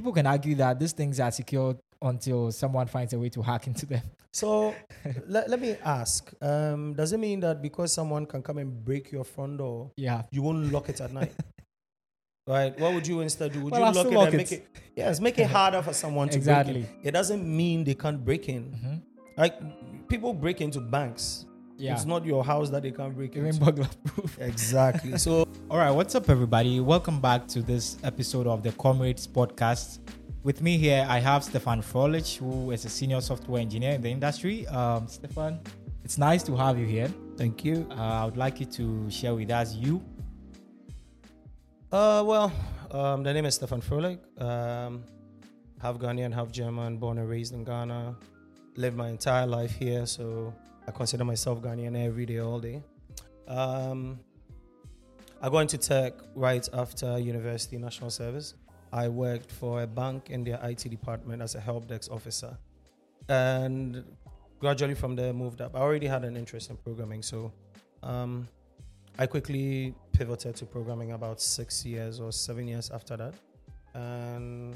people 0.00 0.14
can 0.14 0.26
argue 0.26 0.54
that 0.54 0.78
these 0.80 0.92
things 0.92 1.20
are 1.20 1.30
secure 1.30 1.76
until 2.00 2.50
someone 2.50 2.86
finds 2.86 3.12
a 3.12 3.18
way 3.18 3.28
to 3.28 3.42
hack 3.42 3.66
into 3.66 3.84
them. 3.84 4.00
So 4.32 4.74
let, 5.26 5.50
let 5.50 5.60
me 5.60 5.74
ask 5.84 6.32
um, 6.40 6.94
Does 6.94 7.12
it 7.12 7.18
mean 7.18 7.40
that 7.40 7.60
because 7.60 7.92
someone 7.92 8.24
can 8.26 8.42
come 8.42 8.58
and 8.58 8.82
break 8.84 9.10
your 9.10 9.24
front 9.24 9.58
door, 9.58 9.90
Yeah. 9.96 10.22
you 10.30 10.40
won't 10.40 10.72
lock 10.72 10.88
it 10.88 11.00
at 11.00 11.12
night? 11.12 11.32
Right? 12.46 12.72
What 12.80 12.94
would 12.94 13.06
you 13.06 13.20
instead 13.20 13.52
do? 13.52 13.60
Would 13.64 13.72
Well, 13.72 13.80
you 13.80 13.86
lock 13.86 13.96
it 13.96 13.98
still 13.98 14.08
and 14.08 14.16
lock 14.16 14.32
make 14.32 14.52
it. 14.52 14.60
it? 14.74 14.82
Yes, 14.96 15.20
make 15.20 15.38
it 15.38 15.48
harder 15.48 15.82
for 15.82 15.92
someone 15.92 16.28
to 16.30 16.36
Exactly. 16.38 16.72
break 16.82 16.90
in. 17.02 17.08
It 17.08 17.10
doesn't 17.10 17.44
mean 17.44 17.84
they 17.84 17.94
can't 17.94 18.24
break 18.24 18.48
in. 18.48 18.62
Mhm. 18.72 19.02
Like 19.36 19.54
people 20.08 20.32
break 20.32 20.60
into 20.60 20.80
banks. 20.80 21.44
Yeah. 21.80 21.94
It's 21.94 22.04
not 22.04 22.26
your 22.26 22.44
house 22.44 22.68
that 22.70 22.82
they 22.82 22.90
can't 22.90 23.14
break 23.16 23.34
Even 23.36 23.46
into. 23.46 23.64
burglar 23.64 23.88
proof. 24.04 24.38
Exactly. 24.52 25.16
So 25.16 25.48
All 25.70 25.78
right, 25.78 25.90
what's 25.90 26.14
up, 26.14 26.28
everybody? 26.28 26.78
Welcome 26.78 27.20
back 27.22 27.48
to 27.48 27.62
this 27.62 27.96
episode 28.04 28.46
of 28.46 28.62
the 28.62 28.72
Comrades 28.72 29.26
Podcast. 29.26 30.00
With 30.42 30.60
me 30.60 30.76
here, 30.76 31.06
I 31.08 31.20
have 31.20 31.42
Stefan 31.42 31.80
Froelich, 31.80 32.36
who 32.36 32.70
is 32.70 32.84
a 32.84 32.90
senior 32.90 33.22
software 33.22 33.62
engineer 33.62 33.92
in 33.92 34.02
the 34.02 34.10
industry. 34.10 34.66
Um, 34.66 35.08
Stefan, 35.08 35.58
it's 36.04 36.18
nice 36.18 36.42
to 36.44 36.56
have 36.56 36.78
you 36.78 36.84
here. 36.86 37.08
thank 37.38 37.64
you. 37.64 37.86
Uh, 37.90 37.94
I 37.94 38.24
would 38.26 38.36
like 38.36 38.60
you 38.60 38.66
to 38.66 39.10
share 39.10 39.34
with 39.34 39.50
us 39.50 39.74
you. 39.74 40.02
Uh, 41.90 42.22
well, 42.26 42.52
um, 42.90 43.22
the 43.22 43.32
name 43.32 43.46
is 43.46 43.54
Stefan 43.54 43.80
Froelich. 43.80 44.18
Um, 44.40 45.02
half 45.80 45.96
Ghanaian, 45.96 46.32
half 46.34 46.52
German, 46.52 46.98
born 46.98 47.16
and 47.16 47.28
raised 47.28 47.54
in 47.54 47.64
Ghana. 47.64 48.16
Lived 48.76 48.96
my 48.98 49.08
entire 49.08 49.46
life 49.46 49.72
here, 49.72 50.04
so 50.04 50.52
I 50.90 50.92
consider 50.92 51.24
myself 51.24 51.62
Ghanaian 51.62 51.94
every 52.04 52.26
day, 52.26 52.40
all 52.40 52.58
day. 52.58 52.82
Um, 53.46 54.18
I 55.40 55.48
got 55.48 55.60
into 55.60 55.78
tech 55.78 56.14
right 56.34 56.68
after 56.72 57.16
university 57.16 57.78
national 57.78 58.10
service. 58.10 58.54
I 58.92 59.06
worked 59.06 59.52
for 59.52 59.82
a 59.82 59.86
bank 59.86 60.30
in 60.30 60.42
their 60.42 60.58
IT 60.64 60.90
department 60.90 61.42
as 61.42 61.54
a 61.54 61.60
help 61.60 61.86
desk 61.86 62.10
officer, 62.10 62.58
and 63.28 64.04
gradually 64.58 64.96
from 64.96 65.14
there 65.14 65.32
moved 65.32 65.60
up. 65.60 65.76
I 65.76 65.78
already 65.78 66.08
had 66.08 66.24
an 66.24 66.36
interest 66.36 66.70
in 66.70 66.76
programming, 66.76 67.22
so 67.22 67.52
um, 68.02 68.48
I 69.16 69.26
quickly 69.26 69.94
pivoted 70.10 70.56
to 70.56 70.66
programming 70.66 71.12
about 71.12 71.40
six 71.40 71.86
years 71.86 72.18
or 72.18 72.32
seven 72.32 72.66
years 72.66 72.90
after 72.90 73.16
that, 73.16 73.34
and 73.94 74.74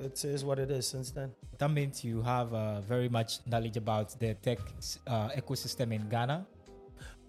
it 0.00 0.24
is 0.24 0.44
what 0.44 0.58
it 0.58 0.70
is 0.70 0.86
since 0.86 1.10
then. 1.10 1.32
That 1.58 1.70
means 1.70 2.04
you 2.04 2.22
have 2.22 2.52
uh, 2.52 2.80
very 2.82 3.08
much 3.08 3.38
knowledge 3.46 3.76
about 3.76 4.18
the 4.18 4.34
tech 4.34 4.58
uh, 5.06 5.28
ecosystem 5.30 5.92
in 5.92 6.08
Ghana. 6.08 6.46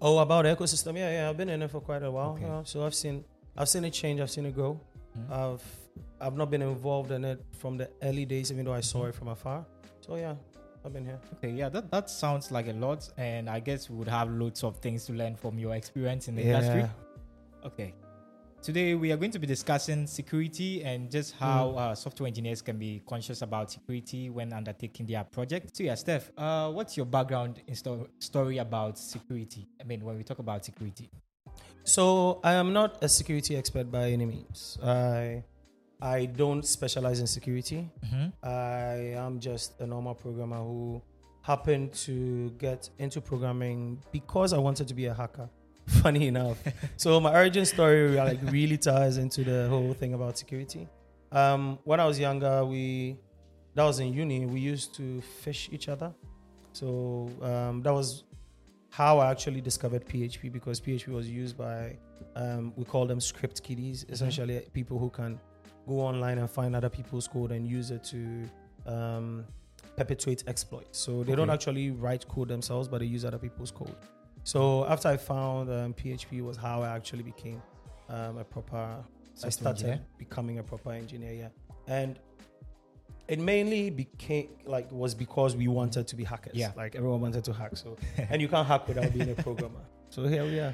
Oh, 0.01 0.19
about 0.19 0.45
ecosystem, 0.45 0.95
yeah, 0.97 1.11
yeah. 1.11 1.29
I've 1.29 1.37
been 1.37 1.49
in 1.49 1.61
it 1.61 1.71
for 1.71 1.81
quite 1.81 2.03
a 2.03 2.11
while, 2.11 2.31
Okay. 2.31 2.41
you 2.43 2.47
know, 2.47 2.61
so 2.65 2.85
I've 2.85 2.93
seen, 2.93 3.23
I've 3.57 3.69
seen 3.69 3.83
it 3.85 3.91
change, 3.91 4.19
I've 4.19 4.29
seen 4.29 4.45
it 4.45 4.53
grow. 4.53 4.79
Mhm. 5.17 5.31
I've, 5.31 5.63
I've 6.21 6.35
not 6.37 6.51
been 6.51 6.61
involved 6.61 7.11
in 7.11 7.25
it 7.25 7.43
from 7.57 7.77
the 7.77 7.89
early 8.03 8.25
days, 8.25 8.51
even 8.51 8.65
though 8.65 8.73
I 8.73 8.81
saw 8.81 9.03
Mhm. 9.05 9.09
it 9.09 9.15
from 9.15 9.27
afar. 9.29 9.65
So 10.01 10.15
yeah, 10.15 10.35
I've 10.85 10.93
been 10.93 11.05
here. 11.05 11.19
Okay, 11.37 11.49
yeah, 11.51 11.69
that, 11.69 11.89
that 11.89 12.09
sounds 12.09 12.51
like 12.51 12.67
a 12.67 12.73
lot, 12.73 13.09
and 13.17 13.49
I 13.49 13.59
guess 13.59 13.89
we 13.89 13.95
would 13.97 14.07
have 14.07 14.29
loads 14.29 14.63
of 14.63 14.77
things 14.77 15.05
to 15.05 15.13
learn 15.13 15.35
from 15.35 15.57
your 15.57 15.73
experience 15.75 16.27
in 16.27 16.35
the 16.35 16.43
industry. 16.43 16.85
Okay. 17.65 17.93
Today 18.61 18.95
we 18.95 19.11
are 19.11 19.17
going 19.17 19.31
to 19.31 19.39
be 19.39 19.47
discussing 19.47 20.07
security 20.07 20.83
and 20.83 21.09
just 21.09 21.35
how 21.35 21.69
Mm. 21.71 21.77
uh, 21.77 21.95
software 21.95 22.27
engineers 22.27 22.61
can 22.61 22.77
be 22.77 23.01
conscious 23.07 23.41
about 23.41 23.71
security 23.71 24.29
when 24.29 24.51
undertaking 24.51 25.05
their 25.05 25.23
project. 25.23 25.75
So 25.77 25.83
yeah, 25.83 25.95
Steph, 25.95 26.31
uh, 26.37 26.71
what's 26.71 26.97
your 26.97 27.05
background 27.05 27.61
in 27.67 27.75
sto- 27.75 28.09
story 28.19 28.57
about 28.57 28.97
security? 28.97 29.67
I 29.79 29.83
mean, 29.85 30.03
when 30.03 30.17
we 30.17 30.23
talk 30.23 30.39
about 30.39 30.65
security. 30.65 31.09
So 31.83 32.41
I 32.43 32.53
am 32.53 32.73
not 32.73 33.01
a 33.01 33.07
security 33.07 33.55
expert 33.55 33.89
by 33.89 34.11
any 34.11 34.25
means. 34.25 34.77
I, 34.83 35.43
I 36.01 36.25
don't 36.25 36.65
specialize 36.65 37.21
in 37.21 37.27
security. 37.27 37.89
I 38.43 39.13
am 39.15 39.39
just 39.39 39.79
a 39.79 39.85
normal 39.87 40.13
programmer 40.15 40.57
who 40.57 41.01
happened 41.41 41.93
to 41.93 42.49
get 42.57 42.89
into 42.99 43.21
programming 43.21 44.03
because 44.11 44.51
I 44.51 44.57
wanted 44.57 44.89
to 44.89 44.93
be 44.93 45.05
a 45.05 45.13
hacker. 45.13 45.49
Funny 46.03 46.27
enough. 46.27 46.61
so 46.97 47.19
my 47.19 47.33
origin 47.33 47.65
story 47.65 48.09
like 48.09 48.39
really 48.51 48.77
ties 48.77 49.17
into 49.17 49.43
the 49.43 49.67
whole 49.69 49.93
thing 49.93 50.13
about 50.13 50.37
security. 50.37 50.87
Um, 51.31 51.79
when 51.85 51.99
I 51.99 52.05
was 52.05 52.19
younger, 52.19 52.65
we 52.65 53.17
that 53.73 53.83
was 53.83 53.99
in 53.99 54.13
uni. 54.13 54.45
We 54.45 54.59
used 54.59 54.95
to 54.95 55.21
phish 55.43 55.71
each 55.71 55.87
other. 55.87 56.13
So 56.73 57.29
um, 57.41 57.81
that 57.83 57.93
was 57.93 58.23
how 58.89 59.19
I 59.19 59.31
actually 59.31 59.61
discovered 59.61 60.05
PHP 60.05 60.51
because 60.51 60.81
PHP 60.81 61.07
was 61.07 61.29
used 61.29 61.57
by 61.57 61.97
um, 62.35 62.73
we 62.75 62.83
call 62.83 63.05
them 63.05 63.21
script 63.21 63.63
kiddies, 63.63 64.05
essentially 64.09 64.67
people 64.73 64.99
who 64.99 65.09
can 65.09 65.39
go 65.87 66.01
online 66.01 66.37
and 66.39 66.49
find 66.49 66.75
other 66.75 66.89
people's 66.89 67.27
code 67.27 67.51
and 67.51 67.67
use 67.67 67.91
it 67.91 68.03
to 68.05 68.49
um, 68.85 69.45
perpetuate 69.95 70.43
exploits. 70.47 70.99
So 70.99 71.23
they 71.23 71.35
don't 71.35 71.49
actually 71.49 71.91
write 71.91 72.27
code 72.27 72.49
themselves, 72.49 72.87
but 72.87 72.99
they 72.99 73.05
use 73.05 73.23
other 73.23 73.37
people's 73.37 73.71
code. 73.71 73.95
So 74.47 74.85
after 74.85 75.09
I 75.09 75.17
found 75.17 75.69
um, 75.69 75.93
PHP 75.93 76.41
was 76.41 76.55
how 76.55 76.81
I 76.81 76.95
actually 76.95 77.23
became 77.23 77.61
um, 78.07 78.37
a 78.37 78.45
proper. 78.45 79.03
I 79.43 79.49
started 79.49 79.85
engineer? 79.85 79.99
becoming 80.17 80.59
a 80.59 80.63
proper 80.63 80.93
engineer, 80.93 81.33
yeah, 81.33 81.49
and 81.85 82.17
it 83.27 83.39
mainly 83.39 83.89
became 83.89 84.47
like 84.65 84.89
was 84.89 85.13
because 85.13 85.57
we 85.57 85.67
wanted 85.67 86.07
to 86.07 86.15
be 86.15 86.23
hackers. 86.23 86.53
Yeah. 86.55 86.71
like 86.77 86.95
everyone 86.95 87.19
wanted 87.19 87.43
to 87.43 87.51
hack. 87.51 87.75
So 87.75 87.97
and 88.29 88.41
you 88.41 88.47
can't 88.47 88.65
hack 88.65 88.87
without 88.87 89.13
being 89.13 89.29
a 89.29 89.35
programmer. 89.35 89.81
So 90.11 90.25
here 90.25 90.45
we 90.45 90.59
are. 90.61 90.73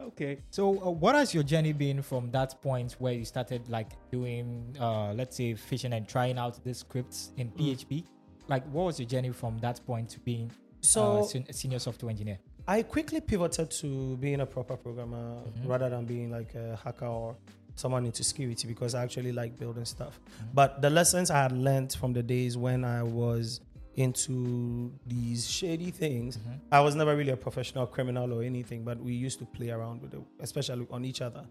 Okay. 0.00 0.38
So, 0.48 0.70
uh, 0.82 0.90
what 0.90 1.14
has 1.14 1.34
your 1.34 1.42
journey 1.42 1.74
been 1.74 2.00
from 2.00 2.30
that 2.30 2.60
point 2.62 2.96
where 2.98 3.12
you 3.12 3.26
started 3.26 3.68
like 3.68 3.90
doing, 4.10 4.74
uh, 4.80 5.12
let's 5.12 5.36
say, 5.36 5.52
phishing 5.52 5.94
and 5.94 6.08
trying 6.08 6.38
out 6.38 6.62
the 6.64 6.72
scripts 6.72 7.32
in 7.36 7.50
Mm. 7.50 7.58
PHP? 7.58 8.04
Like, 8.48 8.64
what 8.72 8.84
was 8.86 8.98
your 8.98 9.08
journey 9.08 9.30
from 9.30 9.58
that 9.58 9.80
point 9.86 10.08
to 10.10 10.20
being 10.20 10.50
So 10.80 11.18
uh, 11.18 11.22
sen- 11.22 11.52
senior 11.52 11.78
software 11.78 12.10
engineer? 12.10 12.38
I 12.66 12.82
quickly 12.82 13.20
pivoted 13.20 13.70
to 13.72 14.16
being 14.16 14.40
a 14.40 14.46
proper 14.46 14.76
programmer 14.76 15.42
Mhm. 15.42 15.68
rather 15.68 15.90
than 15.90 16.06
being 16.06 16.30
like 16.30 16.54
a 16.54 16.76
hacker 16.82 17.06
or 17.06 17.36
someone 17.76 18.06
into 18.06 18.22
security 18.24 18.66
because 18.68 18.94
I 18.94 19.02
actually 19.02 19.32
like 19.32 19.58
building 19.58 19.84
stuff. 19.84 20.18
Mhm. 20.40 20.54
But 20.54 20.80
the 20.80 20.88
lessons 20.90 21.30
I 21.30 21.42
had 21.42 21.52
learned 21.52 21.92
from 21.92 22.12
the 22.12 22.22
days 22.22 22.56
when 22.56 22.84
I 22.84 23.02
was 23.02 23.60
into 23.96 24.92
these 25.06 25.46
shady 25.48 25.90
things, 25.90 26.36
Mhm. 26.38 26.60
I 26.72 26.80
was 26.80 26.94
never 26.94 27.14
really 27.16 27.32
a 27.32 27.36
professional 27.36 27.86
criminal 27.86 28.32
or 28.32 28.42
anything, 28.42 28.82
but 28.84 28.98
we 29.00 29.12
used 29.14 29.38
to 29.40 29.44
play 29.46 29.70
around 29.70 30.02
with 30.02 30.14
it, 30.14 30.20
especially 30.40 30.86
on 30.90 31.04
each 31.04 31.20
other. 31.20 31.44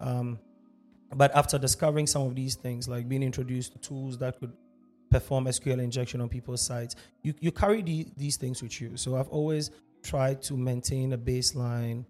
Um, 0.00 0.38
but 1.16 1.34
after 1.34 1.58
discovering 1.58 2.06
some 2.06 2.22
of 2.22 2.34
these 2.34 2.56
things, 2.56 2.88
like 2.88 3.08
being 3.08 3.22
introduced 3.22 3.72
to 3.72 3.78
tools 3.78 4.18
that 4.18 4.38
could 4.38 4.52
perform 5.10 5.46
SQL 5.46 5.80
injection 5.80 6.20
on 6.20 6.28
people's 6.28 6.60
sites, 6.60 6.94
you, 7.22 7.34
you 7.40 7.50
carry 7.50 7.82
the, 7.82 8.06
these 8.16 8.36
things 8.36 8.62
with 8.62 8.78
you. 8.80 8.96
So 8.96 9.16
I've 9.16 9.28
always 9.28 9.70
tried 10.02 10.42
to 10.42 10.56
maintain 10.56 11.12
a 11.12 11.18
baseline 11.18 12.04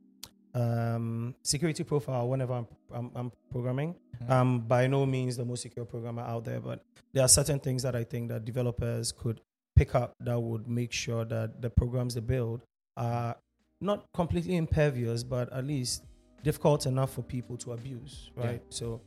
um, 0.55 1.35
security 1.43 1.85
profile 1.85 2.29
whenever 2.29 2.55
I'm, 2.55 2.67
I'm, 2.93 3.11
I'm 3.15 3.33
programming. 3.51 3.95
Mhm. 4.23 4.31
I'm 4.31 4.61
by 4.61 4.87
no 4.87 5.07
means 5.07 5.37
the 5.37 5.45
most 5.45 5.63
secure 5.63 5.85
programmer 5.85 6.23
out 6.23 6.45
there, 6.45 6.61
but 6.61 6.85
there 7.13 7.23
are 7.25 7.29
certain 7.29 7.61
things 7.61 7.83
that 7.83 7.95
I 7.95 8.05
think 8.05 8.29
that 8.31 8.45
developers 8.45 9.13
could 9.13 9.41
pick 9.77 9.95
up 9.95 10.15
that 10.21 10.39
would 10.41 10.67
make 10.67 10.93
sure 10.93 11.25
that 11.25 11.63
the 11.63 11.71
programs 11.71 12.15
they 12.15 12.21
build 12.21 12.63
are 12.97 13.37
not 13.81 14.07
completely 14.13 14.57
impervious, 14.57 15.23
but 15.23 15.53
at 15.53 15.65
least 15.65 16.05
difficult 16.43 16.87
enough 16.87 17.13
for 17.13 17.23
people 17.23 17.57
to 17.59 17.73
abuse, 17.73 18.31
Yeah. 18.37 18.47
right? 18.47 18.63
So 18.71 19.01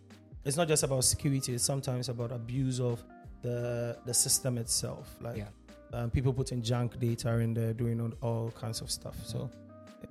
it's 0.46 0.56
not 0.58 0.68
just 0.68 0.84
about 0.84 1.04
security; 1.04 1.54
it's 1.56 1.64
sometimes 1.64 2.08
about 2.08 2.32
abuse 2.32 2.80
of 2.80 3.04
the 3.42 3.98
the 4.06 4.14
system 4.14 4.58
itself. 4.58 5.18
Like 5.20 5.38
Yeah. 5.38 5.50
Um, 5.94 6.10
people 6.10 6.34
putting 6.34 6.62
junk 6.62 7.00
data 7.00 7.38
in 7.40 7.54
there, 7.54 7.74
doing 7.74 8.14
all, 8.22 8.52
kinds 8.60 8.82
of 8.82 8.90
stuff. 8.90 9.16
So 9.26 9.50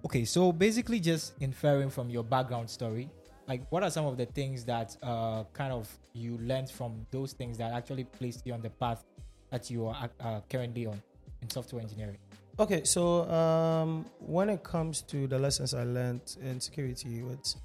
Okay, 0.04 0.24
so 0.24 0.52
basically, 0.52 1.00
just 1.00 1.34
inferring 1.40 1.90
from 1.90 2.08
your 2.08 2.24
background 2.24 2.70
story, 2.70 3.10
like 3.48 3.62
what 3.70 3.82
are 3.82 3.90
some 3.90 4.06
of 4.06 4.16
the 4.16 4.26
things 4.26 4.64
that 4.64 4.96
uh, 5.02 5.44
kind 5.52 5.72
of 5.72 5.88
you 6.14 6.38
learned 6.38 6.70
from 6.70 7.06
those 7.10 7.32
things 7.32 7.58
that 7.58 7.72
actually 7.72 8.04
placed 8.04 8.46
you 8.46 8.54
on 8.54 8.62
the 8.62 8.70
path 8.70 9.04
that 9.50 9.70
you 9.70 9.86
are 9.86 10.08
uh, 10.20 10.40
currently 10.48 10.86
on 10.86 11.00
in 11.42 11.50
software 11.50 11.82
engineering? 11.82 12.16
Okay, 12.58 12.84
so 12.84 13.28
um, 13.30 14.06
when 14.18 14.48
it 14.48 14.62
comes 14.62 15.02
to 15.02 15.26
the 15.26 15.38
lessons 15.38 15.74
I 15.74 15.84
learned 15.84 16.36
in 16.42 16.60
security, 16.60 17.22
it's, 17.32 17.56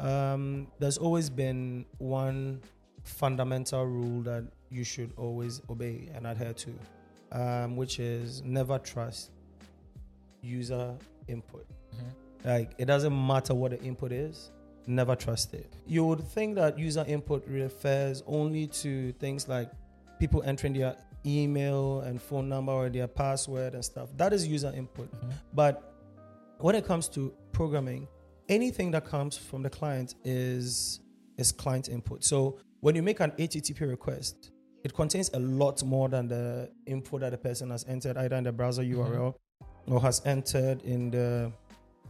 um, 0.00 0.66
there's 0.78 0.98
always 0.98 1.30
been 1.30 1.84
one 1.98 2.60
fundamental 3.04 3.84
rule 3.84 4.22
that 4.22 4.44
you 4.70 4.84
should 4.84 5.12
always 5.16 5.60
obey 5.70 6.08
and 6.14 6.26
adhere 6.26 6.54
to, 6.54 6.70
um, 7.34 7.76
which 7.76 7.98
is 7.98 8.42
never 8.42 8.78
trust 8.78 9.30
user 10.40 10.94
input. 11.28 11.66
Like 12.44 12.72
it 12.78 12.84
doesn't 12.86 13.26
matter 13.26 13.54
what 13.54 13.70
the 13.72 13.82
input 13.82 14.12
is, 14.12 14.50
never 14.86 15.16
trust 15.16 15.54
it. 15.54 15.72
You 15.86 16.04
would 16.04 16.22
think 16.28 16.54
that 16.56 16.78
user 16.78 17.04
input 17.08 17.46
refers 17.48 18.22
only 18.26 18.66
to 18.68 19.12
things 19.12 19.48
like 19.48 19.70
people 20.18 20.42
entering 20.44 20.74
their 20.74 20.96
email 21.26 22.00
and 22.00 22.20
phone 22.20 22.48
number 22.48 22.72
or 22.72 22.90
their 22.90 23.08
password 23.08 23.74
and 23.74 23.82
stuff. 23.84 24.10
That 24.18 24.32
is 24.34 24.46
user 24.46 24.72
input. 24.76 25.10
Mhm. 25.10 25.32
But 25.54 25.94
when 26.58 26.74
it 26.74 26.84
comes 26.84 27.08
to 27.10 27.32
programming, 27.52 28.06
anything 28.48 28.90
that 28.90 29.06
comes 29.06 29.36
from 29.36 29.62
the 29.62 29.70
client 29.70 30.14
is 30.24 31.00
is 31.38 31.50
client 31.50 31.88
input. 31.88 32.22
So 32.22 32.58
when 32.80 32.94
you 32.94 33.02
make 33.02 33.20
an 33.20 33.32
HTTP 33.38 33.86
request, 33.86 34.50
it 34.84 34.94
contains 34.94 35.30
a 35.34 35.38
lot 35.40 35.82
more 35.82 36.08
than 36.08 36.28
the 36.28 36.70
info 36.86 37.18
that 37.18 37.30
the 37.30 37.38
person 37.38 37.70
has 37.70 37.84
entered 37.88 38.16
either 38.18 38.36
in 38.36 38.44
the 38.44 38.52
browser 38.52 38.82
URL 38.82 39.34
or 39.86 40.00
has 40.00 40.20
entered 40.24 40.82
in 40.82 41.10
the 41.10 41.50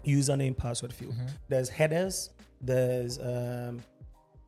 username 0.05 0.57
password 0.57 0.93
field. 0.93 1.15
Mm-hmm. 1.15 1.27
There's 1.49 1.69
headers, 1.69 2.31
there's 2.61 3.19
um, 3.21 3.81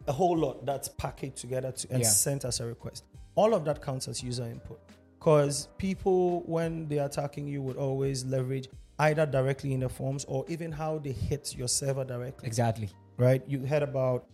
a 0.06 0.12
whole 0.12 0.36
lot 0.36 0.66
that's 0.66 0.88
packaged 0.88 1.36
together 1.36 1.72
to, 1.72 1.88
and 1.90 2.02
Yeah. 2.02 2.08
sent 2.08 2.44
as 2.44 2.60
a 2.60 2.66
request. 2.66 3.04
All 3.36 3.54
of 3.54 3.64
that 3.64 3.80
counts 3.82 4.08
as 4.08 4.22
user 4.22 4.44
input 4.44 4.80
because 5.18 5.68
people, 5.78 6.40
when 6.46 6.86
they're 6.88 7.06
attacking 7.06 7.46
you, 7.48 7.62
would 7.62 7.76
always 7.76 8.24
leverage 8.24 8.68
either 8.98 9.26
directly 9.26 9.72
in 9.74 9.80
the 9.80 9.88
forms 9.88 10.24
or 10.24 10.44
even 10.48 10.72
how 10.72 10.98
they 10.98 11.12
hit 11.12 11.54
your 11.56 11.68
server 11.68 12.04
directly 12.04 12.46
Exactly. 12.46 12.88
right? 13.18 13.42
You 13.46 13.64
heard 13.66 13.82
about 13.82 14.26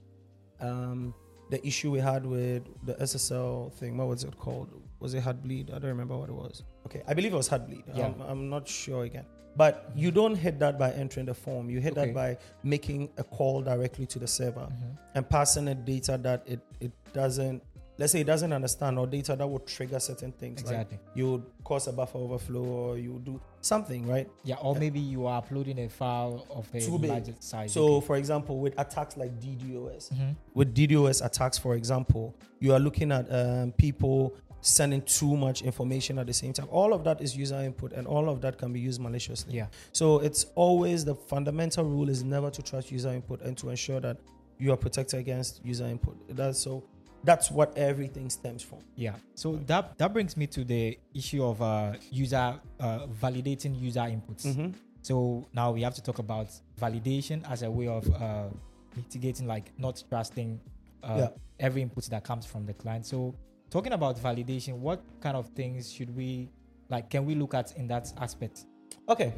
um, 0.60 1.14
the 1.52 1.64
issue 1.66 1.90
we 1.90 1.98
had 1.98 2.24
with 2.24 2.62
the 2.86 2.94
SSL 2.94 3.72
thing. 3.74 3.98
What 3.98 4.08
was 4.08 4.24
it 4.24 4.36
called? 4.38 4.70
Was 5.00 5.12
it 5.12 5.22
Heartbleed? 5.22 5.68
I 5.74 5.78
don't 5.78 5.90
remember 5.96 6.16
what 6.16 6.30
it 6.30 6.34
was. 6.34 6.62
Okay, 6.86 7.02
I 7.06 7.12
believe 7.12 7.34
it 7.34 7.36
was 7.36 7.48
Heartbleed. 7.48 7.84
Yeah. 7.94 8.06
I'm, 8.06 8.20
I'm 8.22 8.48
not 8.48 8.66
sure 8.66 9.04
again. 9.04 9.26
But 9.54 9.90
you 9.94 10.10
don't 10.10 10.34
hit 10.34 10.58
that 10.60 10.78
by 10.78 10.92
entering 10.92 11.26
the 11.26 11.34
form. 11.34 11.68
You 11.68 11.78
hit 11.78 11.92
Okay. 11.92 12.06
that 12.06 12.14
by 12.14 12.38
making 12.62 13.10
a 13.18 13.24
call 13.24 13.60
directly 13.60 14.06
to 14.06 14.18
the 14.18 14.26
server 14.26 14.60
mm-hmm. 14.60 14.92
and 15.14 15.28
passing 15.28 15.68
it 15.68 15.84
data 15.84 16.18
that 16.22 16.42
it, 16.46 16.60
it 16.80 16.92
doesn't, 17.12 17.62
let's 18.02 18.10
say 18.10 18.20
it 18.22 18.26
doesn't 18.26 18.52
understand 18.52 18.98
or 18.98 19.06
data 19.06 19.36
that 19.36 19.46
would 19.46 19.64
trigger 19.64 20.00
certain 20.00 20.32
things. 20.32 20.60
Like 20.64 20.72
Exactly. 20.74 20.98
you 21.14 21.30
would 21.30 21.44
cause 21.62 21.86
a 21.86 21.92
buffer 21.92 22.18
overflow 22.18 22.64
or 22.64 22.98
you 22.98 23.20
do 23.24 23.40
something, 23.60 24.08
right? 24.08 24.28
Yeah, 24.42 24.56
or 24.56 24.74
maybe 24.74 24.98
you 24.98 25.26
are 25.26 25.38
uploading 25.38 25.78
a 25.78 25.88
file 25.88 26.44
of 26.50 26.66
a 26.74 26.80
Too 26.80 26.98
big. 26.98 27.10
larger 27.10 27.34
size. 27.38 27.70
So, 27.72 27.94
okay. 27.98 28.06
for 28.08 28.16
example, 28.16 28.58
with 28.58 28.74
attacks 28.76 29.16
like 29.16 29.38
DDoS, 29.38 30.10
Mhm. 30.12 30.34
with 30.52 30.74
DDoS 30.74 31.24
attacks, 31.24 31.58
for 31.58 31.76
example, 31.76 32.34
you 32.58 32.72
are 32.74 32.80
looking 32.80 33.12
at 33.12 33.32
um, 33.32 33.70
people 33.70 34.34
sending 34.62 35.02
too 35.02 35.36
much 35.36 35.62
information 35.62 36.18
at 36.18 36.26
the 36.26 36.32
same 36.32 36.52
time. 36.52 36.66
All 36.72 36.92
of 36.92 37.04
that 37.04 37.20
is 37.20 37.36
user 37.36 37.60
input, 37.62 37.92
and 37.92 38.04
all 38.08 38.28
of 38.28 38.40
that 38.40 38.58
can 38.58 38.72
be 38.72 38.80
used 38.80 39.00
maliciously. 39.00 39.54
yeah, 39.54 39.68
So 39.92 40.18
it's 40.18 40.46
always 40.56 41.04
the 41.04 41.14
fundamental 41.14 41.84
rule 41.84 42.08
is 42.08 42.24
never 42.24 42.50
to 42.50 42.62
trust 42.62 42.90
user 42.90 43.10
input 43.10 43.42
and 43.42 43.56
to 43.58 43.70
ensure 43.70 44.00
that 44.00 44.16
you 44.58 44.72
are 44.72 44.76
protected 44.76 45.20
against 45.20 45.64
user 45.64 45.86
input. 45.86 46.16
That's 46.28 46.58
so. 46.58 46.82
That's 47.24 47.50
what 47.50 47.76
everything 47.78 48.30
stems 48.30 48.62
from. 48.62 48.78
yeah. 48.96 49.14
So 49.34 49.56
that 49.66 49.96
that 49.98 50.12
brings 50.12 50.36
me 50.36 50.46
to 50.48 50.64
the 50.64 50.98
issue 51.14 51.44
of 51.44 51.62
uh, 51.62 51.92
user 52.10 52.58
uh, 52.80 53.06
validating 53.22 53.80
user 53.80 54.00
inputs. 54.00 54.44
Mm-hmm. 54.46 54.70
So 55.02 55.46
now 55.52 55.70
we 55.72 55.82
have 55.82 55.94
to 55.94 56.02
talk 56.02 56.18
about 56.18 56.48
validation 56.80 57.48
as 57.50 57.62
a 57.62 57.70
way 57.70 57.88
of 57.88 58.08
uh, 58.14 58.48
mitigating, 58.96 59.46
like 59.46 59.72
not 59.78 60.02
trusting 60.08 60.60
uh, 61.02 61.16
Yeah. 61.18 61.28
every 61.58 61.82
input 61.82 62.04
that 62.10 62.24
comes 62.24 62.44
from 62.46 62.66
the 62.66 62.72
client. 62.74 63.06
So 63.06 63.34
talking 63.70 63.92
about 63.92 64.16
validation, 64.18 64.74
what 64.78 65.02
kind 65.20 65.36
of 65.36 65.48
things 65.54 65.92
should 65.92 66.14
we 66.16 66.48
like? 66.88 67.08
Can 67.10 67.24
we 67.24 67.34
look 67.34 67.54
at 67.54 67.76
in 67.76 67.86
that 67.88 68.12
aspect? 68.20 68.66
Okay. 69.08 69.32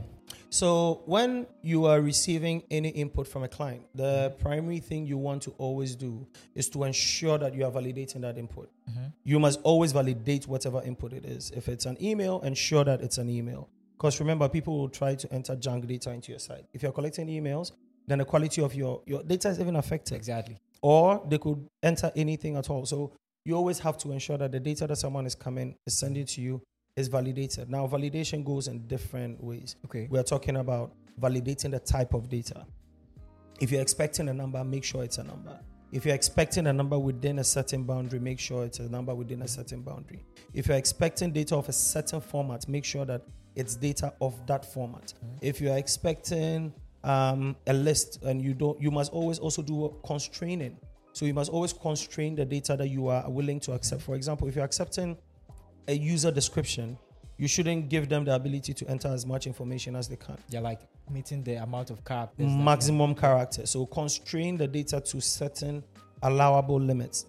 So 0.55 1.03
when 1.06 1.49
you 1.62 1.87
are 1.87 2.01
receiving 2.01 2.62
any 2.71 2.91
input 2.91 3.27
from 3.27 3.43
a 3.43 3.49
client, 3.49 3.87
the 3.93 4.33
primary 4.39 4.79
thing 4.79 5.05
you 5.05 5.19
want 5.19 5.43
to 5.43 5.51
always 5.59 5.97
do 5.97 6.29
is 6.55 6.69
to 6.69 6.85
ensure 6.85 7.39
that 7.39 7.55
you 7.55 7.65
are 7.65 7.73
validating 7.73 8.21
that 8.21 8.39
input. 8.39 8.71
Mm-hmm. 8.89 9.06
You 9.25 9.41
must 9.41 9.59
always 9.65 9.91
validate 9.91 10.47
whatever 10.47 10.81
input 10.85 11.12
it 11.12 11.25
is. 11.25 11.51
If 11.51 11.69
it's 11.69 11.87
an 11.87 11.97
email, 12.01 12.41
ensure 12.43 12.85
that 12.85 13.01
it's 13.01 13.19
an 13.19 13.29
email. 13.29 13.69
Because 13.97 14.21
remember, 14.21 14.49
people 14.49 14.79
will 14.79 14.89
try 14.89 15.17
to 15.17 15.33
enter 15.33 15.56
junk 15.56 15.89
data 15.89 16.12
into 16.12 16.31
your 16.31 16.39
site. 16.39 16.67
If 16.73 16.85
you're 16.85 16.93
collecting 16.93 17.27
emails, 17.27 17.73
then 18.06 18.19
the 18.19 18.25
quality 18.25 18.62
of 18.62 18.77
your, 18.77 19.03
your 19.06 19.25
data 19.25 19.49
is 19.49 19.59
even 19.59 19.75
affected. 19.75 20.15
Exactly. 20.15 20.56
Or 20.83 21.21
they 21.29 21.39
could 21.39 21.67
enter 21.83 22.12
anything 22.15 22.56
at 22.56 22.71
all. 22.71 22.87
So 22.87 23.11
you 23.45 23.56
always 23.56 23.81
have 23.81 23.99
to 23.99 24.12
ensure 24.12 24.39
that 24.39 24.53
the 24.53 24.61
data 24.61 24.87
that 24.87 24.97
someone 24.99 25.27
is 25.27 25.35
coming 25.35 25.75
is 25.85 25.99
sending 25.99 26.27
to 26.27 26.41
you 26.41 26.62
is 26.96 27.08
validated. 27.08 27.69
Now, 27.69 27.87
validation 27.87 28.44
goes 28.44 28.69
in 28.69 28.87
different 28.87 29.43
ways. 29.43 29.76
Okay. 29.85 30.06
We're 30.11 30.23
talking 30.23 30.58
about 30.58 30.93
validating 31.20 31.73
the 31.73 31.81
type 31.81 32.14
of 32.14 32.29
data. 32.29 32.64
If 33.61 33.73
you're 33.73 33.82
expecting 33.82 34.29
a 34.29 34.35
number, 34.35 34.62
make 34.62 34.85
sure 34.85 35.02
it's 35.02 35.19
a 35.19 35.25
number. 35.25 35.58
If 35.91 36.05
you're 36.05 36.14
expecting 36.14 36.67
a 36.67 36.73
number 36.73 36.99
within 36.99 37.41
a 37.41 37.44
certain 37.44 37.85
boundary, 37.85 38.19
make 38.19 38.38
sure 38.38 38.64
it's 38.64 38.79
a 38.81 38.88
number 38.88 39.14
within 39.14 39.43
a 39.43 39.49
certain 39.49 39.82
boundary. 39.82 40.25
If 40.52 40.67
you're 40.67 40.76
expecting 40.76 41.32
data 41.32 41.56
of 41.56 41.69
a 41.69 41.73
certain 41.73 42.20
format, 42.20 42.69
make 42.69 42.85
sure 42.85 43.05
that 43.05 43.23
it's 43.55 43.76
data 43.76 44.12
of 44.20 44.35
that 44.46 44.64
format. 44.64 45.14
If 45.41 45.61
you're 45.61 45.76
expecting 45.76 46.73
um, 47.05 47.56
a 47.67 47.73
list 47.73 48.23
and 48.23 48.43
you 48.43 48.55
don't, 48.55 48.81
you 48.81 48.91
must 48.91 49.12
always 49.12 49.38
also 49.38 49.62
do 49.62 49.85
a 49.85 50.06
constraining. 50.06 50.76
So 51.12 51.26
you 51.26 51.35
must 51.35 51.50
always 51.50 51.73
constrain 51.73 52.35
the 52.35 52.44
data 52.44 52.76
that 52.76 52.88
you 52.88 53.06
are 53.06 53.29
willing 53.31 53.61
to 53.61 53.73
accept. 53.73 54.02
For 54.02 54.17
example, 54.17 54.49
if 54.49 54.56
you're 54.56 54.64
accepting 54.64 55.17
a 55.88 55.92
user 55.94 56.31
description, 56.31 56.98
you 57.36 57.48
shouldn't 57.48 57.88
give 57.88 58.08
them 58.08 58.25
the 58.25 58.34
ability 58.34 58.72
to 58.75 58.88
enter 58.88 59.08
as 59.08 59.26
much 59.26 59.46
information 59.46 59.96
as 59.96 60.08
they 60.08 60.16
can. 60.16 60.36
You're 60.50 60.62
like 60.62 60.81
meeting 61.10 61.42
the 61.42 61.56
amount 61.56 61.90
of 61.90 62.04
characters. 62.04 62.46
Maximum 62.52 63.14
character. 63.14 63.66
So 63.66 63.86
constrain 63.86 64.56
the 64.56 64.66
data 64.69 65.00
to 65.00 65.20
certain 65.20 65.82
allowable 66.22 66.81
limits 66.81 67.26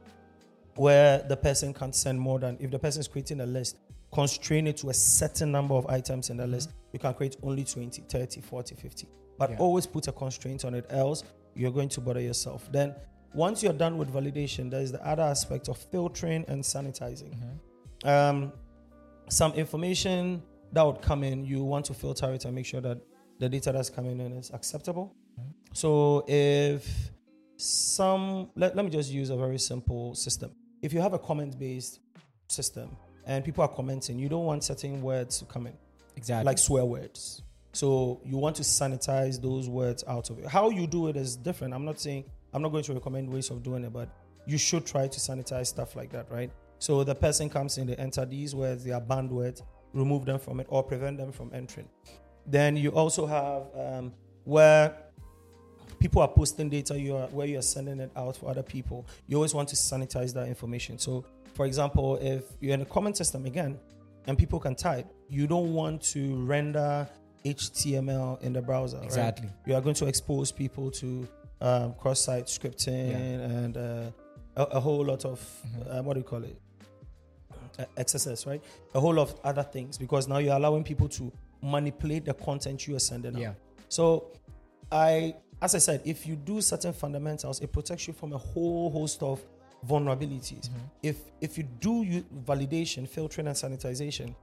where 0.76 1.20
the 1.28 1.36
person 1.38 1.74
can't 1.74 1.96
send 1.96 2.20
more 2.20 2.40
than 2.40 2.58
if 2.60 2.70
the 2.72 2.80
person 2.80 3.00
is 3.00 3.08
creating 3.08 3.42
a 3.42 3.46
list, 3.46 3.78
constrain 4.14 4.68
it 4.68 4.78
to 4.78 4.90
a 4.90 4.94
certain 4.94 5.52
number 5.52 5.74
of 5.74 5.86
items 5.88 6.30
in 6.30 6.38
the 6.38 6.46
list. 6.48 6.72
You 6.94 7.00
can 7.00 7.14
create 7.14 7.36
only 7.44 7.64
20, 7.64 8.02
30, 8.08 8.42
40, 8.42 8.76
50. 8.76 9.08
But 9.38 9.52
Yeah. 9.52 9.58
always 9.58 9.86
put 9.88 10.08
a 10.08 10.12
constraint 10.12 10.64
on 10.66 10.74
it, 10.76 10.86
else 10.90 11.24
you're 11.56 11.72
going 11.72 11.90
to 11.90 12.02
bother 12.02 12.22
yourself. 12.22 12.70
Then 12.72 12.94
once 13.34 13.64
you're 13.64 13.74
done 13.74 13.98
with 13.98 14.14
validation, 14.14 14.70
there 14.70 14.82
is 14.82 14.92
the 14.92 15.06
other 15.06 15.24
aspect 15.24 15.68
of 15.68 15.78
filtering 15.78 16.46
and 16.48 16.64
sanitizing. 16.64 17.32
Mhm. 17.32 17.60
Um, 18.06 18.54
some 19.30 19.54
information 19.54 20.42
that 20.72 20.84
would 20.86 21.02
come 21.02 21.24
in, 21.24 21.46
you 21.46 21.64
want 21.64 21.86
to 21.86 21.94
filter 21.94 22.32
it 22.34 22.46
and 22.46 22.54
make 22.56 22.66
sure 22.66 22.82
that 22.82 23.00
the 23.40 23.50
data 23.50 23.72
that's 23.72 23.90
coming 23.90 24.20
in 24.20 24.34
is 24.34 24.52
acceptable. 24.54 25.14
So 25.74 26.24
if 26.28 27.12
some, 27.58 28.50
let, 28.56 28.76
let 28.76 28.86
me 28.86 28.92
just 28.92 29.12
use 29.12 29.30
a 29.30 29.36
very 29.38 29.58
simple 29.58 30.16
system. 30.16 30.52
If 30.82 30.94
you 30.94 31.02
have 31.02 31.14
a 31.14 31.20
comment 31.20 31.58
based 31.60 32.00
system 32.48 32.96
and 33.26 33.44
people 33.44 33.64
are 33.64 33.68
commenting, 33.68 34.20
you 34.20 34.30
don't 34.30 34.46
want 34.46 34.64
certain 34.64 35.02
words 35.02 35.40
to 35.40 35.46
come 35.46 35.68
in, 35.68 35.74
Exactly. 36.16 36.46
like 36.46 36.58
swear 36.58 36.86
words. 36.86 37.42
So 37.74 38.22
you 38.24 38.38
want 38.38 38.56
to 38.58 38.62
sanitize 38.64 39.42
those 39.42 39.68
words 39.68 40.04
out 40.08 40.30
of 40.30 40.40
it. 40.40 40.46
How 40.48 40.70
you 40.70 40.88
do 40.88 41.08
it 41.08 41.18
is 41.18 41.36
different. 41.36 41.74
I'm 41.74 41.84
not 41.84 42.00
saying, 42.00 42.24
I'm 42.54 42.62
not 42.62 42.70
going 42.72 42.84
to 42.86 42.94
recommend 42.94 43.30
ways 43.30 43.50
of 43.50 43.64
doing 43.64 43.84
it, 43.84 43.92
but 43.92 44.08
you 44.46 44.58
should 44.58 44.86
try 44.86 45.08
to 45.08 45.20
sanitize 45.20 45.68
stuff 45.68 45.96
like 45.96 46.12
that, 46.12 46.32
right? 46.32 46.52
So 46.86 47.04
the 47.04 47.16
person 47.16 47.50
comes 47.50 47.80
in, 47.80 47.88
they 47.88 47.96
enter 47.96 48.26
these 48.26 48.54
words, 48.54 48.84
they 48.84 48.92
are 48.92 49.02
banned 49.02 49.32
words, 49.32 49.64
remove 49.94 50.24
them 50.26 50.38
from 50.38 50.60
it 50.60 50.68
or 50.70 50.84
prevent 50.84 51.18
them 51.18 51.32
from 51.32 51.50
entering. 51.52 51.90
Then 52.46 52.78
you 52.78 52.92
also 52.92 53.26
have 53.26 53.64
um, 53.76 54.14
where 54.44 54.96
people 55.98 56.22
are 56.22 56.28
posting 56.28 56.70
data, 56.70 56.96
you 57.00 57.16
are 57.16 57.26
where 57.30 57.48
you 57.48 57.58
are 57.58 57.64
sending 57.64 58.00
it 58.00 58.12
out 58.16 58.38
for 58.38 58.52
other 58.52 58.62
people. 58.62 59.08
You 59.26 59.38
always 59.38 59.56
want 59.56 59.68
to 59.70 59.76
sanitize 59.76 60.32
that 60.36 60.48
information. 60.48 61.00
So, 61.00 61.26
for 61.56 61.66
example, 61.66 62.18
if 62.22 62.44
you're 62.60 62.76
in 62.76 62.82
a 62.82 62.86
comment 62.86 63.18
system 63.18 63.48
again, 63.48 63.80
and 64.28 64.38
people 64.38 64.60
can 64.60 64.76
type, 64.76 65.08
you 65.28 65.48
don't 65.48 65.74
want 65.74 66.04
to 66.14 66.36
render 66.46 67.10
HTML 67.44 68.40
in 68.44 68.54
the 68.54 68.62
browser. 68.62 68.98
right? 68.98 69.06
exactly. 69.06 69.50
you 69.66 69.74
are 69.74 69.82
going 69.82 69.96
to 69.96 70.06
expose 70.06 70.52
people 70.52 70.92
to 70.92 71.28
um, 71.62 71.96
cross-site 71.96 72.46
scripting 72.46 73.10
Yeah. 73.10 73.18
and 73.18 73.78
uh, 73.78 74.12
a, 74.56 74.64
a 74.78 74.80
whole 74.80 75.04
lot 75.04 75.26
of 75.26 75.40
Mhm. 75.66 76.00
uh, 76.00 76.04
what 76.04 76.14
do 76.14 76.20
you 76.20 76.24
call 76.24 76.44
it 76.44 76.62
Uh, 77.78 77.86
XSS, 77.98 78.46
right? 78.48 78.64
A 78.94 79.00
whole 79.00 79.14
lot 79.14 79.24
of 79.30 79.40
other 79.44 79.64
things 79.64 79.98
because 79.98 80.28
now 80.28 80.38
you're 80.38 80.56
allowing 80.56 80.84
people 80.84 81.10
to 81.10 81.32
manipulate 81.62 82.24
the 82.26 82.34
content 82.34 82.88
you 82.88 82.96
are 82.96 83.00
sending 83.00 83.36
out. 83.36 83.42
Yeah. 83.42 83.54
So, 83.90 84.28
I, 84.92 85.36
as 85.62 85.76
I 85.76 85.80
said, 85.80 86.02
if 86.06 86.26
you 86.28 86.36
do 86.36 86.62
certain 86.62 86.94
fundamentals, 86.94 87.60
it 87.62 87.72
protects 87.74 88.08
you 88.08 88.14
from 88.14 88.34
a 88.34 88.38
whole 88.38 88.90
host 88.92 89.22
of 89.24 89.44
vulnerabilities. 89.88 90.70
Mhm. 90.70 90.90
If 91.04 91.18
if 91.42 91.58
you 91.58 91.64
do 91.80 92.04
you 92.04 92.24
validation, 92.46 93.08
filtering, 93.08 93.48
and 93.48 93.56
sanitization, 93.56 94.36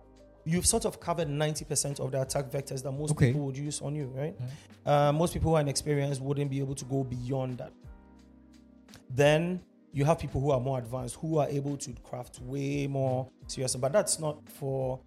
you've 0.45 0.67
sort 0.67 0.85
of 0.85 1.01
covered 1.01 1.29
ninety 1.29 1.65
percent 1.65 2.01
of 2.01 2.11
the 2.13 2.21
attack 2.21 2.51
vectors 2.51 2.83
that 2.83 2.93
most 2.93 3.13
Okay. 3.13 3.29
people 3.29 3.47
would 3.47 3.57
use 3.57 3.81
on 3.83 3.95
you, 3.97 4.07
right? 4.15 4.37
Mhm. 4.39 4.49
Uh, 4.85 5.13
most 5.13 5.33
people 5.33 5.51
who 5.51 5.57
are 5.57 5.61
inexperienced 5.63 6.21
wouldn't 6.21 6.51
be 6.51 6.59
able 6.61 6.75
to 6.75 6.85
go 6.85 7.03
beyond 7.05 7.59
that. 7.59 7.73
Then 9.11 9.61
you 9.93 10.05
have 10.05 10.19
people 10.19 10.41
who 10.41 10.51
are 10.51 10.61
more 10.61 10.79
advanced 10.79 11.17
who 11.17 11.39
are 11.39 11.49
able 11.49 11.77
to 11.77 11.93
craft 12.03 12.41
way 12.41 12.87
more 12.87 13.29
serious. 13.47 13.77
But 13.77 13.93
that's 13.93 14.19
not 14.19 14.49
for 14.49 15.01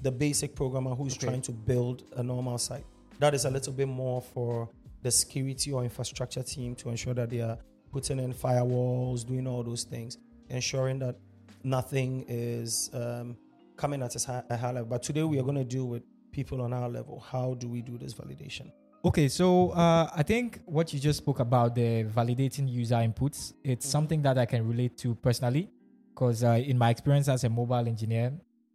the 0.00 0.12
basic 0.12 0.54
programmer 0.54 0.94
who's 0.94 1.14
Okay. 1.14 1.26
trying 1.26 1.42
to 1.42 1.52
build 1.52 2.04
a 2.16 2.22
normal 2.22 2.58
site. 2.58 2.84
That 3.18 3.34
is 3.34 3.44
a 3.44 3.50
little 3.50 3.72
bit 3.72 3.88
more 3.88 4.22
for 4.22 4.68
the 5.02 5.10
security 5.10 5.72
or 5.72 5.82
infrastructure 5.82 6.42
team 6.42 6.74
to 6.76 6.88
ensure 6.90 7.14
that 7.14 7.30
they 7.30 7.40
are 7.40 7.58
putting 7.90 8.20
in 8.20 8.32
firewalls, 8.32 9.26
doing 9.26 9.46
all 9.46 9.64
those 9.64 9.82
things, 9.84 10.18
ensuring 10.50 11.00
that 11.00 11.16
nothing 11.64 12.24
is 12.28 12.90
um, 12.94 13.36
coming 13.76 14.02
at 14.02 14.14
a 14.14 14.26
high, 14.26 14.42
a 14.50 14.56
high 14.56 14.70
level. 14.70 14.88
But 14.88 15.02
today 15.02 15.24
we 15.24 15.38
are 15.40 15.42
going 15.42 15.56
to 15.56 15.64
deal 15.64 15.86
with 15.86 16.02
people 16.30 16.60
on 16.62 16.72
our 16.72 16.88
level. 16.88 17.18
How 17.18 17.54
do 17.54 17.68
we 17.68 17.82
do 17.82 17.98
this 17.98 18.14
validation? 18.14 18.70
Okay, 19.04 19.28
so 19.28 19.70
uh, 19.70 20.10
I 20.14 20.22
think 20.24 20.60
what 20.66 20.92
you 20.92 20.98
just 20.98 21.18
spoke 21.18 21.38
about 21.38 21.74
the 21.74 22.04
validating 22.04 22.68
user 22.68 22.96
inputs, 22.96 23.54
it's 23.62 23.86
Mhm. 23.86 23.90
something 23.90 24.22
that 24.22 24.38
I 24.38 24.44
can 24.46 24.66
relate 24.66 24.96
to 24.98 25.14
personally, 25.14 25.68
because 26.10 26.42
uh, 26.42 26.60
in 26.66 26.76
my 26.76 26.90
experience 26.90 27.28
as 27.28 27.44
a 27.44 27.48
mobile 27.48 27.86
engineer, 27.86 28.32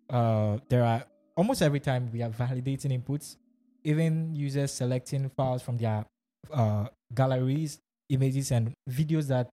uh, 0.10 0.60
there 0.70 0.84
are 0.84 1.04
almost 1.36 1.62
every 1.62 1.82
time 1.82 2.10
we 2.14 2.22
are 2.22 2.30
validating 2.30 2.92
inputs, 2.98 3.36
even 3.84 4.34
users 4.34 4.72
selecting 4.72 5.30
files 5.30 5.62
from 5.62 5.78
their 5.78 6.06
uh, 6.54 6.88
galleries, 7.14 7.80
images, 8.10 8.52
and 8.52 8.72
videos 8.90 9.28
that 9.28 9.50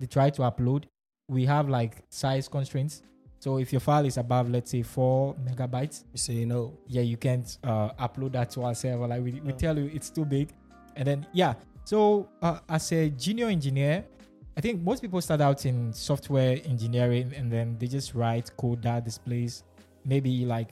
they 0.00 0.06
try 0.06 0.30
to 0.30 0.42
upload. 0.42 0.84
We 1.28 1.44
have 1.44 1.68
like 1.68 2.04
size 2.08 2.48
constraints. 2.48 3.02
So 3.38 3.58
if 3.58 3.72
your 3.72 3.80
file 3.80 4.04
is 4.06 4.16
above, 4.16 4.50
let's 4.50 4.70
say, 4.70 4.82
four 4.82 5.34
megabytes, 5.34 6.04
You 6.12 6.18
say 6.18 6.44
no. 6.44 6.72
yeah, 6.88 7.02
you 7.02 7.16
can't 7.16 7.58
uh, 7.62 7.90
upload 7.94 8.32
that 8.32 8.50
to 8.52 8.64
our 8.64 8.74
server. 8.74 9.06
Like 9.06 9.22
we, 9.22 9.40
we 9.44 9.52
tell 9.52 9.76
you 9.78 9.90
it's 9.94 10.10
too 10.10 10.24
big. 10.24 10.48
And 10.96 11.06
then, 11.06 11.26
yeah. 11.32 11.54
So 11.84 12.28
uh, 12.42 12.58
as 12.68 12.90
a 12.92 13.10
junior 13.10 13.46
engineer, 13.48 14.04
I 14.56 14.60
think 14.62 14.82
most 14.82 15.02
people 15.02 15.20
start 15.20 15.40
out 15.42 15.66
in 15.66 15.92
software 15.92 16.58
engineering 16.64 17.32
and 17.36 17.52
then 17.52 17.76
they 17.78 17.86
just 17.86 18.14
write 18.14 18.50
code 18.56 18.82
that 18.82 19.04
displays 19.04 19.62
maybe 20.04 20.46
like 20.46 20.70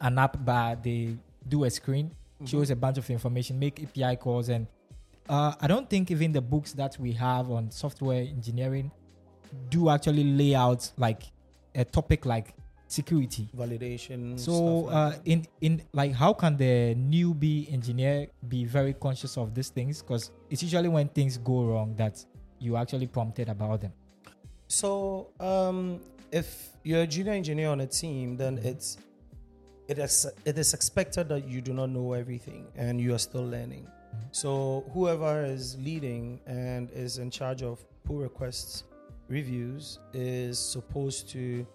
an 0.00 0.18
app 0.18 0.44
bar. 0.44 0.76
They 0.76 1.16
do 1.48 1.64
a 1.64 1.70
screen, 1.70 2.10
shows 2.44 2.70
a 2.70 2.76
bunch 2.76 2.98
of 2.98 3.08
information, 3.08 3.58
make 3.60 3.80
API 3.82 4.16
calls. 4.16 4.48
And 4.48 4.66
uh, 5.28 5.54
I 5.60 5.68
don't 5.68 5.88
think 5.88 6.10
even 6.10 6.32
the 6.32 6.40
books 6.40 6.72
that 6.72 6.98
we 6.98 7.12
have 7.12 7.48
on 7.50 7.70
software 7.70 8.22
engineering 8.22 8.90
do 9.70 9.88
actually 9.88 10.24
lay 10.24 10.54
out 10.56 10.90
like 10.98 11.22
a 11.76 11.84
topic 11.84 12.26
like 12.26 12.54
security. 12.88 13.48
Validation. 13.56 14.38
so 14.38 14.52
stuff 14.52 14.94
like 14.94 15.14
uh, 15.14 15.18
in 15.24 15.46
in 15.60 15.82
like 15.92 16.12
how 16.12 16.32
can 16.32 16.56
the 16.56 16.94
newbie 16.94 17.72
engineer 17.72 18.28
be 18.48 18.64
very 18.64 18.94
conscious 18.94 19.36
of 19.36 19.54
these 19.54 19.68
things? 19.68 20.02
Because 20.02 20.30
it's 20.50 20.62
usually 20.62 20.88
when 20.88 21.08
things 21.08 21.36
go 21.38 21.64
wrong 21.64 21.94
that 21.96 22.24
you 22.58 22.76
actually 22.76 23.06
prompted 23.06 23.48
about 23.48 23.82
them. 23.82 23.92
So, 24.68 25.28
um, 25.38 26.00
if 26.32 26.70
you're 26.82 27.02
a 27.02 27.06
junior 27.06 27.32
engineer 27.32 27.68
on 27.68 27.80
a 27.80 27.86
team, 27.86 28.36
then 28.36 28.58
it's 28.58 28.98
it 29.88 29.98
is 29.98 30.26
it 30.44 30.58
is 30.58 30.74
expected 30.74 31.28
that 31.28 31.46
you 31.46 31.60
do 31.60 31.72
not 31.72 31.90
know 31.90 32.14
everything 32.14 32.66
and 32.76 33.00
you 33.00 33.14
are 33.14 33.18
still 33.18 33.46
learning. 33.46 33.86
So, 34.32 34.84
whoever 34.92 35.44
is 35.44 35.76
leading 35.78 36.40
and 36.46 36.90
is 36.90 37.18
in 37.18 37.30
charge 37.30 37.62
of 37.62 37.84
pull 38.02 38.16
requests 38.18 38.84
reviews 39.28 39.98
is 40.12 40.58
supposed 40.58 41.28
to 41.30 41.66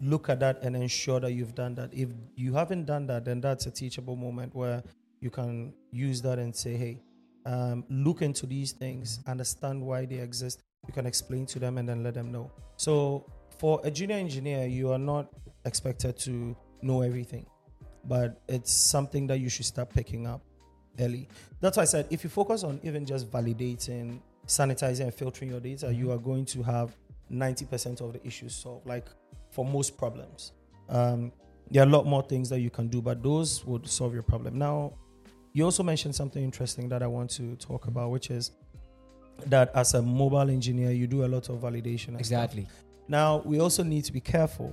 look 0.00 0.28
at 0.28 0.40
that 0.40 0.62
and 0.62 0.76
ensure 0.76 1.20
that 1.20 1.32
you've 1.32 1.54
done 1.54 1.74
that. 1.74 1.92
If 1.92 2.08
you 2.36 2.54
haven't 2.54 2.86
done 2.86 3.06
that, 3.06 3.24
then 3.24 3.40
that's 3.40 3.66
a 3.66 3.70
teachable 3.70 4.16
moment 4.16 4.54
where 4.54 4.82
you 5.20 5.30
can 5.30 5.74
use 5.90 6.22
that 6.22 6.38
and 6.38 6.54
say, 6.54 6.76
"Hey, 6.76 7.02
um, 7.44 7.84
look 7.88 8.22
into 8.22 8.46
these 8.46 8.72
things, 8.72 9.20
understand 9.26 9.82
why 9.82 10.06
they 10.06 10.18
exist." 10.18 10.62
You 10.86 10.94
can 10.94 11.06
explain 11.06 11.44
to 11.46 11.58
them 11.58 11.78
and 11.78 11.88
then 11.88 12.02
let 12.02 12.14
them 12.14 12.32
know. 12.32 12.50
So, 12.76 13.26
for 13.58 13.80
a 13.84 13.90
junior 13.90 14.16
engineer, 14.16 14.66
you 14.66 14.90
are 14.90 14.98
not 14.98 15.30
expected 15.66 16.16
to 16.20 16.56
know 16.80 17.02
everything, 17.02 17.44
but 18.04 18.40
it's 18.48 18.72
something 18.72 19.26
that 19.26 19.40
you 19.40 19.50
should 19.50 19.66
start 19.66 19.90
picking 19.90 20.26
up 20.26 20.40
early. 20.98 21.28
That's 21.60 21.76
why 21.76 21.82
I 21.82 21.86
said 21.86 22.06
if 22.10 22.24
you 22.24 22.30
focus 22.30 22.64
on 22.64 22.80
even 22.82 23.04
just 23.04 23.30
validating, 23.30 24.20
sanitizing, 24.50 25.02
and 25.02 25.14
filtering 25.14 25.50
your 25.50 25.60
data, 25.60 25.92
you 25.92 26.10
are 26.10 26.18
going 26.18 26.44
to 26.46 26.62
have 26.62 26.96
90% 27.30 28.00
of 28.00 28.12
the 28.12 28.26
issues 28.26 28.54
solved. 28.54 28.86
Like 28.86 29.06
for 29.50 29.64
most 29.64 29.96
problems, 29.96 30.52
um, 30.88 31.32
there 31.70 31.82
are 31.84 31.86
a 31.86 31.90
lot 31.90 32.04
more 32.04 32.22
things 32.22 32.48
that 32.50 32.60
you 32.60 32.70
can 32.70 32.88
do, 32.88 33.00
but 33.00 33.22
those 33.22 33.64
would 33.64 33.88
solve 33.88 34.12
your 34.12 34.24
problem. 34.24 34.58
Now, 34.58 34.92
you 35.52 35.64
also 35.64 35.82
mentioned 35.82 36.14
something 36.14 36.42
interesting 36.42 36.88
that 36.88 37.02
I 37.02 37.06
want 37.06 37.30
to 37.32 37.56
talk 37.56 37.86
about, 37.86 38.10
which 38.10 38.30
is 38.30 38.50
that 39.46 39.70
as 39.74 39.94
a 39.94 40.02
mobile 40.02 40.50
engineer, 40.50 40.90
you 40.90 41.06
do 41.06 41.24
a 41.24 41.28
lot 41.28 41.48
of 41.48 41.60
validation. 41.60 42.08
and 42.08 42.26
stuff. 42.26 42.44
exactly 42.44 42.66
Now, 43.08 43.38
we 43.44 43.60
also 43.60 43.82
need 43.82 44.04
to 44.04 44.12
be 44.12 44.20
careful 44.20 44.72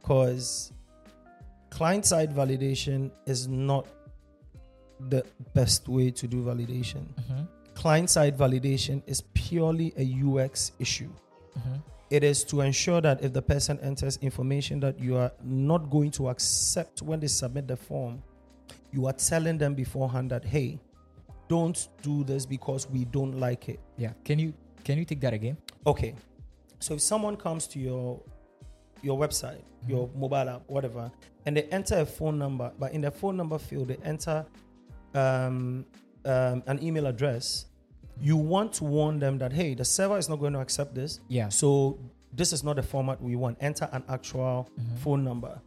because 0.00 0.72
client 1.70 2.04
side 2.04 2.34
validation 2.34 3.10
is 3.26 3.48
not 3.48 3.86
the 5.08 5.24
best 5.54 5.88
way 5.88 6.10
to 6.10 6.26
do 6.26 6.42
validation. 6.42 7.04
Mhm, 7.14 7.48
Client 7.74 8.08
side 8.10 8.36
validation 8.38 9.02
is 9.06 9.22
purely 9.34 9.92
a 9.96 10.04
UX 10.04 10.72
issue. 10.78 11.10
mhm. 11.58 11.82
It 12.10 12.22
is 12.22 12.44
to 12.44 12.60
ensure 12.60 13.00
that 13.00 13.22
if 13.24 13.32
the 13.32 13.42
person 13.42 13.78
enters 13.80 14.18
information 14.18 14.78
that 14.80 15.00
you 15.00 15.16
are 15.16 15.32
not 15.42 15.90
going 15.90 16.10
to 16.12 16.28
accept 16.28 17.02
when 17.02 17.18
they 17.18 17.26
submit 17.28 17.66
the 17.66 17.76
form, 17.76 18.22
you 18.92 19.06
are 19.06 19.12
telling 19.14 19.58
them 19.58 19.74
beforehand 19.74 20.30
that, 20.30 20.44
hey, 20.44 20.78
don't 21.48 21.88
do 22.02 22.22
this 22.24 22.46
because 22.46 22.88
we 22.90 23.04
don't 23.06 23.38
like 23.38 23.68
it. 23.68 23.80
yeah 23.98 24.12
can 24.24 24.38
you 24.38 24.52
can 24.84 24.96
you 24.98 25.04
take 25.04 25.20
that 25.20 25.34
again 25.34 25.56
Okay. 25.86 26.14
So 26.78 26.94
if 26.94 27.00
someone 27.00 27.36
comes 27.36 27.66
to 27.68 27.78
your 27.78 28.20
your 29.02 29.18
website, 29.18 29.60
your 29.86 30.08
mobile 30.16 30.48
app, 30.48 30.62
whatever, 30.66 31.10
and 31.44 31.54
they 31.56 31.64
enter 31.64 31.98
a 32.00 32.06
phone 32.06 32.38
number, 32.38 32.72
but 32.78 32.92
in 32.92 33.00
the 33.02 33.10
phone 33.10 33.36
number 33.36 33.58
field 33.58 33.88
they 33.88 33.96
enter 34.04 34.46
um, 35.14 35.84
um, 36.24 36.62
an 36.66 36.82
email 36.82 37.06
address, 37.06 37.66
you 38.20 38.36
want 38.36 38.72
to 38.74 38.84
warn 38.84 39.18
them 39.18 39.38
that 39.38 39.52
hey, 39.52 39.74
the 39.74 39.84
server 39.84 40.18
is 40.18 40.28
not 40.28 40.38
going 40.40 40.52
to 40.52 40.60
accept 40.60 40.94
this. 40.94 41.20
yeah 41.28 41.48
So 41.48 41.98
this 42.32 42.52
is 42.52 42.62
not 42.64 42.76
the 42.76 42.82
format 42.82 43.20
we 43.22 43.36
want. 43.36 43.58
Enter 43.60 43.88
an 43.92 44.02
actual 44.08 44.68
Mhm. 44.78 44.98
phone 44.98 45.24
number. 45.24 45.60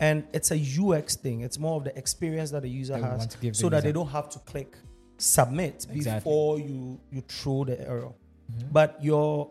And 0.00 0.24
it's 0.32 0.50
a 0.50 0.56
UX 0.58 1.16
thing. 1.16 1.42
It's 1.42 1.58
more 1.58 1.76
of 1.76 1.84
the 1.84 1.96
experience 1.96 2.50
that 2.50 2.62
the 2.62 2.68
user 2.70 2.96
has 2.98 3.26
give 3.36 3.54
the 3.54 3.58
so 3.58 3.68
that 3.68 3.82
they 3.84 3.92
don't 3.92 4.08
have 4.08 4.28
to 4.30 4.38
click 4.40 4.76
submit 5.18 5.86
Exactly. 5.90 6.18
before 6.20 6.58
you 6.58 7.00
you 7.12 7.20
throw 7.22 7.64
the 7.64 7.80
error. 7.80 8.12
Mhm. 8.52 8.72
But 8.72 9.02
your 9.02 9.50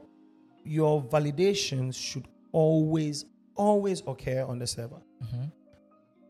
your 0.66 1.02
validations 1.04 1.96
should 1.96 2.28
always 2.52 3.26
always 3.56 4.02
occur 4.08 4.44
on 4.44 4.60
the 4.60 4.68
server. 4.68 5.02
Mhm. 5.24 5.52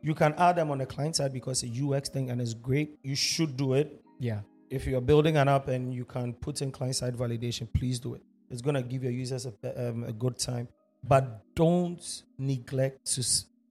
You 0.01 0.13
can 0.13 0.33
add 0.37 0.57
them 0.57 0.69
on 0.71 0.77
the 0.79 0.85
client 0.85 1.15
side 1.15 1.31
because 1.33 1.63
it's 1.63 1.71
a 1.71 1.75
UX 1.85 2.09
thing 2.09 2.29
and 2.29 2.41
it's 2.41 2.53
great. 2.53 2.99
You 3.03 3.15
should 3.15 3.55
do 3.57 3.73
it. 3.73 4.02
Yeah 4.29 4.39
If 4.69 4.87
you're 4.87 5.05
building 5.11 5.35
an 5.37 5.47
app 5.55 5.67
and 5.67 5.93
you 5.93 6.05
can 6.05 6.33
put 6.45 6.61
in 6.63 6.71
client 6.71 6.95
side 6.95 7.15
validation, 7.15 7.65
please 7.79 7.99
do 7.99 8.15
it. 8.17 8.23
It's 8.51 8.61
gonna 8.65 8.81
give 8.91 9.03
your 9.03 9.11
users 9.23 9.45
a, 9.45 9.89
um, 9.89 10.03
a 10.03 10.13
good 10.23 10.35
time. 10.49 10.67
But 11.03 11.23
don't 11.55 12.01
neglect 12.37 12.97
to 13.13 13.21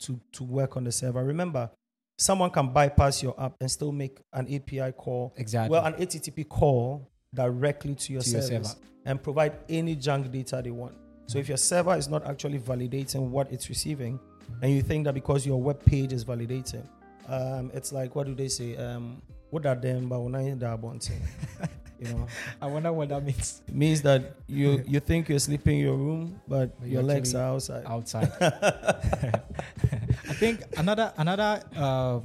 to 0.04 0.10
to 0.36 0.44
work 0.58 0.76
on 0.76 0.84
the 0.84 0.92
server. 0.92 1.24
Remember, 1.34 1.70
someone 2.18 2.50
can 2.50 2.66
bypass 2.72 3.22
your 3.22 3.34
app 3.44 3.52
and 3.60 3.68
still 3.70 3.92
make 3.92 4.14
an 4.32 4.46
API 4.56 4.92
call 4.92 5.32
exactly 5.36 5.72
well, 5.72 5.84
an 5.84 5.94
HTTP 5.94 6.48
call 6.48 7.10
directly 7.34 7.94
to 7.94 8.12
your 8.12 8.22
To 8.22 8.30
your 8.30 8.42
server. 8.42 8.74
and 9.06 9.20
provide 9.22 9.52
any 9.68 9.94
junk 9.96 10.30
data 10.30 10.60
they 10.62 10.70
want. 10.82 10.94
So 11.26 11.38
if 11.38 11.48
your 11.48 11.58
server 11.58 11.96
is 11.96 12.08
not 12.08 12.22
actually 12.26 12.58
validating 12.58 13.22
what 13.30 13.50
it's 13.54 13.68
receiving, 13.74 14.20
and 14.60 14.70
you 14.76 14.82
think 14.82 15.04
that 15.06 15.14
because 15.14 15.46
your 15.46 15.60
web 15.68 15.78
page 15.84 16.12
is 16.12 16.24
validating, 16.24 16.84
um, 17.28 17.70
it's 17.74 17.90
like 17.92 18.14
what 18.16 18.26
do 18.26 18.34
they 18.34 18.48
say? 18.48 18.76
Um, 18.76 19.22
what 19.52 19.66
are 19.66 19.74
them? 19.76 20.08
But 20.08 20.20
when 20.20 20.34
I 20.34 20.48
you 20.48 22.08
know, 22.08 22.26
i 22.60 22.66
wonder 22.66 22.92
what 22.92 23.10
that 23.10 23.22
means 23.22 23.62
it 23.68 23.74
means 23.74 24.02
that 24.02 24.34
you 24.48 24.82
you 24.88 24.98
think 24.98 25.28
you're 25.28 25.38
sleeping 25.38 25.78
in 25.78 25.84
your 25.84 25.96
room, 25.96 26.40
but 26.48 26.78
But 26.80 26.88
your 26.88 27.02
legs 27.02 27.34
are 27.34 27.54
outside. 27.54 27.84
outside 27.86 28.32
I 28.40 30.34
think 30.34 30.62
another 30.76 31.12
another 31.16 31.62
uh, 31.76 32.20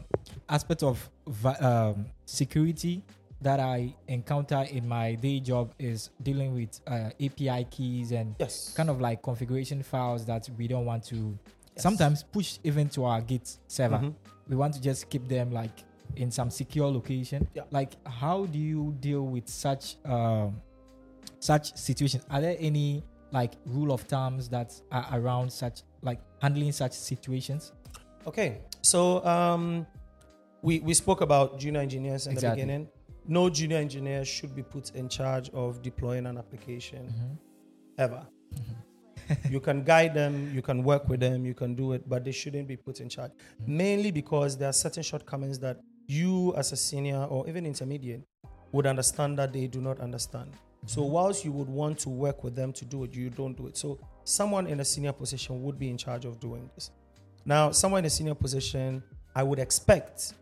aspect 0.50 0.82
of 0.84 1.08
um, 1.60 2.06
security 2.26 3.04
that 3.42 3.60
I 3.60 3.94
encounter 4.08 4.66
in 4.72 4.88
my 4.88 5.14
day 5.16 5.40
job 5.42 5.74
is 5.78 6.10
dealing 6.24 6.56
with 6.56 6.80
uh, 6.88 7.10
API 7.22 7.68
keys 7.70 8.12
and 8.14 8.36
Yes, 8.40 8.74
kind 8.76 8.90
of 8.90 9.00
like 9.02 9.22
configuration 9.22 9.84
files 9.84 10.26
that 10.26 10.50
we 10.58 10.68
don't 10.68 10.86
want 10.86 11.04
to 11.12 11.38
Yes. 11.76 11.84
sometimes 11.84 12.24
push 12.24 12.58
even 12.64 12.90
to 12.90 13.04
our 13.06 13.22
Git 13.22 13.58
server. 13.68 14.00
Mhm. 14.00 14.14
We 14.50 14.56
want 14.56 14.74
to 14.76 14.82
just 14.82 15.10
keep 15.12 15.28
them 15.28 15.52
like 15.52 15.84
in 16.16 16.32
some 16.32 16.50
secure 16.50 16.90
location. 16.92 17.48
Yeah. 17.54 17.64
Like, 17.72 17.94
how 18.08 18.46
do 18.46 18.58
you 18.58 18.96
deal 19.00 19.24
with 19.24 19.48
such 19.48 19.98
um, 20.06 20.62
such 21.40 21.76
situations? 21.76 22.26
Are 22.30 22.42
there 22.42 22.56
any 22.60 23.04
like 23.32 23.54
rule 23.66 23.92
of 23.92 24.02
thumbs 24.02 24.50
that 24.50 24.74
are 24.92 25.08
around 25.14 25.52
such 25.52 25.82
like 26.02 26.20
handling 26.42 26.72
such 26.72 26.94
situations? 26.94 27.74
Okay, 28.26 28.60
so 28.82 29.24
um, 29.26 29.86
we 30.62 30.80
we 30.80 30.94
spoke 30.94 31.22
about 31.22 31.60
junior 31.60 31.82
engineers 31.82 32.28
in 32.28 32.34
Exactly. 32.34 32.62
the 32.62 32.68
beginning. 32.68 32.90
No 33.28 33.50
junior 33.50 33.78
engineer 33.78 34.24
should 34.24 34.56
be 34.56 34.64
put 34.64 34.92
in 34.96 35.10
charge 35.10 35.50
of 35.50 35.82
deploying 35.82 36.26
an 36.26 36.38
application 36.38 37.14
ever. 37.98 38.26
you 39.50 39.60
can 39.60 39.84
guide 39.84 40.14
them, 40.14 40.52
you 40.54 40.62
can 40.62 40.84
work 40.84 41.08
with 41.10 41.20
them, 41.20 41.46
you 41.46 41.54
can 41.54 41.76
do 41.76 41.92
it, 41.92 42.08
but 42.08 42.24
they 42.24 42.32
shouldn't 42.32 42.68
be 42.68 42.78
put 42.78 43.02
in 43.02 43.10
charge. 43.10 43.32
Mainly 43.66 44.12
because 44.12 44.58
there 44.58 44.70
are 44.70 44.74
certain 44.74 45.04
shortcomings 45.04 45.60
that 45.60 45.82
you, 46.08 46.56
as 46.56 46.72
a 46.72 46.76
senior 46.76 47.24
or 47.26 47.48
even 47.48 47.66
intermediate, 47.66 48.22
would 48.72 48.88
understand 48.88 49.38
that 49.40 49.54
they 49.54 49.68
do 49.68 49.80
not 49.82 50.00
understand. 50.00 50.52
So, 50.86 51.04
whilst 51.04 51.44
you 51.44 51.52
would 51.52 51.68
want 51.68 52.00
to 52.00 52.10
work 52.10 52.44
with 52.44 52.56
them 52.56 52.72
to 52.74 52.86
do 52.86 53.04
it, 53.04 53.14
you 53.14 53.30
don't 53.30 53.58
do 53.58 53.68
it. 53.68 53.76
So, 53.76 54.00
someone 54.24 54.68
in 54.68 54.80
a 54.80 54.86
senior 54.86 55.12
position 55.12 55.62
would 55.64 55.78
be 55.78 55.90
in 55.90 55.98
charge 55.98 56.24
of 56.24 56.40
doing 56.40 56.70
this. 56.76 56.92
Now, 57.46 57.72
someone 57.72 58.00
in 58.00 58.06
a 58.06 58.10
senior 58.10 58.36
position, 58.36 59.04
I 59.36 59.44
would 59.44 59.60
expect 59.60 60.34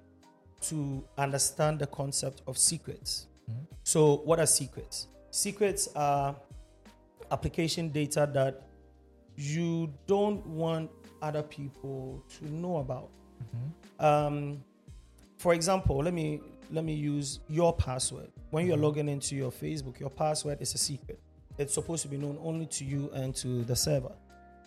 to 0.61 1.03
understand 1.17 1.79
the 1.79 1.87
concept 1.87 2.41
of 2.47 2.57
secrets. 2.57 3.27
Mhm. 3.49 3.65
So, 3.83 4.17
what 4.17 4.39
are 4.39 4.45
secrets? 4.45 5.07
Secrets 5.31 5.87
are 5.95 6.35
application 7.31 7.89
data 7.89 8.29
that 8.33 8.67
you 9.35 9.91
don't 10.05 10.45
want 10.45 10.91
other 11.21 11.43
people 11.43 12.23
to 12.37 12.53
know 12.53 12.77
about. 12.77 13.09
Mhm. 13.39 14.03
Um, 14.03 14.63
for 15.37 15.53
example, 15.53 15.97
let 15.97 16.13
me 16.13 16.41
let 16.71 16.83
me 16.83 16.93
use 16.95 17.39
your 17.47 17.73
password. 17.73 18.31
When 18.49 18.65
you're 18.65 18.75
Mhm. 18.77 18.81
logging 18.81 19.07
into 19.09 19.35
your 19.35 19.51
Facebook, 19.51 19.99
your 19.99 20.09
password 20.09 20.59
is 20.61 20.73
a 20.73 20.77
secret. 20.79 21.19
It's 21.59 21.73
supposed 21.75 22.01
to 22.03 22.07
be 22.07 22.17
known 22.17 22.39
only 22.43 22.65
to 22.67 22.83
you 22.83 23.11
and 23.13 23.35
to 23.35 23.63
the 23.63 23.75
server. 23.75 24.11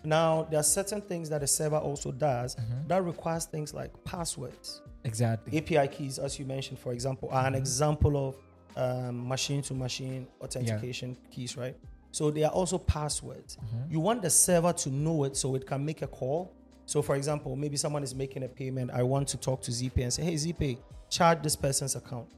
Now, 0.05 0.45
there 0.45 0.61
are 0.61 0.65
certain 0.79 1.01
things 1.01 1.29
that 1.31 1.41
the 1.41 1.47
server 1.49 1.77
also 1.79 2.13
does 2.13 2.55
Mhm. 2.55 2.87
that 2.89 3.05
requires 3.05 3.47
things 3.47 3.75
like 3.75 3.91
passwords. 4.05 4.81
Exactly. 5.05 5.59
API 5.59 5.89
keys, 5.89 6.19
as 6.21 6.39
you 6.39 6.45
mentioned, 6.47 6.79
for 6.79 6.93
example, 6.93 7.29
are 7.33 7.47
an 7.47 7.55
Mhm. 7.55 7.59
example 7.59 8.17
of 8.29 8.37
um, 8.77 9.27
machine-to-machine 9.27 10.29
authentication 10.41 11.17
keys, 11.33 11.57
right? 11.57 11.77
So 12.13 12.31
they 12.31 12.45
are 12.45 12.53
also 12.53 12.79
passwords. 12.79 13.57
Mhm. 13.57 13.91
You 13.91 13.99
want 13.99 14.23
the 14.23 14.31
server 14.31 14.73
to 14.73 14.89
know 14.91 15.25
it 15.25 15.37
so 15.37 15.57
it 15.57 15.67
can 15.67 15.85
make 15.85 16.01
a 16.03 16.07
call. 16.07 16.53
So, 16.89 17.03
for 17.03 17.17
example, 17.17 17.55
maybe 17.55 17.77
someone 17.77 18.03
is 18.03 18.15
making 18.15 18.45
a 18.45 18.49
payment. 18.49 18.91
I 18.91 19.03
want 19.03 19.29
to 19.29 19.37
talk 19.37 19.61
to 19.65 19.71
ZPay 19.71 20.05
and 20.05 20.13
say, 20.13 20.23
"Hey, 20.23 20.35
ZPay, 20.37 20.79
charge 21.11 21.43
this 21.43 21.55
person's 21.55 21.95
account." 21.97 22.29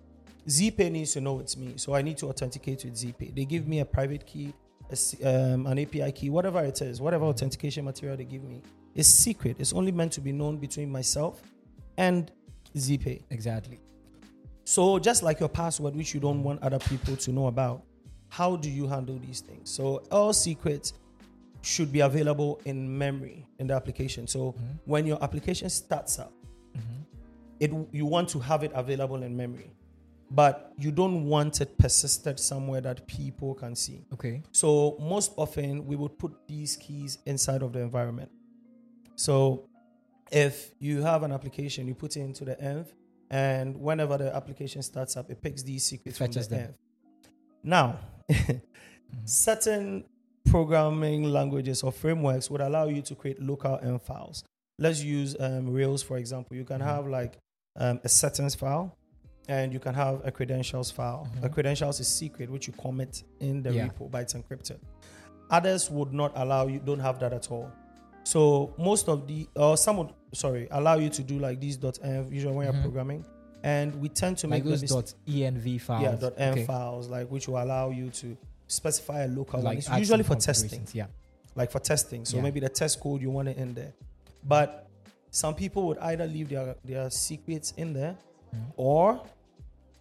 ZPay 0.48 0.90
needs 0.90 1.12
to 1.12 1.20
know 1.20 1.38
it's 1.38 1.56
me, 1.56 1.74
so 1.76 1.94
I 1.94 2.02
need 2.02 2.18
to 2.18 2.26
authenticate 2.26 2.84
with 2.84 2.94
ZPay. 2.94 3.32
They 3.32 3.44
give 3.44 3.68
me 3.68 3.78
a 3.78 3.84
private 3.84 4.26
key, 4.26 4.52
a 4.90 4.96
um, 5.54 5.68
an 5.68 5.78
API 5.78 6.10
key, 6.10 6.30
whatever 6.30 6.64
it 6.64 6.82
is, 6.82 7.00
whatever 7.00 7.26
authentication 7.26 7.84
material 7.84 8.16
they 8.16 8.24
give 8.24 8.42
me. 8.42 8.60
It's 8.96 9.08
secret. 9.08 9.54
It's 9.60 9.72
only 9.72 9.92
meant 9.92 10.10
to 10.14 10.20
be 10.20 10.32
known 10.32 10.56
between 10.56 10.90
myself 10.90 11.40
and 11.96 12.32
ZPay. 12.76 13.22
Exactly. 13.30 13.78
So 14.64 14.98
just 14.98 15.22
like 15.22 15.38
your 15.38 15.48
password, 15.48 15.94
which 15.94 16.12
you 16.12 16.18
don't 16.18 16.42
want 16.42 16.60
other 16.60 16.80
people 16.80 17.14
to 17.14 17.30
know 17.30 17.46
about, 17.46 17.84
how 18.30 18.56
do 18.56 18.68
you 18.68 18.88
handle 18.88 19.20
these 19.24 19.42
things? 19.42 19.70
So 19.70 20.02
all 20.10 20.32
secrets 20.32 20.94
should 21.62 21.92
be 21.92 22.00
available 22.00 22.60
in 22.64 22.96
memory 22.98 23.46
in 23.58 23.66
the 23.66 23.74
application. 23.74 24.26
So 24.26 24.52
Mhm. 24.52 24.78
when 24.86 25.06
your 25.06 25.22
application 25.22 25.68
starts 25.70 26.18
up, 26.18 26.32
Mhm. 26.74 27.06
it 27.60 27.70
you 27.92 28.06
want 28.06 28.28
to 28.30 28.38
have 28.38 28.62
it 28.64 28.72
available 28.74 29.22
in 29.22 29.36
memory, 29.36 29.70
but 30.30 30.72
you 30.78 30.90
don't 30.90 31.26
want 31.26 31.60
it 31.60 31.76
persisted 31.76 32.38
somewhere 32.40 32.80
that 32.80 33.06
people 33.06 33.54
can 33.54 33.74
see. 33.76 34.06
Okay. 34.12 34.42
So 34.52 34.96
most 35.00 35.32
often 35.36 35.86
we 35.86 35.96
would 35.96 36.18
put 36.18 36.32
these 36.46 36.76
keys 36.76 37.18
inside 37.26 37.62
of 37.62 37.72
the 37.72 37.80
environment. 37.80 38.30
So 39.16 39.68
if 40.30 40.72
you 40.78 41.02
have 41.02 41.22
an 41.22 41.32
application, 41.32 41.86
you 41.86 41.94
put 41.94 42.16
it 42.16 42.20
into 42.20 42.44
the 42.44 42.56
env, 42.56 42.86
and 43.30 43.76
whenever 43.76 44.16
the 44.16 44.34
application 44.34 44.82
starts 44.82 45.16
up, 45.16 45.30
it 45.30 45.42
picks 45.42 45.62
these 45.62 45.84
secrets 45.84 46.16
from 46.16 46.30
the 46.30 46.40
them. 46.40 46.68
env. 46.70 46.74
Now, 47.62 47.98
certain 49.24 50.04
programming 50.46 51.24
languages 51.24 51.82
or 51.82 51.92
frameworks 51.92 52.50
would 52.50 52.60
allow 52.60 52.86
you 52.88 53.02
to 53.02 53.14
create 53.14 53.40
local 53.40 53.78
env 53.78 54.02
files. 54.02 54.44
Let's 54.78 55.02
use 55.02 55.36
um, 55.38 55.72
Rails 55.72 56.02
for 56.02 56.16
example. 56.16 56.56
You 56.56 56.64
can 56.64 56.80
Mhm. 56.80 56.84
have 56.84 57.06
like 57.06 57.38
um, 57.76 58.00
a 58.02 58.08
settings 58.08 58.54
file, 58.56 58.96
and 59.48 59.72
you 59.72 59.78
can 59.78 59.94
have 59.94 60.20
a 60.26 60.32
credentials 60.32 60.90
file. 60.90 61.28
A 61.42 61.48
Mhm. 61.48 61.52
credentials 61.52 62.00
is 62.00 62.08
secret, 62.08 62.50
which 62.50 62.66
you 62.66 62.72
commit 62.72 63.22
in 63.38 63.62
the 63.62 63.72
Yeah. 63.72 63.88
repo, 63.88 64.10
but 64.10 64.22
it's 64.22 64.34
encrypted. 64.34 64.78
Others 65.50 65.88
would 65.90 66.12
not 66.12 66.32
allow 66.34 66.66
you, 66.66 66.80
don't 66.80 66.98
have 67.00 67.20
that 67.20 67.32
at 67.32 67.50
all. 67.50 67.70
So 68.24 68.74
most 68.76 69.08
of 69.08 69.26
the, 69.28 69.48
or 69.56 69.76
some 69.76 69.98
would, 69.98 70.10
sorry, 70.32 70.66
allow 70.70 70.94
you 70.96 71.08
to 71.10 71.22
do 71.22 71.38
like 71.38 71.60
these 71.60 71.78
.env 71.78 72.32
usually 72.32 72.54
when 72.54 72.66
Mhm. 72.68 72.72
you're 72.72 72.82
programming, 72.82 73.24
and 73.62 73.94
we 74.00 74.08
tend 74.08 74.36
to 74.38 74.48
Like 74.48 74.64
make 74.64 74.70
those 74.70 74.82
dot 74.82 75.14
env 75.28 75.78
files. 75.80 76.02
yeah 76.02 76.30
.env 76.30 76.52
okay. 76.52 76.64
files 76.64 77.08
like 77.08 77.28
which 77.30 77.46
will 77.48 77.62
allow 77.62 77.90
you 77.90 78.10
to 78.10 78.36
specify 78.70 79.24
a 79.24 79.28
local 79.28 79.60
one. 79.62 79.76
It's 79.78 79.88
usually 79.90 80.22
for 80.22 80.36
testing 80.36 80.86
Yeah. 80.92 81.06
like 81.56 81.70
for 81.70 81.80
testing. 81.80 82.24
So 82.24 82.36
Yeah. 82.36 82.42
maybe 82.44 82.60
the 82.60 82.68
test 82.68 83.00
code 83.00 83.20
you 83.20 83.30
want 83.30 83.48
it 83.48 83.56
in 83.56 83.74
there. 83.74 83.92
But 84.46 84.86
some 85.30 85.54
people 85.54 85.86
would 85.88 85.98
either 85.98 86.26
leave 86.26 86.48
their, 86.48 86.76
their 86.84 87.10
secrets 87.10 87.72
in 87.76 87.92
there 87.92 88.16
Mhm. 88.54 88.72
or 88.76 89.20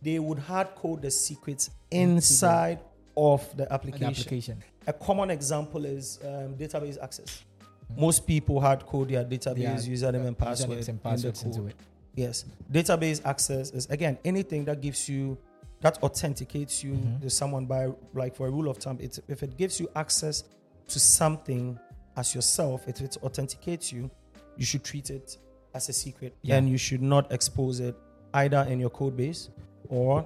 they 0.01 0.17
would 0.19 0.39
hard 0.39 0.67
code 0.75 1.01
the 1.01 1.11
secrets 1.11 1.69
inside 1.91 2.79
of 3.17 3.41
the 3.57 3.71
application. 3.73 4.05
application. 4.07 4.63
A 4.87 4.93
common 4.93 5.29
example 5.29 5.85
is 5.85 6.19
um, 6.23 6.55
database 6.55 6.97
access. 7.01 7.43
Mhm. 7.91 7.97
Most 7.99 8.25
people 8.25 8.61
hard 8.61 8.85
code 8.85 9.09
their 9.09 9.25
database 9.25 9.57
Yeah, 9.57 9.75
username 9.77 10.27
and 10.27 10.37
password 10.37 10.69
and 10.77 10.87
in 10.89 10.99
the 11.01 11.31
code. 11.31 11.45
into 11.45 11.67
it. 11.67 11.75
Yes. 12.15 12.45
Database 12.71 13.21
access 13.25 13.71
is 13.71 13.85
again 13.87 14.17
anything 14.23 14.65
that 14.65 14.79
gives 14.81 15.09
you 15.09 15.37
that 15.81 16.01
authenticates 16.03 16.83
you 16.83 16.93
Mhm. 16.93 17.21
to 17.21 17.29
someone 17.29 17.65
by 17.65 17.87
like 18.13 18.35
for 18.35 18.47
a 18.47 18.51
rule 18.51 18.69
of 18.69 18.77
thumb, 18.77 18.97
it's, 18.99 19.19
if 19.27 19.43
it 19.43 19.55
gives 19.57 19.79
you 19.79 19.87
access 19.95 20.43
to 20.87 20.99
something 20.99 21.79
as 22.17 22.35
yourself, 22.35 22.87
if 22.87 22.99
it 23.01 23.17
authenticates 23.23 23.91
you, 23.93 24.09
you 24.57 24.65
should 24.65 24.83
treat 24.83 25.09
it 25.09 25.37
as 25.73 25.87
a 25.89 25.93
secret. 25.93 26.35
Yeah. 26.41 26.57
And 26.57 26.67
you 26.69 26.77
should 26.77 27.01
not 27.01 27.31
expose 27.31 27.79
it 27.79 27.95
either 28.33 28.61
in 28.69 28.79
your 28.79 28.89
code 28.89 29.15
base 29.15 29.49
or 29.87 30.25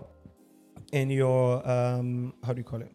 in 0.91 1.09
your 1.09 1.67
um 1.69 2.33
how 2.43 2.53
do 2.53 2.59
you 2.59 2.63
call 2.63 2.81
it? 2.81 2.91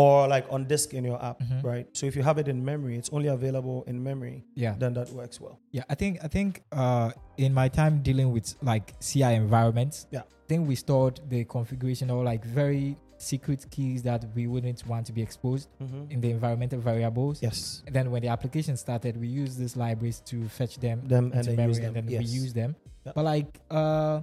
Or 0.00 0.28
like 0.34 0.46
on 0.54 0.60
disk 0.72 0.88
in 0.98 1.04
your 1.10 1.18
app, 1.28 1.38
Mhm. 1.40 1.62
right? 1.64 1.86
So 1.98 2.02
if 2.10 2.14
you 2.16 2.22
have 2.28 2.36
it 2.42 2.48
in 2.48 2.58
memory, 2.72 2.94
it's 3.00 3.10
only 3.16 3.28
available 3.38 3.78
in 3.90 3.96
memory, 4.10 4.38
Yeah. 4.54 4.74
then 4.78 4.92
that 4.98 5.08
works 5.20 5.40
well. 5.40 5.56
Yeah, 5.76 5.84
I 5.88 5.94
think 6.00 6.12
I 6.26 6.28
think 6.36 6.50
uh, 6.72 7.08
in 7.38 7.54
my 7.60 7.68
time 7.80 7.94
dealing 8.08 8.28
with 8.36 8.46
like 8.72 8.86
CI 9.00 9.32
environments, 9.44 9.96
Yeah. 10.10 10.20
I 10.44 10.46
think 10.48 10.68
we 10.68 10.74
stored 10.76 11.16
the 11.32 11.40
configuration 11.44 12.10
or 12.10 12.20
like 12.32 12.44
very 12.62 12.96
secret 13.18 13.60
keys 13.70 14.02
that 14.02 14.20
we 14.36 14.46
wouldn't 14.52 14.80
want 14.86 15.06
to 15.06 15.12
be 15.18 15.22
exposed 15.22 15.68
Mm-hmm. 15.80 16.10
in 16.12 16.18
the 16.20 16.30
environmental 16.30 16.80
variables. 16.90 17.36
Yes. 17.42 17.82
And 17.86 17.94
then 17.96 18.10
when 18.12 18.20
the 18.20 18.28
application 18.36 18.76
started, 18.76 19.16
we 19.24 19.28
used 19.42 19.54
these 19.62 19.74
libraries 19.84 20.20
to 20.30 20.36
fetch 20.58 20.74
them 20.86 20.98
Them 21.08 21.32
and 21.34 21.46
memory 21.56 21.74
them. 21.80 21.84
and 21.86 21.94
then 21.96 22.08
yes. 22.08 22.20
we 22.22 22.26
use 22.42 22.52
them. 22.52 22.70
Yeah. 23.06 23.12
But 23.16 23.24
like 23.24 23.50
uh, 23.70 24.20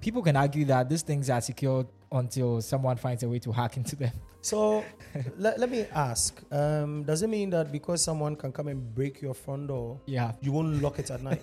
people 0.00 0.22
can 0.22 0.36
argue 0.36 0.64
that 0.72 0.88
these 0.88 1.02
things 1.02 1.28
are 1.28 1.42
secure 1.42 1.84
until 2.10 2.62
someone 2.62 2.96
finds 2.96 3.22
a 3.22 3.28
way 3.28 3.38
to 3.40 3.52
hack 3.52 3.76
into 3.76 3.96
them. 3.96 4.12
So 4.44 4.84
let, 5.38 5.58
let 5.58 5.70
me 5.70 5.86
ask 5.94 6.42
um, 6.52 7.02
Does 7.04 7.22
it 7.22 7.28
mean 7.30 7.48
that 7.50 7.72
because 7.72 8.02
someone 8.02 8.36
can 8.36 8.52
come 8.52 8.68
and 8.68 8.94
break 8.94 9.22
your 9.22 9.32
front 9.32 9.68
door, 9.68 10.00
Yeah. 10.06 10.32
you 10.42 10.52
won't 10.52 10.82
lock 10.82 10.98
it 10.98 11.10
at 11.10 11.22
night? 11.22 11.42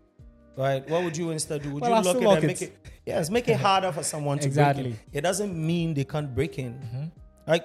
right? 0.56 0.86
What 0.90 1.04
would 1.04 1.16
you 1.16 1.30
instead 1.30 1.62
do? 1.62 1.70
Would 1.72 1.80
Well, 1.82 1.90
you 2.02 2.04
lock 2.12 2.16
it 2.16 2.22
lock 2.22 2.34
and 2.36 2.44
it. 2.44 2.46
make 2.48 2.62
it? 2.62 2.76
Yes, 3.06 3.30
make 3.30 3.48
it 3.48 3.56
harder 3.56 3.90
for 3.92 4.02
someone 4.02 4.36
to 4.38 4.42
break 4.42 4.48
Exactly. 4.52 4.90
in. 4.90 4.98
It 5.12 5.20
doesn't 5.22 5.54
mean 5.56 5.94
they 5.94 6.04
can't 6.04 6.34
break 6.34 6.58
in. 6.58 6.74
Mhm. 6.74 7.10
Like 7.46 7.64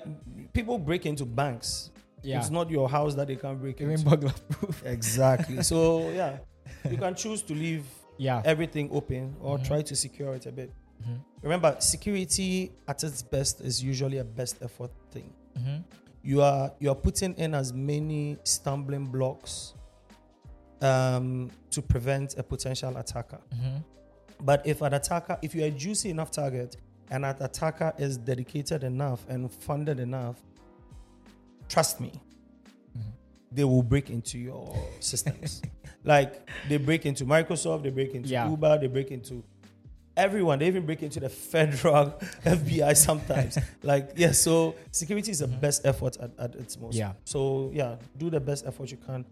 people 0.53 0.77
break 0.79 1.05
into 1.05 1.25
banks. 1.25 1.91
Yeah. 2.23 2.39
It's 2.39 2.49
not 2.49 2.69
your 2.69 2.87
house 2.89 3.15
that 3.15 3.27
they 3.27 3.35
can't 3.35 3.59
break 3.59 3.81
Even 3.81 3.91
into. 3.95 4.09
burglar 4.09 4.33
proof. 4.49 4.81
Exactly. 4.85 5.61
so 5.61 6.09
yeah, 6.09 6.37
you 6.89 6.97
can 6.97 7.15
choose 7.15 7.41
to 7.43 7.53
leave 7.53 7.83
Yeah. 8.17 8.41
everything 8.45 8.89
open 8.93 9.35
or 9.41 9.57
Mhm. 9.57 9.67
try 9.67 9.81
to 9.81 9.95
secure 9.95 10.33
it 10.35 10.45
a 10.45 10.51
bit. 10.53 10.71
Mhm. 11.01 11.19
Remember, 11.41 11.75
security 11.79 12.71
at 12.88 13.03
its 13.03 13.21
best 13.21 13.62
is 13.62 13.81
usually 13.83 14.17
a 14.17 14.23
best 14.23 14.57
effort 14.62 14.91
thing. 15.12 15.33
Mhm. 15.57 15.83
you 16.21 16.41
are 16.41 16.73
you 16.79 16.89
are 16.89 16.95
putting 16.95 17.33
in 17.35 17.55
as 17.55 17.71
many 17.73 18.38
stumbling 18.43 19.05
blocks 19.05 19.73
um, 20.81 21.49
to 21.71 21.81
prevent 21.81 22.38
a 22.38 22.43
potential 22.43 22.95
attacker. 22.97 23.39
Mhm. 23.53 23.83
But 24.41 24.65
if 24.67 24.81
an 24.81 24.93
attacker, 24.93 25.38
if 25.41 25.55
you're 25.55 25.67
a 25.67 25.71
juicy 25.71 26.09
enough 26.09 26.31
target, 26.31 26.75
and 27.09 27.25
an 27.25 27.35
attacker 27.41 27.93
is 27.97 28.17
dedicated 28.17 28.83
enough 28.83 29.25
and 29.29 29.49
funded 29.51 29.99
enough, 29.99 30.41
trust 31.67 31.99
me, 31.99 32.12
Mhm. 32.97 33.01
they 33.51 33.63
will 33.63 33.83
break 33.83 34.09
into 34.09 34.38
your 34.38 34.73
systems. 34.99 35.62
like 36.03 36.49
they 36.69 36.77
break 36.77 37.05
into 37.05 37.25
Microsoft, 37.25 37.83
they 37.83 37.89
break 37.91 38.13
into 38.13 38.29
Yeah. 38.29 38.49
Uber, 38.49 38.77
they 38.79 38.88
break 38.88 39.12
into 39.12 39.43
everyone. 40.19 40.60
They 40.60 40.67
even 40.67 40.86
break 40.86 41.01
into 41.03 41.19
the 41.19 41.29
federal 41.29 42.12
FBI 42.45 42.95
sometimes. 42.95 43.58
like 43.84 44.12
yeah, 44.15 44.32
so 44.32 44.75
security 44.91 45.32
is 45.32 45.39
the 45.39 45.47
Mhm. 45.47 45.60
best 45.62 45.86
effort 45.86 46.17
at, 46.19 46.32
at 46.38 46.55
its 46.55 46.77
most. 46.79 46.95
Yeah. 46.95 47.13
So 47.25 47.71
yeah, 47.73 47.95
do 48.17 48.29
the 48.29 48.39
best 48.39 48.65
effort 48.67 48.91
you 48.91 48.97
can, 48.97 49.25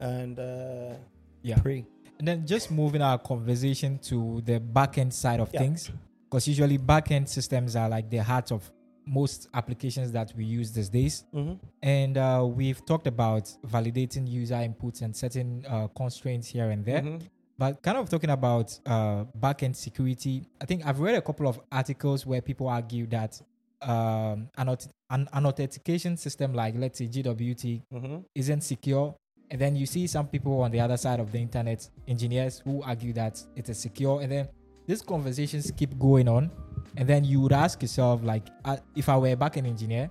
and 0.00 0.38
uh, 0.38 0.94
Yeah. 1.42 1.56
pray. 1.58 1.84
And 2.18 2.28
then 2.28 2.46
just 2.46 2.70
moving 2.70 3.02
our 3.02 3.18
conversation 3.18 3.98
to 4.10 4.42
the 4.44 4.60
back 4.60 4.98
end 4.98 5.12
side 5.12 5.40
of 5.40 5.50
Yeah. 5.52 5.60
things, 5.60 5.90
because 6.28 6.46
usually 6.48 6.76
back 6.78 7.10
end 7.10 7.28
systems 7.28 7.76
are 7.76 7.88
like 7.88 8.10
the 8.10 8.18
heart 8.18 8.52
of 8.52 8.70
most 9.06 9.48
applications 9.54 10.12
that 10.12 10.32
we 10.36 10.44
use 10.44 10.70
these 10.72 10.88
days. 10.90 11.24
Mm-hmm. 11.34 11.54
And 11.82 12.16
uh, 12.18 12.46
we've 12.46 12.84
talked 12.84 13.06
about 13.06 13.50
validating 13.66 14.28
user 14.28 14.54
inputs 14.56 15.00
and 15.02 15.16
setting 15.16 15.64
uh, 15.66 15.88
constraints 15.88 16.46
here 16.48 16.70
and 16.70 16.84
there. 16.84 17.02
Mm-hmm. 17.02 17.26
But 17.60 17.82
kind 17.82 17.98
of 17.98 18.08
talking 18.08 18.30
about 18.30 18.80
uh, 18.86 19.24
backend 19.38 19.76
security, 19.76 20.46
I 20.62 20.64
think 20.64 20.86
I've 20.86 20.98
read 20.98 21.16
a 21.16 21.20
couple 21.20 21.46
of 21.46 21.60
articles 21.70 22.24
where 22.24 22.40
people 22.40 22.68
argue 22.68 23.06
that 23.08 23.38
um, 23.82 24.48
an, 24.56 24.74
an, 25.10 25.28
an 25.30 25.44
authentication 25.44 26.16
system 26.16 26.54
like, 26.54 26.74
let's 26.78 26.98
say, 26.98 27.06
JWT 27.06 27.82
Mm-hmm. 27.92 28.16
isn't 28.34 28.62
secure 28.62 29.14
And 29.50 29.60
then 29.60 29.76
you 29.76 29.84
see 29.84 30.06
some 30.06 30.26
people 30.26 30.62
on 30.62 30.70
the 30.70 30.80
other 30.80 30.96
side 30.96 31.20
of 31.20 31.32
the 31.32 31.38
internet, 31.38 31.86
engineers 32.08 32.62
who 32.64 32.82
argue 32.82 33.12
that 33.12 33.42
it 33.54 33.68
is 33.68 33.78
secure. 33.78 34.22
And 34.22 34.32
then 34.32 34.48
these 34.86 35.02
conversations 35.02 35.70
keep 35.76 35.98
going 35.98 36.28
on. 36.28 36.50
And 36.96 37.06
then 37.06 37.24
you 37.24 37.42
would 37.42 37.52
ask 37.52 37.82
yourself, 37.82 38.22
like, 38.22 38.46
uh, 38.64 38.78
if 38.96 39.10
I 39.10 39.18
were 39.18 39.28
a 39.28 39.36
backend 39.36 39.66
engineer, 39.66 40.08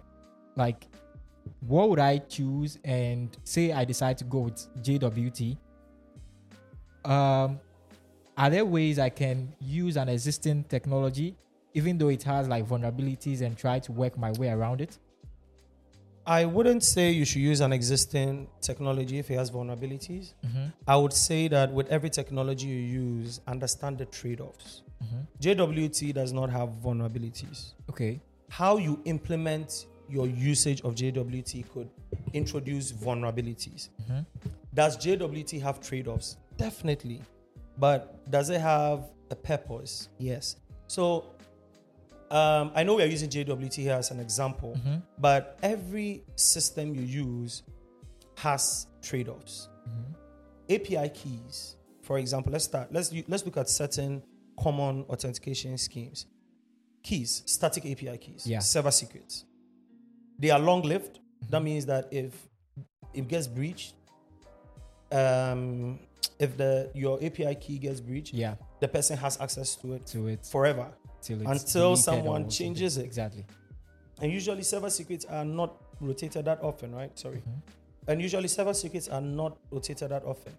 like, 0.55 0.85
what 1.61 1.89
would 1.89 1.99
I 1.99 2.19
choose? 2.19 2.77
And 2.83 3.35
say 3.43 3.71
I 3.71 3.85
decide 3.85 4.19
to 4.19 4.23
go 4.25 4.39
with 4.41 4.67
JWT. 4.83 5.57
Um, 7.05 7.59
are 8.37 8.49
there 8.49 8.65
ways 8.65 8.99
I 8.99 9.09
can 9.09 9.53
use 9.59 9.97
an 9.97 10.09
existing 10.09 10.63
technology, 10.65 11.35
even 11.73 11.97
though 11.97 12.09
it 12.09 12.23
has 12.23 12.47
like 12.47 12.65
vulnerabilities, 12.67 13.41
and 13.41 13.57
try 13.57 13.79
to 13.79 13.91
work 13.91 14.17
my 14.17 14.31
way 14.33 14.49
around 14.49 14.81
it? 14.81 14.97
I 16.25 16.45
wouldn't 16.45 16.83
say 16.83 17.09
you 17.09 17.25
should 17.25 17.41
use 17.41 17.59
an 17.59 17.73
existing 17.73 18.47
technology 18.61 19.17
if 19.17 19.31
it 19.31 19.35
has 19.35 19.49
vulnerabilities. 19.49 20.33
Mm-hmm. 20.45 20.65
I 20.87 20.95
would 20.95 21.11
say 21.11 21.47
that 21.47 21.73
with 21.73 21.89
every 21.89 22.11
technology 22.11 22.67
you 22.67 23.01
use, 23.01 23.41
understand 23.47 23.97
the 23.97 24.05
trade 24.05 24.39
offs. 24.39 24.83
Mm-hmm. 25.03 25.61
JWT 25.61 26.13
does 26.13 26.31
not 26.31 26.51
have 26.51 26.69
vulnerabilities. 26.83 27.73
Okay. 27.89 28.21
How 28.49 28.77
you 28.77 29.01
implement 29.05 29.87
your 30.07 30.27
usage 30.27 30.81
of 30.81 30.95
JWT 30.95 31.71
could 31.73 31.89
introduce 32.33 32.91
vulnerabilities. 32.91 33.89
Mm-hmm. 34.01 34.19
Does 34.73 34.97
JWT 34.97 35.61
have 35.61 35.79
trade 35.79 36.07
offs? 36.07 36.37
Definitely. 36.59 37.21
But 37.77 38.29
does 38.29 38.49
it 38.49 38.59
have 38.61 39.05
a 39.31 39.35
purpose? 39.35 40.09
Yes. 40.17 40.57
So 40.87 41.31
um, 42.29 42.71
I 42.75 42.83
know 42.83 42.95
we 42.95 43.03
are 43.03 43.07
using 43.07 43.29
JWT 43.29 43.75
here 43.75 43.93
as 43.95 44.11
an 44.11 44.19
example, 44.19 44.77
but 45.17 45.57
every 45.63 46.23
system 46.35 46.93
you 46.93 47.01
use 47.01 47.63
has 48.37 48.87
trade 49.01 49.29
offs. 49.29 49.69
API 50.69 51.09
keys, 51.09 51.77
for 52.03 52.19
example, 52.19 52.51
let's 52.51 52.65
start. 52.65 52.93
Let's 52.93 53.11
let's 53.27 53.43
look 53.45 53.57
at 53.57 53.69
certain 53.69 54.21
common 54.61 55.03
authentication 55.09 55.77
schemes. 55.77 56.27
Keys, 57.01 57.41
static 57.45 57.85
API 57.85 58.17
keys, 58.17 58.45
Yeah. 58.45 58.59
server 58.59 58.91
secrets. 58.91 59.45
They 60.37 60.51
are 60.51 60.59
long 60.59 60.81
lived. 60.83 61.19
That 61.49 61.63
means 61.63 61.85
that 61.87 62.09
if 62.11 62.33
it 63.13 63.27
gets 63.27 63.47
breached, 63.47 63.95
um, 65.11 65.99
if 66.39 66.55
the 66.57 66.89
your 66.93 67.17
API 67.23 67.55
key 67.55 67.77
gets 67.79 67.99
breached, 67.99 68.33
Yeah. 68.33 68.55
the 68.79 68.87
person 68.87 69.17
has 69.17 69.39
access 69.41 69.75
to 69.77 69.93
it 69.93 70.05
To 70.07 70.27
it 70.27 70.45
forever. 70.45 70.87
Until 71.45 71.95
someone 71.97 72.49
changes 72.49 72.97
it. 72.97 73.05
Exactly. 73.05 73.45
And 74.21 74.31
usually 74.31 74.63
server 74.63 74.89
secrets 74.89 75.25
are 75.25 75.45
not 75.45 75.75
rotated 75.99 76.45
that 76.45 76.61
often, 76.63 76.93
right? 76.95 77.17
Sorry. 77.19 77.37
Mm-hmm. 77.37 78.09
And 78.11 78.21
usually 78.21 78.47
server 78.47 78.73
secrets 78.73 79.07
are 79.09 79.21
not 79.21 79.57
rotated 79.71 80.09
that 80.11 80.23
often. 80.23 80.53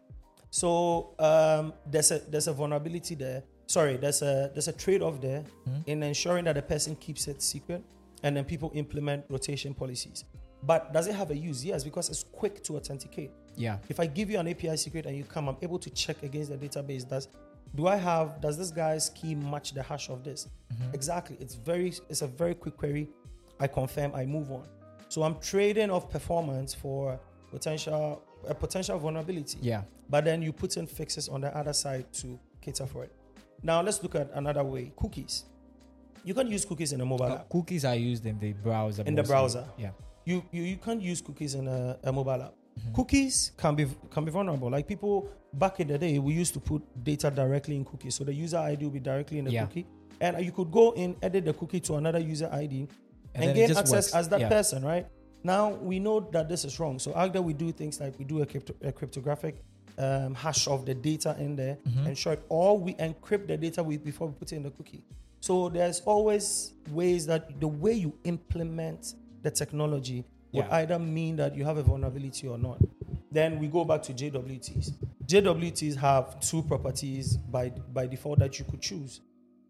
So 0.50 1.14
um, 1.18 1.72
there's 1.86 2.10
a 2.10 2.18
there's 2.18 2.48
a 2.48 2.52
vulnerability 2.52 3.14
there. 3.14 3.42
Sorry, 3.66 3.96
there's 3.96 4.22
a 4.22 4.50
there's 4.52 4.68
a 4.68 4.72
trade-off 4.72 5.20
there 5.20 5.44
Mm-hmm. 5.68 5.90
in 5.90 6.02
ensuring 6.02 6.44
that 6.44 6.54
the 6.56 6.62
person 6.62 6.96
keeps 6.96 7.28
it 7.28 7.40
secret 7.42 7.82
and 8.22 8.36
then 8.36 8.44
people 8.44 8.70
implement 8.74 9.24
rotation 9.30 9.72
policies. 9.74 10.24
But 10.62 10.92
does 10.92 11.06
it 11.06 11.14
have 11.14 11.30
a 11.30 11.36
use? 11.36 11.64
Yes, 11.64 11.84
because 11.84 12.10
it's 12.10 12.22
quick 12.24 12.62
to 12.64 12.76
authenticate. 12.76 13.30
Yeah. 13.56 13.78
If 13.88 14.00
I 14.00 14.06
give 14.06 14.30
you 14.30 14.38
an 14.38 14.48
API 14.48 14.76
secret 14.76 15.06
and 15.06 15.16
you 15.16 15.24
come, 15.24 15.48
I'm 15.48 15.56
able 15.62 15.78
to 15.78 15.90
check 15.90 16.22
against 16.22 16.50
the 16.50 16.56
database. 16.56 17.08
Does 17.08 17.28
do 17.74 17.86
I 17.86 17.96
have 17.96 18.40
does 18.40 18.56
this 18.58 18.70
guy's 18.70 19.10
key 19.10 19.34
match 19.34 19.72
the 19.72 19.82
hash 19.82 20.08
of 20.10 20.24
this? 20.24 20.48
Exactly. 20.92 21.36
It's 21.40 21.54
very 21.54 21.92
it's 22.08 22.22
a 22.22 22.26
very 22.26 22.54
quick 22.54 22.76
query. 22.76 23.08
I 23.58 23.66
confirm, 23.66 24.14
I 24.14 24.24
move 24.24 24.50
on. 24.50 24.66
So 25.08 25.22
I'm 25.22 25.38
trading 25.40 25.90
off 25.90 26.08
performance 26.10 26.72
for 26.74 27.18
potential 27.50 28.22
a 28.48 28.54
potential 28.54 28.98
vulnerability. 28.98 29.58
Yeah. 29.60 29.82
But 30.08 30.24
then 30.24 30.40
you 30.42 30.52
put 30.52 30.76
in 30.76 30.86
fixes 30.86 31.28
on 31.28 31.40
the 31.42 31.56
other 31.56 31.72
side 31.72 32.12
to 32.14 32.38
cater 32.60 32.86
for 32.86 33.04
it. 33.04 33.12
Now 33.62 33.82
let's 33.82 34.02
look 34.02 34.14
at 34.14 34.30
another 34.34 34.64
way. 34.64 34.92
Cookies. 34.96 35.44
You 36.24 36.34
can't 36.34 36.48
use 36.48 36.64
cookies 36.64 36.92
in 36.92 37.00
a 37.00 37.06
mobile 37.06 37.26
Uh, 37.26 37.34
app. 37.36 37.48
cookies 37.50 37.84
are 37.84 37.94
used 37.94 38.24
in 38.26 38.38
the 38.38 38.52
browser. 38.52 39.02
In 39.06 39.14
the 39.14 39.22
browser. 39.22 39.64
Yeah. 39.78 39.90
You, 40.24 40.42
you 40.52 40.62
you 40.62 40.76
can't 40.76 41.00
use 41.02 41.20
cookies 41.20 41.54
in 41.54 41.66
a, 41.68 41.98
a 42.04 42.12
mobile 42.12 42.42
app. 42.42 42.54
Mm-hmm. 42.80 42.94
Cookies 42.94 43.52
can 43.56 43.74
be 43.74 43.86
can 44.10 44.24
be 44.24 44.30
vulnerable. 44.30 44.70
Like 44.70 44.86
people 44.88 45.28
back 45.52 45.80
in 45.80 45.88
the 45.88 45.98
day, 45.98 46.18
we 46.18 46.32
used 46.34 46.54
to 46.54 46.60
put 46.60 46.82
data 47.04 47.30
directly 47.30 47.76
in 47.76 47.84
cookies, 47.84 48.14
so 48.14 48.24
the 48.24 48.32
user 48.34 48.58
ID 48.58 48.84
will 48.84 48.92
be 48.92 49.00
directly 49.00 49.38
in 49.38 49.44
the 49.44 49.50
Yeah. 49.52 49.66
cookie, 49.66 49.86
and 50.20 50.44
you 50.44 50.52
could 50.52 50.70
go 50.70 50.92
in 50.92 51.16
edit 51.22 51.44
the 51.44 51.52
cookie 51.52 51.80
to 51.80 51.94
another 51.96 52.18
user 52.18 52.48
ID 52.52 52.86
and, 53.34 53.44
it 53.50 53.54
gain 53.54 53.70
access 53.76 53.90
works. 53.90 54.14
as 54.14 54.28
that 54.28 54.40
Yeah. 54.40 54.48
person, 54.48 54.84
right? 54.84 55.06
Now 55.42 55.70
we 55.74 55.98
know 55.98 56.20
that 56.32 56.48
this 56.48 56.64
is 56.64 56.78
wrong. 56.80 56.98
So 56.98 57.12
either 57.14 57.40
we 57.42 57.52
do 57.54 57.72
things 57.72 58.00
like 58.00 58.18
we 58.18 58.24
do 58.24 58.42
a, 58.42 58.46
crypto, 58.46 58.74
a 58.82 58.92
cryptographic 58.92 59.62
um, 59.98 60.34
hash 60.34 60.66
of 60.68 60.86
the 60.86 60.94
data 60.94 61.36
in 61.38 61.56
there, 61.56 61.76
Mm-hmm. 61.86 62.06
ensure 62.06 62.32
it, 62.34 62.42
or 62.48 62.78
we 62.78 62.94
encrypt 62.94 63.48
the 63.48 63.56
data 63.56 63.82
with 63.82 64.02
before 64.04 64.28
we 64.28 64.34
put 64.34 64.52
it 64.52 64.56
in 64.56 64.62
the 64.62 64.70
cookie. 64.70 65.02
So 65.40 65.68
there's 65.68 66.00
always 66.02 66.72
ways 66.90 67.26
that 67.26 67.60
the 67.60 67.68
way 67.68 67.92
you 67.94 68.12
implement 68.24 69.14
the 69.42 69.50
technology 69.50 70.24
will 70.52 70.60
Yeah. 70.62 70.74
either 70.76 70.98
mean 70.98 71.36
that 71.36 71.54
you 71.54 71.64
have 71.64 71.76
a 71.78 71.82
vulnerability 71.82 72.46
or 72.48 72.58
not. 72.58 72.80
Then 73.32 73.58
we 73.60 73.68
go 73.68 73.84
back 73.84 74.02
to 74.04 74.12
JWTs. 74.12 74.92
JWTs 75.26 75.96
have 75.96 76.40
two 76.40 76.62
properties 76.62 77.36
by 77.36 77.70
by 77.70 78.06
default 78.06 78.38
that 78.40 78.58
you 78.58 78.64
could 78.64 78.80
choose. 78.80 79.20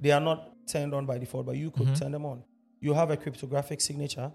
They 0.00 0.10
are 0.12 0.20
not 0.20 0.66
turned 0.66 0.94
on 0.94 1.04
by 1.06 1.18
default, 1.18 1.46
but 1.46 1.56
you 1.56 1.70
could 1.70 1.86
Mm-hmm. 1.88 1.94
turn 1.94 2.12
them 2.12 2.24
on. 2.24 2.42
You 2.80 2.94
have 2.94 3.10
a 3.10 3.16
cryptographic 3.16 3.80
signature, 3.82 4.32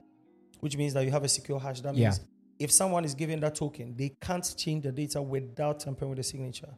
which 0.60 0.78
means 0.78 0.94
that 0.94 1.04
you 1.06 1.12
have 1.12 1.24
a 1.24 1.28
secure 1.28 1.60
hash. 1.60 1.82
That 1.82 1.96
Yeah. 1.96 2.10
means 2.10 2.22
if 2.60 2.72
someone 2.72 3.04
is 3.04 3.16
given 3.16 3.40
that 3.40 3.56
token, 3.56 3.96
they 3.98 4.10
can't 4.22 4.54
change 4.56 4.84
the 4.84 4.92
data 4.92 5.20
without 5.22 5.80
tampering 5.80 6.10
with 6.12 6.18
the 6.18 6.24
signature. 6.24 6.70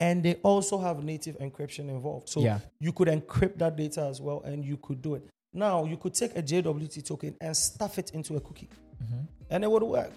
And 0.00 0.22
they 0.22 0.36
also 0.36 0.78
have 0.78 1.04
native 1.04 1.38
encryption 1.38 1.90
involved. 1.90 2.28
So 2.30 2.40
Yeah. 2.40 2.60
you 2.80 2.92
could 2.92 3.08
encrypt 3.08 3.58
that 3.58 3.76
data 3.76 4.02
as 4.06 4.20
well 4.22 4.40
and 4.42 4.64
you 4.64 4.78
could 4.78 5.02
do 5.02 5.14
it. 5.16 5.22
Now, 5.52 5.84
you 5.84 5.96
could 5.98 6.14
take 6.14 6.34
a 6.36 6.42
JWT 6.42 7.02
token 7.02 7.36
and 7.40 7.54
stuff 7.56 7.98
it 7.98 8.10
into 8.14 8.36
a 8.36 8.40
cookie, 8.40 8.68
Mm-hmm. 9.02 9.20
and 9.50 9.64
it 9.64 9.70
would 9.70 9.82
work 9.82 10.12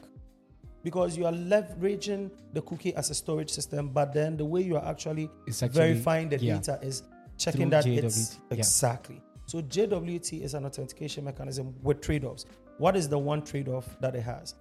because 0.84 1.18
you 1.18 1.26
are 1.26 1.32
leveraging 1.32 2.30
the 2.52 2.62
cookie 2.62 2.94
as 2.96 3.10
a 3.10 3.16
storage 3.16 3.50
system. 3.50 3.90
But 3.90 4.14
then 4.14 4.38
the 4.38 4.46
way 4.46 4.62
you 4.62 4.76
are 4.76 4.86
actually, 4.86 5.30
actually 5.48 5.70
verifying 5.70 6.30
the 6.30 6.38
yeah. 6.38 6.56
data 6.56 6.80
is 6.82 7.04
checking 7.38 7.70
Through 7.70 7.82
that 7.82 7.86
it's 7.88 8.40
yeah. 8.52 8.58
exactly. 8.58 9.22
So 9.46 9.62
JWT 9.62 10.42
is 10.42 10.54
an 10.54 10.66
authentication 10.66 11.24
mechanism 11.24 11.74
with 11.82 12.02
trade-offs. 12.02 12.46
What 12.78 12.96
is 12.96 13.08
the 13.08 13.18
one 13.18 13.42
trade-off 13.44 13.98
that 14.02 14.16
it 14.16 14.22
has? 14.22 14.56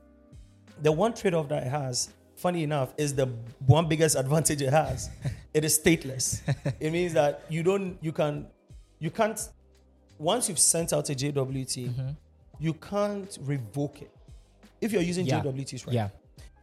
The 0.83 0.93
one 0.93 1.15
trade-off 1.15 1.49
that 1.49 1.67
it 1.67 1.71
has, 1.71 2.11
funny 2.37 2.63
enough, 2.63 2.93
is 2.97 3.15
the 3.15 3.27
one 3.67 3.89
biggest 3.89 4.17
advantage 4.23 4.63
it 4.63 4.73
has. 4.73 5.11
it 5.55 5.65
is 5.65 5.79
stateless. 5.79 6.41
it 6.81 6.93
means 6.93 7.13
that 7.15 7.43
you 7.49 7.63
don't, 7.63 7.99
you 8.01 8.13
can, 8.13 8.47
you 8.99 9.11
can't. 9.11 9.49
Once 10.19 10.49
you've 10.49 10.59
sent 10.59 10.93
out 10.93 11.11
a 11.11 11.15
JWT, 11.15 11.89
Mm-hmm. 11.89 12.11
You 12.63 12.75
can't 12.75 13.39
revoke 13.43 14.03
it. 14.03 14.13
If 14.81 14.93
you're 14.93 15.03
using 15.03 15.27
Yeah. 15.27 15.41
JWTs, 15.43 15.87
right? 15.87 15.95
Yeah. 15.95 16.09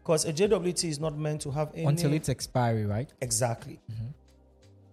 Because 0.02 0.26
a 0.26 0.32
JWT 0.34 0.88
is 0.88 1.00
not 1.00 1.18
meant 1.18 1.42
to 1.42 1.52
have 1.52 1.72
any 1.76 1.86
Until 1.86 2.14
its 2.14 2.30
expiry, 2.30 2.86
right? 2.86 3.12
Exactly. 3.22 3.80
Mm-hmm. 3.92 4.08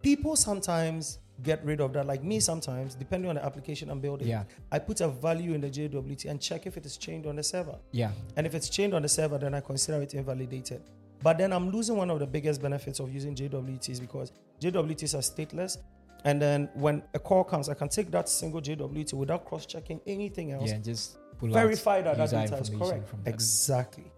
People 0.03 0.35
sometimes 0.37 1.19
get 1.43 1.65
rid 1.65 1.81
of 1.81 1.93
that. 1.93 2.07
Like 2.07 2.25
me, 2.25 2.41
sometimes, 2.41 2.95
depending 2.97 3.29
on 3.29 3.37
the 3.37 3.45
application 3.45 3.89
I'm 3.91 4.01
building, 4.01 4.27
Yeah. 4.29 4.45
I 4.73 4.79
put 4.81 5.01
a 5.01 5.09
value 5.09 5.55
in 5.55 5.61
the 5.61 5.71
JWT 5.71 6.27
and 6.31 6.41
check 6.41 6.67
if 6.67 6.77
it 6.77 6.85
is 6.85 6.97
chained 6.97 7.27
on 7.27 7.37
the 7.37 7.43
server. 7.43 7.79
Yeah. 7.93 8.11
And 8.37 8.47
if 8.47 8.55
it's 8.55 8.69
chained 8.69 8.93
on 8.95 9.03
the 9.03 9.09
server, 9.09 9.39
then 9.39 9.55
I 9.55 9.61
consider 9.61 10.03
it 10.03 10.15
invalidated. 10.15 10.83
But 11.23 11.39
then 11.39 11.53
I'm 11.53 11.71
losing 11.71 11.97
one 11.97 12.11
of 12.11 12.19
the 12.19 12.27
biggest 12.27 12.61
benefits 12.61 12.99
of 13.01 13.13
using 13.15 13.35
JWTs 13.35 14.01
because 14.01 14.33
JWTs 14.61 15.15
are 15.15 15.23
stateless. 15.23 15.79
And 16.27 16.43
then 16.43 16.69
when 16.75 17.03
a 17.15 17.21
call 17.21 17.45
comes, 17.45 17.69
I 17.69 17.75
can 17.75 17.89
take 17.89 18.11
that 18.11 18.29
single 18.29 18.61
JWT 18.61 19.13
without 19.15 19.45
cross 19.45 19.65
checking 19.65 20.01
anything 20.07 20.51
else 20.51 20.71
Yeah. 20.71 20.79
Just 20.79 21.19
pull 21.39 21.51
verify 21.51 22.03
that 22.03 22.17
that 22.17 22.31
data 22.31 22.57
is 22.59 22.69
correct. 22.69 23.09
Exactly. 23.25 24.11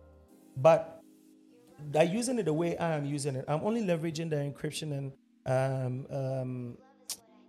But 0.57 1.03
by 1.93 2.05
using 2.05 2.39
it 2.39 2.45
the 2.47 2.53
way 2.63 2.79
I 2.79 2.97
am 2.97 3.05
using 3.05 3.37
it, 3.37 3.45
I'm 3.47 3.63
only 3.63 3.83
leveraging 3.83 4.31
the 4.31 4.37
encryption 4.37 4.89
and 4.99 5.13
um, 5.55 6.07
um, 6.19 6.79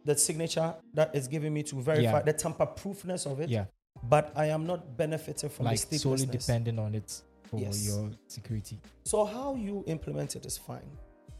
the 0.03 0.15
signature 0.17 0.75
that 0.93 1.15
is 1.15 1.27
giving 1.29 1.53
me 1.53 1.63
to 1.63 1.81
verify 1.81 2.17
Yeah. 2.17 2.21
the 2.21 2.33
tamper 2.33 2.65
proofness 2.65 3.25
of 3.25 3.39
it. 3.39 3.49
Yeah. 3.49 3.65
But 4.03 4.31
I 4.35 4.47
am 4.47 4.65
not 4.67 4.97
benefiting 4.97 5.49
from 5.49 5.65
Like 5.67 5.87
the 5.87 5.97
solely 5.97 6.25
depending 6.25 6.79
on 6.79 6.95
it 6.95 7.21
for 7.43 7.59
Yes. 7.61 7.85
your 7.87 8.11
security. 8.27 8.77
So 9.05 9.23
how 9.25 9.55
you 9.55 9.83
implement 9.87 10.35
it 10.35 10.45
is 10.45 10.57
fine. 10.57 10.91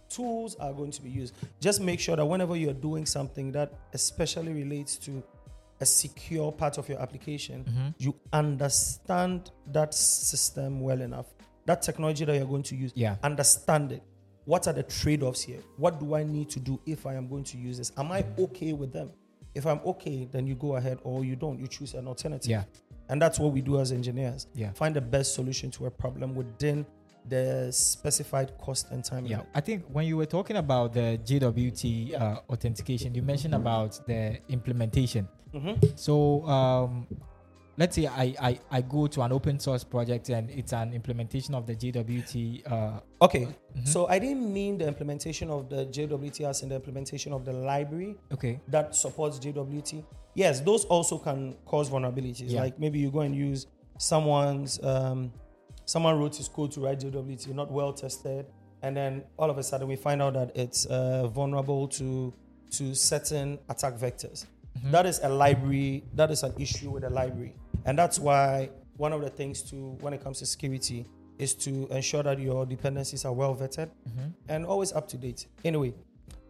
Tools 0.10 0.56
are 0.56 0.74
going 0.74 0.92
to 0.92 1.02
be 1.02 1.10
used. 1.10 1.34
Just 1.60 1.82
make 1.82 2.00
sure 2.00 2.16
that 2.16 2.26
whenever 2.26 2.56
you're 2.56 2.74
doing 2.74 3.06
something 3.06 3.52
that 3.52 3.72
especially 3.94 4.54
relates 4.54 4.98
to 4.98 5.24
a 5.82 5.86
secure 5.86 6.52
part 6.52 6.78
of 6.78 6.90
your 6.90 7.00
application, 7.00 7.64
Mm-hmm. 7.64 7.88
you 8.00 8.16
understand 8.34 9.52
that 9.72 9.94
system 9.94 10.82
well 10.82 11.00
enough. 11.02 11.28
That 11.66 11.82
technology 11.82 12.26
that 12.26 12.36
you're 12.36 12.46
going 12.48 12.64
to 12.64 12.76
use, 12.76 12.92
Yeah. 12.96 13.16
understand 13.24 13.92
it. 13.92 14.04
What 14.46 14.68
are 14.68 14.74
the 14.74 14.84
trade-offs 14.84 15.42
here? 15.42 15.60
What 15.78 16.00
do 16.00 16.16
I 16.16 16.24
need 16.24 16.50
to 16.52 16.60
do 16.60 16.80
if 16.86 17.06
I 17.06 17.14
am 17.14 17.28
going 17.28 17.44
to 17.46 17.58
use 17.58 17.78
this? 17.78 17.92
Am 17.98 18.12
I 18.12 18.26
okay 18.40 18.74
with 18.74 18.92
them? 18.92 19.12
If 19.54 19.66
I'm 19.68 19.80
okay, 19.86 20.28
then 20.32 20.48
you 20.48 20.56
go 20.56 20.76
ahead, 20.76 21.00
or 21.04 21.24
you 21.24 21.36
don't. 21.36 21.60
You 21.60 21.68
choose 21.68 21.94
an 21.94 22.08
alternative. 22.08 22.50
Yeah. 22.50 22.64
And 23.10 23.22
that's 23.22 23.40
what 23.40 23.52
we 23.54 23.62
do 23.62 23.80
as 23.80 23.92
engineers. 23.92 24.48
Yeah. 24.56 24.72
Find 24.74 24.96
the 24.96 25.02
best 25.02 25.34
solution 25.36 25.70
to 25.72 25.86
a 25.86 25.92
problem 25.92 26.34
within 26.36 26.86
the 27.28 27.70
specified 27.72 28.58
cost 28.58 28.90
and 28.92 29.04
time 29.04 29.26
Yeah, 29.26 29.38
limit. 29.38 29.52
I 29.56 29.62
think 29.62 29.86
when 29.92 30.06
you 30.06 30.18
were 30.18 30.26
talking 30.26 30.58
about 30.58 30.94
the 30.94 31.20
JWT 31.26 32.14
uh, 32.20 32.40
authentication, 32.50 33.14
you 33.16 33.22
mentioned 33.22 33.56
about 33.56 34.00
the 34.08 34.40
implementation. 34.50 35.28
Mhm. 35.54 35.98
So 35.98 36.46
um, 36.46 37.08
let's 37.78 37.96
say 37.96 38.06
I, 38.08 38.36
I 38.40 38.60
I 38.72 38.82
go 38.82 39.08
to 39.08 39.22
an 39.22 39.32
open 39.32 39.60
source 39.60 39.84
project 39.84 40.30
and 40.30 40.50
it's 40.52 40.74
an 40.74 40.94
implementation 40.94 41.56
of 41.56 41.66
the 41.66 41.76
JWT. 41.76 42.64
Uh, 42.72 43.00
Okay, 43.22 43.48
mhm. 43.76 43.88
so 43.88 44.08
I 44.08 44.20
didn't 44.20 44.52
mean 44.54 44.78
the 44.78 44.88
implementation 44.88 45.50
of 45.50 45.70
the 45.70 45.86
JWT 45.88 46.42
as 46.48 46.62
in 46.64 46.70
the 46.70 46.76
implementation 46.76 47.34
of 47.34 47.46
the 47.46 47.54
library 47.54 48.16
okay, 48.32 48.60
that 48.68 48.96
supports 48.96 49.40
JWT. 49.40 50.04
Yes, 50.36 50.62
those 50.62 50.86
also 50.86 51.18
can 51.18 51.56
cause 51.66 51.90
vulnerabilities. 51.90 52.52
Yeah. 52.52 52.62
Like 52.62 52.80
maybe 52.80 53.00
you 53.00 53.12
go 53.12 53.22
and 53.22 53.36
use 53.36 53.66
someone's 53.98 54.82
um, 54.84 55.32
someone 55.90 56.16
wrote 56.20 56.36
his 56.36 56.48
code 56.48 56.72
to 56.74 56.80
write 56.82 57.00
JWT, 57.00 57.54
not 57.62 57.70
well 57.72 57.92
tested, 57.94 58.46
and 58.84 58.96
then 58.96 59.12
all 59.40 59.50
of 59.50 59.58
a 59.58 59.64
sudden 59.64 59.88
we 59.88 59.96
find 60.08 60.22
out 60.22 60.34
that 60.40 60.50
it's 60.56 60.86
uh, 60.86 61.28
vulnerable 61.28 61.88
to 62.00 62.34
to 62.78 62.94
certain 62.94 63.58
attack 63.74 63.94
vectors. 64.06 64.46
Mhm. 64.78 64.92
That 64.92 65.06
is 65.12 65.20
a 65.24 65.30
library. 65.30 66.04
That 66.14 66.30
is 66.36 66.44
an 66.44 66.54
issue 66.66 66.92
with 66.92 67.04
a 67.04 67.10
library, 67.10 67.54
and 67.86 67.98
that's 67.98 68.20
why 68.20 68.70
one 68.98 69.14
of 69.18 69.22
the 69.22 69.30
things 69.40 69.62
to 69.70 69.76
when 70.04 70.14
it 70.14 70.22
comes 70.24 70.38
to 70.40 70.46
security 70.46 71.06
is 71.40 71.56
to 71.56 71.72
ensure 71.98 72.22
that 72.24 72.38
your 72.40 72.66
dependencies 72.66 73.26
are 73.26 73.34
well 73.34 73.56
vetted 73.56 73.90
Mhm. 74.10 74.34
and 74.50 74.66
always 74.66 74.92
up 74.94 75.08
to 75.08 75.18
date. 75.18 75.48
Anyway, 75.64 75.94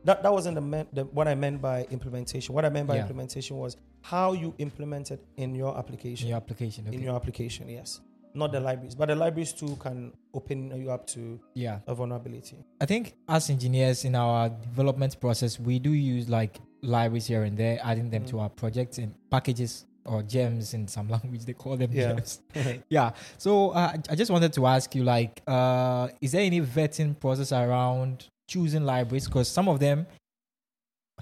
that, 0.04 0.24
that 0.24 0.34
wasn't 0.34 0.56
the, 0.60 0.88
the 0.94 1.04
what 1.18 1.28
I 1.28 1.36
meant 1.36 1.62
by 1.62 1.84
implementation. 1.92 2.56
What 2.56 2.66
I 2.66 2.70
meant 2.70 2.88
by 2.88 2.96
Yeah. 2.96 3.02
implementation 3.04 3.58
was 3.58 3.78
how 4.02 4.34
you 4.34 4.54
implement 4.58 5.12
it 5.12 5.22
in 5.38 5.54
your 5.56 5.72
in 5.74 5.78
application. 5.78 6.28
your 6.28 6.38
application. 6.38 6.88
Okay. 6.88 6.96
In 6.98 7.04
your 7.04 7.16
application, 7.16 7.70
yes. 7.70 8.02
Not 8.34 8.52
the 8.52 8.60
libraries, 8.60 8.96
but 8.96 9.08
the 9.08 9.16
libraries 9.16 9.54
too 9.54 9.76
can 9.80 10.14
open 10.34 10.72
you 10.80 10.92
up 10.92 11.08
to 11.08 11.40
yeah. 11.56 11.80
a 11.88 11.96
vulnerability. 11.96 12.58
I 12.80 12.86
think 12.86 13.16
as 13.28 13.50
engineers 13.50 14.06
in 14.06 14.16
our 14.16 14.50
development 14.50 15.20
process, 15.20 15.60
we 15.60 15.80
do 15.80 15.92
use 15.92 16.30
like 16.30 16.60
libraries 16.82 17.26
here 17.28 17.44
and 17.44 17.58
there, 17.58 17.80
adding 17.84 18.10
them 18.10 18.24
Mm. 18.24 18.30
to 18.30 18.40
our 18.40 18.50
projects 18.50 18.98
and 19.00 19.14
packages 19.32 19.86
or 20.06 20.22
gems 20.24 20.74
in 20.74 20.88
some 20.88 21.10
language. 21.16 21.46
They 21.46 21.54
call 21.54 21.76
them 21.78 21.92
Yeah. 21.92 22.14
gems. 22.14 22.42
yeah. 22.90 23.12
So 23.38 23.72
uh, 23.72 23.94
I 24.10 24.16
just 24.16 24.32
wanted 24.32 24.54
to 24.54 24.66
ask 24.68 24.94
you, 24.96 25.04
like, 25.04 25.42
uh, 25.48 26.10
is 26.22 26.32
there 26.34 26.42
any 26.42 26.62
vetting 26.62 27.20
process 27.20 27.52
around 27.52 28.28
choosing 28.48 28.84
libraries? 28.86 29.26
Because 29.26 29.48
some 29.50 29.68
of 29.68 29.80
them 29.80 30.06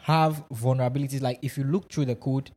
have 0.01 0.43
vulnerabilities. 0.49 1.21
Like 1.21 1.39
if 1.41 1.57
you 1.57 1.63
look 1.63 1.91
through 1.91 2.05
the 2.05 2.15
code, 2.15 2.51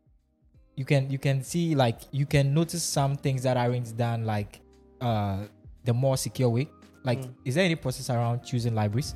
you 0.76 0.84
can 0.84 1.10
you 1.10 1.18
can 1.18 1.42
see 1.42 1.74
like 1.74 2.00
you 2.12 2.26
can 2.26 2.54
notice 2.54 2.82
some 2.82 3.16
things 3.16 3.42
that 3.42 3.56
aren't 3.56 3.96
done 3.96 4.24
like 4.24 4.60
uh 5.00 5.44
the 5.84 5.92
more 5.94 6.16
secure 6.16 6.48
way. 6.48 6.68
Like, 7.02 7.20
Mm. 7.20 7.34
is 7.46 7.54
there 7.54 7.64
any 7.64 7.76
process 7.76 8.10
around 8.10 8.44
choosing 8.44 8.74
libraries? 8.74 9.14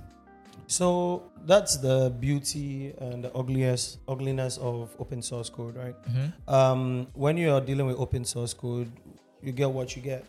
So 0.67 1.25
that's 1.45 1.77
the 1.77 2.09
beauty 2.19 2.95
and 2.99 3.23
the 3.23 3.31
ugliest 3.37 3.99
ugliness 4.09 4.57
of 4.57 4.97
open 4.99 5.21
source 5.21 5.51
code, 5.51 5.77
right? 5.77 5.95
Mm-hmm. 6.09 6.55
um, 6.55 7.07
when 7.13 7.37
you 7.37 7.53
are 7.53 7.61
dealing 7.61 7.87
with 7.87 7.99
open 7.99 8.25
source 8.25 8.55
code, 8.55 8.91
you 9.43 9.53
get 9.53 9.69
what 9.71 9.95
you 9.95 10.01
get. 10.01 10.25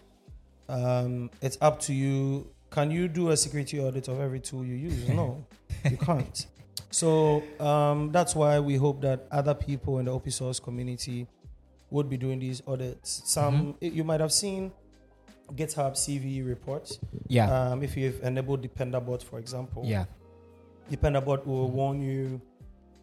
Um, 0.67 1.29
it's 1.41 1.57
up 1.61 1.79
to 1.81 1.93
you. 1.93 2.47
Can 2.71 2.91
you 2.91 3.07
do 3.07 3.29
a 3.29 3.37
security 3.37 3.79
audit 3.79 4.09
of 4.09 4.19
every 4.19 4.41
tool 4.41 4.65
you 4.65 4.75
use? 4.75 5.07
No, 5.07 5.45
you 5.89 5.95
can't. 5.97 6.45
So 6.91 7.43
um, 7.59 8.11
that's 8.11 8.35
why 8.35 8.59
we 8.59 8.75
hope 8.75 9.01
that 9.01 9.27
other 9.31 9.53
people 9.53 9.99
in 9.99 10.05
the 10.05 10.11
open 10.11 10.31
source 10.31 10.59
community 10.59 11.27
would 11.89 12.09
be 12.09 12.17
doing 12.17 12.39
these 12.39 12.61
audits. 12.67 13.21
Some 13.25 13.75
you 13.81 14.03
might 14.03 14.21
have 14.21 14.31
seen 14.31 14.71
GitHub 15.53 15.93
CV 15.93 16.45
reports. 16.47 16.99
Yeah. 17.27 17.51
Um, 17.51 17.83
if 17.83 17.95
you've 17.97 18.21
enabled 18.23 18.61
Dependabot, 18.63 19.21
for 19.21 19.39
example, 19.39 19.83
yeah. 19.85 20.05
Dependabot 20.91 21.45
will 21.45 21.69
warn 21.69 22.01
you 22.01 22.41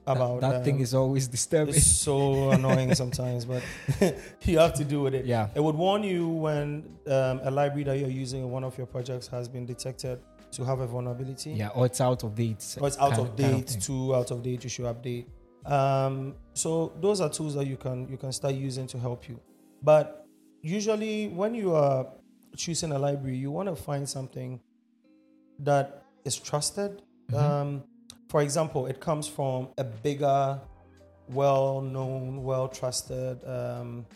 about 0.07 0.41
that, 0.41 0.65
thing 0.65 0.77
um, 0.77 0.83
is 0.83 0.95
always 0.95 1.29
disturbing. 1.29 1.75
it's 1.75 1.87
so 1.87 2.51
annoying 2.51 2.95
sometimes, 2.95 3.45
but 3.45 3.63
you 4.43 4.59
have 4.59 4.75
to 4.75 4.85
do 4.85 5.03
with 5.03 5.15
it. 5.15 5.25
yeah. 5.25 5.49
It 5.55 5.61
would 5.61 5.75
warn 5.77 6.03
you 6.03 6.29
when 6.29 6.97
um, 7.07 7.41
a 7.45 7.51
library 7.51 7.85
that 7.85 7.99
you're 7.99 8.09
using 8.09 8.43
in 8.43 8.51
one 8.51 8.65
of 8.65 8.77
your 8.77 8.87
projects 8.87 9.27
has 9.29 9.49
been 9.49 9.65
detected 9.67 10.21
to 10.53 10.65
have 10.65 10.81
a 10.81 10.87
vulnerability. 10.87 11.53
Yeah. 11.53 11.69
Or 11.69 11.87
it's 11.87 12.01
out 12.01 12.23
of 12.25 12.35
date. 12.35 12.77
Or 12.81 12.87
it's 12.89 12.99
out 12.99 13.13
kind- 13.13 13.23
of 13.23 13.37
kind 13.37 13.37
date, 13.61 13.71
thing. 13.71 13.81
too 13.81 14.15
out 14.15 14.31
of 14.31 14.43
date, 14.43 14.65
you 14.65 14.71
should 14.71 14.85
update. 14.87 15.27
Um, 15.65 16.35
so 16.55 16.93
those 17.01 17.21
are 17.21 17.29
tools 17.29 17.55
that 17.55 17.67
you 17.67 17.77
can 17.77 18.09
you 18.09 18.17
can 18.17 18.33
start 18.33 18.55
using 18.55 18.87
to 18.89 18.99
help 18.99 19.29
you. 19.29 19.39
But 19.83 20.27
usually 20.61 21.29
when 21.29 21.55
you 21.55 21.75
are 21.75 22.07
choosing 22.57 22.93
a 22.93 22.99
library, 22.99 23.37
you 23.37 23.51
want 23.51 23.69
to 23.69 23.77
find 23.77 24.09
something 24.09 24.61
that 25.61 26.03
is 26.25 26.37
trusted. 26.37 27.03
Mhm. 27.31 27.37
Um, 27.41 27.83
for 28.29 28.43
example, 28.43 28.87
it 28.87 28.99
comes 29.01 29.27
from 29.29 29.69
a 29.79 29.85
bigger, 29.85 30.61
well-known, 31.29 32.43
well-trusted 32.43 33.45
um, 33.49 34.07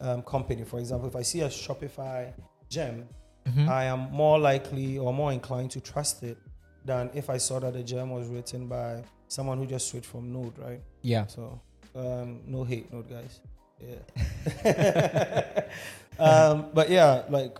um, 0.00 0.22
company. 0.22 0.64
For 0.64 0.78
example, 0.78 1.08
if 1.08 1.16
I 1.16 1.22
see 1.22 1.40
a 1.40 1.48
Shopify 1.48 2.32
gem, 2.68 3.08
Mhm. 3.48 3.68
I 3.68 3.84
am 3.84 4.10
more 4.12 4.38
likely 4.38 4.98
or 4.98 5.12
more 5.12 5.32
inclined 5.32 5.70
to 5.72 5.80
trust 5.80 6.22
it 6.22 6.38
than 6.84 7.10
if 7.14 7.28
I 7.30 7.38
saw 7.38 7.58
that 7.60 7.72
the 7.74 7.82
gem 7.82 8.10
was 8.10 8.26
written 8.28 8.66
by 8.68 9.02
someone 9.28 9.58
who 9.58 9.66
just 9.66 9.88
switched 9.88 10.06
from 10.06 10.32
Node, 10.32 10.56
right? 10.58 10.80
yeah. 11.02 11.26
So, 11.26 11.60
um, 11.94 12.40
no 12.46 12.64
hate, 12.64 12.92
Node 12.92 13.08
guys. 13.08 13.40
Yeah. 13.80 15.62
um, 16.18 16.66
but 16.74 16.90
yeah, 16.90 17.22
like 17.28 17.56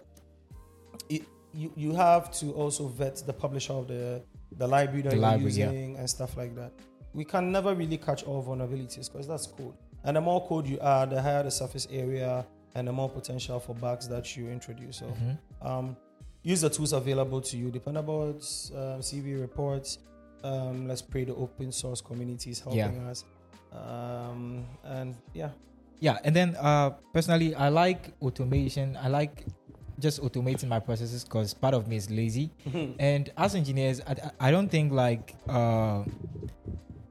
it, 1.08 1.22
you 1.54 1.72
you 1.76 1.92
have 1.94 2.30
to 2.40 2.52
also 2.52 2.88
vet 2.88 3.16
the 3.26 3.32
publisher 3.32 3.72
of 3.74 3.86
the 3.88 4.22
the 4.56 4.66
library 4.66 5.02
that 5.02 5.10
The 5.10 5.16
you're 5.16 5.22
library, 5.30 5.52
yeah. 5.52 5.70
using 5.70 5.96
and 5.96 6.08
stuff 6.08 6.36
like 6.36 6.54
that. 6.56 6.72
We 7.14 7.24
can 7.24 7.50
never 7.52 7.74
really 7.74 7.98
catch 7.98 8.22
all 8.24 8.42
vulnerabilities 8.42 9.10
because 9.12 9.26
that's 9.26 9.46
code. 9.46 9.74
And 10.04 10.16
the 10.16 10.20
more 10.20 10.46
code 10.46 10.66
you 10.66 10.78
add, 10.80 11.10
the 11.10 11.20
higher 11.20 11.42
the 11.42 11.50
surface 11.50 11.86
area 11.90 12.46
and 12.78 12.86
the 12.88 12.92
more 12.92 13.08
potential 13.10 13.58
for 13.60 13.74
bugs 13.74 14.08
that 14.08 14.36
you 14.36 14.48
introduce. 14.48 14.96
So 14.98 15.06
Mhm. 15.06 15.38
um, 15.68 15.96
use 16.42 16.60
the 16.60 16.70
tools 16.70 16.92
available 16.92 17.40
to 17.40 17.56
you. 17.56 17.70
Dependabot 17.70 18.38
um, 18.74 19.00
CV 19.00 19.40
reports. 19.40 19.98
Um, 20.44 20.86
let's 20.86 21.02
pray 21.02 21.24
the 21.24 21.34
open 21.34 21.72
source 21.72 22.00
community 22.00 22.50
is 22.50 22.60
helping 22.60 22.78
Yeah. 23.02 23.10
us. 23.10 23.24
Um, 23.72 24.64
and 24.84 25.14
yeah, 25.34 25.50
Yeah, 26.00 26.18
and 26.22 26.34
then 26.34 26.54
uh, 26.60 26.90
personally, 27.12 27.56
I 27.56 27.68
like 27.70 28.12
automation. 28.22 28.96
I 28.96 29.08
like 29.08 29.44
just 29.98 30.22
automating 30.22 30.68
my 30.68 30.78
processes 30.78 31.24
because 31.24 31.52
part 31.54 31.74
of 31.74 31.88
me 31.88 31.96
is 31.96 32.08
lazy. 32.08 32.50
And 33.00 33.30
as 33.36 33.56
engineers, 33.56 34.00
I, 34.06 34.14
I 34.38 34.50
don't 34.52 34.70
think 34.70 34.92
like 34.92 35.34
uh, 35.48 36.04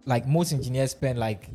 like 0.06 0.26
most 0.26 0.54
engineers 0.54 0.92
spend 0.92 1.20
like 1.20 1.50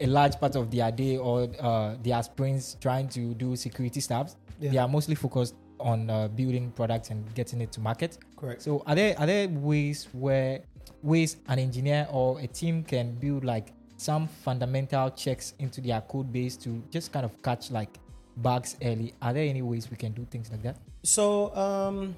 a, 0.00 0.06
large 0.06 0.38
part 0.38 0.56
of 0.56 0.70
their 0.70 0.90
day 0.90 1.16
or 1.16 1.48
uh, 1.60 1.96
their 2.02 2.22
sprints 2.22 2.76
trying 2.80 3.08
to 3.08 3.34
do 3.34 3.56
security 3.56 4.00
stuff. 4.00 4.34
yeah, 4.60 4.70
They 4.70 4.78
are 4.78 4.88
mostly 4.88 5.14
focused 5.14 5.54
on 5.78 6.10
uh, 6.10 6.28
building 6.28 6.70
products 6.72 7.10
and 7.10 7.24
getting 7.34 7.60
it 7.60 7.72
to 7.72 7.80
market. 7.80 8.18
correct. 8.36 8.62
So 8.62 8.82
are 8.86 8.94
there 8.94 9.18
are 9.18 9.26
there 9.26 9.48
ways 9.48 10.08
where 10.12 10.60
ways 11.02 11.36
an 11.48 11.58
engineer 11.58 12.06
or 12.10 12.40
a 12.40 12.46
team 12.46 12.82
can 12.84 13.14
build 13.14 13.44
like 13.44 13.72
some 13.96 14.28
fundamental 14.28 15.10
checks 15.10 15.54
into 15.58 15.80
their 15.80 16.00
code 16.02 16.32
base 16.32 16.56
to 16.56 16.82
just 16.90 17.12
kind 17.12 17.24
of 17.24 17.42
catch 17.42 17.70
like 17.70 17.98
bugs 18.38 18.76
early? 18.82 19.14
Are 19.22 19.32
there 19.32 19.44
any 19.44 19.62
ways 19.62 19.90
we 19.90 19.96
can 19.96 20.12
do 20.12 20.26
things 20.30 20.50
like 20.50 20.62
that? 20.62 20.76
So, 21.02 21.54
um, 21.56 22.16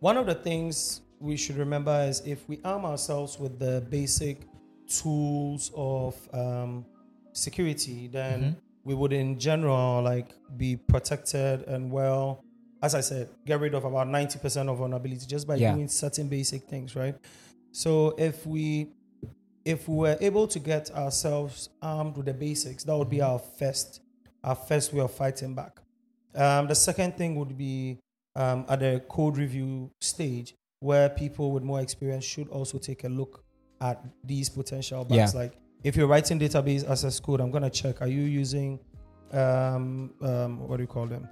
one 0.00 0.16
of 0.16 0.26
the 0.26 0.34
things 0.34 1.02
we 1.20 1.36
should 1.36 1.56
remember 1.56 2.06
is 2.08 2.22
if 2.24 2.48
we 2.48 2.60
arm 2.64 2.84
ourselves 2.84 3.38
with 3.38 3.58
the 3.58 3.84
basic 3.90 4.42
tools 4.88 5.70
of 5.74 6.16
um, 6.32 6.84
security, 7.32 8.08
then 8.08 8.40
Mhm. 8.42 8.56
we 8.84 8.94
would, 8.94 9.12
in 9.12 9.38
general, 9.38 10.02
like 10.02 10.28
be 10.56 10.76
protected 10.76 11.62
and 11.68 11.90
well. 11.92 12.42
As 12.82 12.94
I 12.94 13.00
said, 13.00 13.28
get 13.44 13.60
rid 13.60 13.74
of 13.74 13.84
about 13.84 14.08
ninety 14.08 14.38
percent 14.38 14.68
of 14.68 14.78
vulnerability 14.78 15.26
just 15.26 15.46
by 15.46 15.56
Yeah. 15.56 15.74
doing 15.74 15.88
certain 15.88 16.28
basic 16.28 16.62
things, 16.64 16.94
right? 16.96 17.16
So 17.72 18.14
if 18.18 18.46
we 18.46 18.92
if 19.64 19.86
we 19.88 19.96
were 19.96 20.16
able 20.20 20.46
to 20.48 20.58
get 20.58 20.90
ourselves 20.92 21.68
armed 21.82 22.16
with 22.16 22.26
the 22.26 22.32
basics, 22.32 22.84
that 22.84 22.96
would 22.96 23.10
be 23.10 23.20
our 23.20 23.38
first 23.38 24.00
our 24.44 24.54
first 24.54 24.92
way 24.94 25.00
of 25.00 25.10
fighting 25.10 25.54
back. 25.54 25.80
Um, 26.34 26.68
the 26.68 26.74
second 26.74 27.16
thing 27.16 27.34
would 27.36 27.58
be 27.58 27.98
um, 28.36 28.64
at 28.68 28.78
the 28.80 29.02
code 29.08 29.36
review 29.36 29.90
stage, 30.00 30.54
where 30.80 31.08
people 31.08 31.50
with 31.50 31.64
more 31.64 31.80
experience 31.80 32.24
should 32.24 32.48
also 32.48 32.78
take 32.78 33.02
a 33.04 33.08
look 33.08 33.44
at 33.80 34.04
these 34.24 34.48
potential 34.48 35.04
bugs. 35.04 35.34
Yeah. 35.34 35.40
Like 35.40 35.52
if 35.84 35.96
you're 35.96 36.06
writing 36.06 36.38
database 36.38 36.88
access 36.88 37.20
code, 37.20 37.40
I'm 37.40 37.50
gonna 37.50 37.70
check: 37.70 38.00
Are 38.02 38.08
you 38.08 38.22
using 38.22 38.78
um, 39.32 40.12
um, 40.20 40.66
what 40.68 40.76
do 40.76 40.82
you 40.82 40.86
call 40.88 41.06
them? 41.06 41.28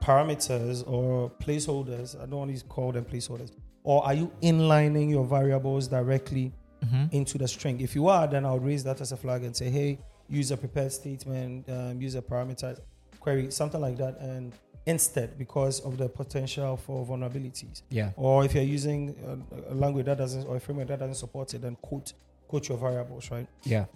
Parameters 0.00 0.82
or 0.88 1.30
placeholders? 1.30 2.16
I 2.20 2.26
don't 2.26 2.38
want 2.38 2.56
to 2.56 2.64
call 2.66 2.92
them 2.92 3.04
placeholders. 3.04 3.52
Or 3.84 4.04
are 4.04 4.14
you 4.14 4.30
inlining 4.42 5.10
your 5.10 5.24
variables 5.24 5.88
directly 5.88 6.52
Mm-hmm. 6.82 7.14
into 7.14 7.38
the 7.38 7.46
string. 7.46 7.80
If 7.80 7.94
you 7.94 8.08
are, 8.08 8.26
then 8.26 8.44
I 8.44 8.52
would 8.52 8.64
raise 8.64 8.82
that 8.82 9.00
as 9.00 9.12
a 9.12 9.16
flag 9.16 9.44
and 9.44 9.54
say, 9.54 9.70
hey, 9.70 10.00
use 10.28 10.50
a 10.50 10.56
prepared 10.56 10.90
statement, 10.90 11.70
um, 11.70 12.02
use 12.02 12.16
a 12.16 12.20
parameter 12.20 12.76
query, 13.20 13.52
something 13.52 13.80
like 13.80 13.96
that. 13.98 14.18
And 14.18 14.52
instead 14.86 15.38
because 15.38 15.80
of 15.80 15.96
the 15.98 16.08
potential 16.08 16.76
for 16.76 17.06
vulnerabilities. 17.06 17.82
Yeah. 17.90 18.10
Or 18.16 18.44
if 18.44 18.54
you're 18.54 18.64
using 18.64 19.14
a, 19.68 19.72
a 19.72 19.74
language 19.74 20.06
that 20.06 20.18
doesn't 20.18 20.46
or 20.46 20.56
a 20.56 20.60
framework 20.60 20.88
that 20.88 20.98
doesn't 20.98 21.14
support 21.16 21.54
it, 21.54 21.62
then 21.62 21.76
quote 21.80 22.12
quote 22.48 22.68
your 22.68 22.78
variables, 22.78 23.30
right? 23.30 23.46
Yeah. 23.64 23.86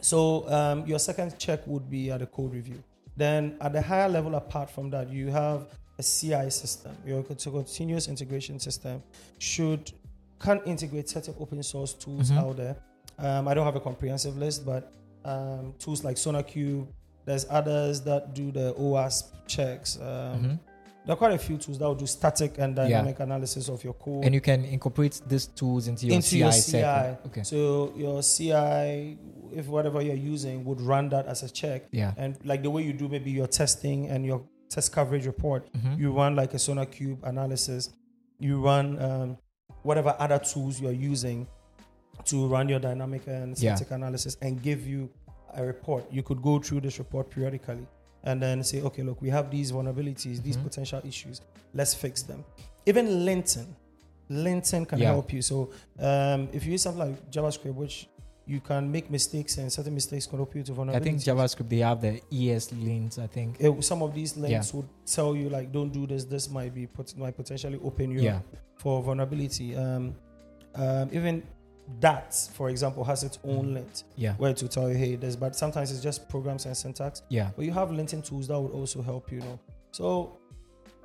So 0.00 0.48
um, 0.50 0.86
your 0.86 0.98
second 0.98 1.38
check 1.38 1.66
would 1.66 1.90
be 1.90 2.10
at 2.10 2.20
the 2.20 2.26
code 2.26 2.52
review. 2.54 2.82
Then 3.16 3.56
at 3.60 3.72
the 3.72 3.82
higher 3.82 4.08
level, 4.08 4.34
apart 4.34 4.70
from 4.70 4.90
that, 4.90 5.10
you 5.10 5.30
have 5.30 5.66
a 5.98 6.02
CI 6.02 6.50
system. 6.50 6.94
Your 7.06 7.22
continuous 7.22 8.08
integration 8.08 8.60
system 8.60 9.02
should 9.38 9.90
can 10.38 10.60
integrate 10.66 11.08
certain 11.08 11.34
open 11.40 11.62
source 11.62 11.94
tools 11.94 12.30
Mhm. 12.30 12.38
out 12.38 12.56
there. 12.56 12.76
Um, 13.18 13.48
I 13.48 13.54
don't 13.54 13.64
have 13.64 13.76
a 13.76 13.80
comprehensive 13.80 14.36
list, 14.36 14.66
but 14.66 14.92
um, 15.24 15.74
tools 15.78 16.04
like 16.04 16.16
SonarQube. 16.16 16.86
There's 17.26 17.44
others 17.50 18.00
that 18.02 18.34
do 18.34 18.50
the 18.50 18.72
OWASP 18.78 19.24
checks. 19.46 19.98
Um, 20.00 20.06
Mhm. 20.06 20.58
There 21.04 21.12
are 21.12 21.16
quite 21.16 21.32
a 21.34 21.38
few 21.38 21.56
tools 21.56 21.78
that 21.78 21.84
will 21.84 21.94
do 21.94 22.06
static 22.06 22.58
and 22.58 22.74
dynamic 22.74 23.20
analysis 23.20 23.68
of 23.68 23.84
your 23.84 23.92
code. 23.94 24.24
And 24.24 24.34
you 24.34 24.40
can 24.40 24.64
incorporate 24.64 25.20
these 25.28 25.46
tools 25.46 25.86
into 25.86 26.06
your 26.06 26.16
Into 26.16 26.28
CI 26.30 26.38
your. 26.38 26.50
CI. 26.52 27.16
Okay. 27.26 27.42
so 27.44 27.92
your 27.96 28.22
CI, 28.22 29.16
if 29.54 29.68
whatever 29.68 30.02
you're 30.02 30.16
using, 30.16 30.64
would 30.64 30.80
run 30.80 31.08
that 31.10 31.26
as 31.26 31.44
a 31.44 31.48
check. 31.48 31.84
Yeah. 31.92 32.12
And 32.16 32.36
like 32.44 32.64
the 32.64 32.70
way 32.70 32.82
you 32.82 32.92
do 32.92 33.08
maybe 33.08 33.30
your 33.30 33.46
testing 33.46 34.08
and 34.08 34.26
your 34.26 34.42
test 34.68 34.90
coverage 34.92 35.26
report, 35.26 35.68
Mhm. 35.74 35.96
you 35.96 36.10
run 36.12 36.34
like 36.34 36.54
a 36.54 36.58
SonarQube 36.58 37.18
analysis. 37.22 37.90
You 38.40 38.60
run 38.60 39.00
um, 39.00 39.36
whatever 39.84 40.16
other 40.18 40.40
tools 40.40 40.80
you're 40.80 40.90
using 40.90 41.46
to 42.24 42.48
run 42.48 42.68
your 42.68 42.80
dynamic 42.80 43.28
and 43.28 43.56
Yeah. 43.56 43.76
static 43.76 43.92
analysis 43.92 44.36
and 44.42 44.60
give 44.60 44.88
you 44.88 45.08
a 45.56 45.64
report. 45.64 46.04
You 46.12 46.22
could 46.22 46.40
go 46.42 46.58
through 46.58 46.80
this 46.82 46.98
report 46.98 47.30
periodically 47.30 47.86
and 48.24 48.42
then 48.42 48.62
say, 48.64 48.82
okay, 48.82 49.02
look, 49.02 49.20
we 49.22 49.30
have 49.30 49.50
these 49.50 49.72
vulnerabilities, 49.72 50.42
these 50.42 50.56
Mhm. 50.56 50.64
potential 50.64 51.00
issues. 51.04 51.40
Let's 51.74 51.94
fix 51.94 52.22
them. 52.22 52.44
Even 52.86 53.06
linting, 53.24 53.66
linting 54.30 54.86
can 54.88 54.98
Yeah. 54.98 55.06
help 55.12 55.32
you. 55.32 55.42
So 55.42 55.70
um, 55.98 56.48
if 56.52 56.64
you 56.66 56.72
use 56.72 56.82
something 56.82 57.00
like 57.08 57.30
JavaScript, 57.30 57.74
which 57.74 58.08
you 58.48 58.60
can 58.60 58.90
make 58.92 59.10
mistakes 59.10 59.58
and 59.58 59.72
certain 59.72 59.92
mistakes 59.94 60.24
can 60.26 60.38
help 60.38 60.54
you 60.54 60.62
to 60.62 60.72
vulnerabilities. 60.72 60.94
I 60.94 61.00
think 61.00 61.18
JavaScript 61.20 61.68
they 61.68 61.78
have 61.78 62.00
the 62.00 62.20
ESLints. 62.30 63.18
I 63.18 63.26
think. 63.26 63.56
It- 63.58 63.84
some 63.84 64.02
of 64.02 64.14
these 64.14 64.36
links 64.36 64.72
would 64.74 64.86
tell 65.04 65.34
you 65.34 65.48
like, 65.48 65.72
don't 65.72 65.92
do 65.92 66.06
this. 66.06 66.24
This 66.24 66.48
might 66.50 66.72
be 66.74 66.86
pot- 66.86 67.14
might 67.16 67.36
potentially 67.36 67.78
open 67.82 68.10
you 68.12 68.20
Yeah. 68.20 68.36
up 68.36 68.44
for 68.76 69.02
vulnerability. 69.02 69.74
Um, 69.76 70.14
um, 70.74 71.08
even 71.12 71.42
that, 72.00 72.34
for 72.54 72.68
example, 72.70 73.04
has 73.04 73.22
its 73.22 73.38
own 73.44 73.66
Mhm. 73.68 73.74
lint 73.74 74.04
Yeah. 74.16 74.34
where 74.36 74.52
to 74.54 74.68
tell 74.68 74.88
you, 74.90 74.96
hey, 74.96 75.16
this. 75.16 75.36
But 75.36 75.54
sometimes 75.56 75.90
it's 75.92 76.00
just 76.02 76.28
programs 76.28 76.66
and 76.66 76.76
syntax. 76.76 77.22
Yeah. 77.28 77.50
But 77.56 77.64
you 77.64 77.72
have 77.72 77.90
linting 77.90 78.24
tools 78.24 78.48
that 78.48 78.60
would 78.60 78.72
also 78.72 79.02
help 79.02 79.30
you 79.30 79.40
know. 79.40 79.58
So, 79.92 80.32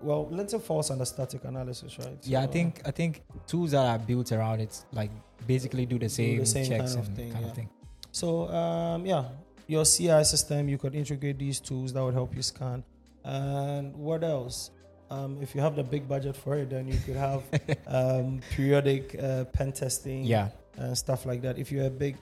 well, 0.01 0.25
linting 0.31 0.61
falls 0.61 0.89
under 0.89 1.05
static 1.05 1.43
analysis, 1.45 1.97
right? 1.99 2.17
Yeah, 2.23 2.41
I 2.41 2.47
think 2.47 2.81
I 2.85 2.91
think 2.91 3.21
tools 3.47 3.71
that 3.71 3.85
are 3.85 3.99
built 3.99 4.31
around 4.31 4.59
it 4.61 4.83
like 4.91 5.11
basically 5.47 5.85
do 5.85 5.97
the 5.99 6.09
same, 6.09 6.39
the 6.39 6.45
same 6.45 6.65
checks 6.65 6.93
kind 6.95 6.99
of 7.03 7.07
and 7.07 7.15
thing, 7.17 7.31
kind 7.31 7.45
yeah. 7.45 7.51
of 7.51 7.55
thing. 7.55 7.69
So, 8.11 8.49
um, 8.49 9.05
yeah, 9.05 9.25
your 9.67 9.85
CI 9.85 10.23
system, 10.23 10.67
you 10.67 10.77
could 10.77 10.95
integrate 10.95 11.37
these 11.39 11.59
tools 11.59 11.93
that 11.93 12.03
would 12.03 12.13
help 12.15 12.35
you 12.35 12.41
scan. 12.41 12.83
And 13.23 13.95
what 13.95 14.23
else? 14.23 14.71
Um, 15.11 15.37
if 15.41 15.53
you 15.55 15.61
have 15.61 15.75
the 15.75 15.83
big 15.83 16.07
budget 16.07 16.35
for 16.35 16.55
it, 16.57 16.69
then 16.69 16.87
you 16.87 16.97
could 17.05 17.15
have 17.17 17.43
um, 17.87 18.39
periodic 18.55 19.15
uh, 19.21 19.45
pen 19.45 19.71
testing 19.73 20.23
Yeah. 20.23 20.49
And 20.81 20.97
stuff 20.97 21.25
like 21.25 21.41
that. 21.41 21.57
If 21.57 21.71
you're 21.71 21.85
a 21.85 21.89
big 21.89 22.17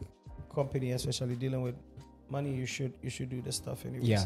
company, 0.54 0.91
especially 0.91 1.36
dealing 1.36 1.62
with 1.62 1.76
money, 2.30 2.54
you 2.54 2.65
should 2.65 2.93
you 3.02 3.10
should 3.10 3.30
do 3.30 3.41
this 3.41 3.56
stuff 3.56 3.86
anyways. 3.86 4.08
Yeah. 4.08 4.26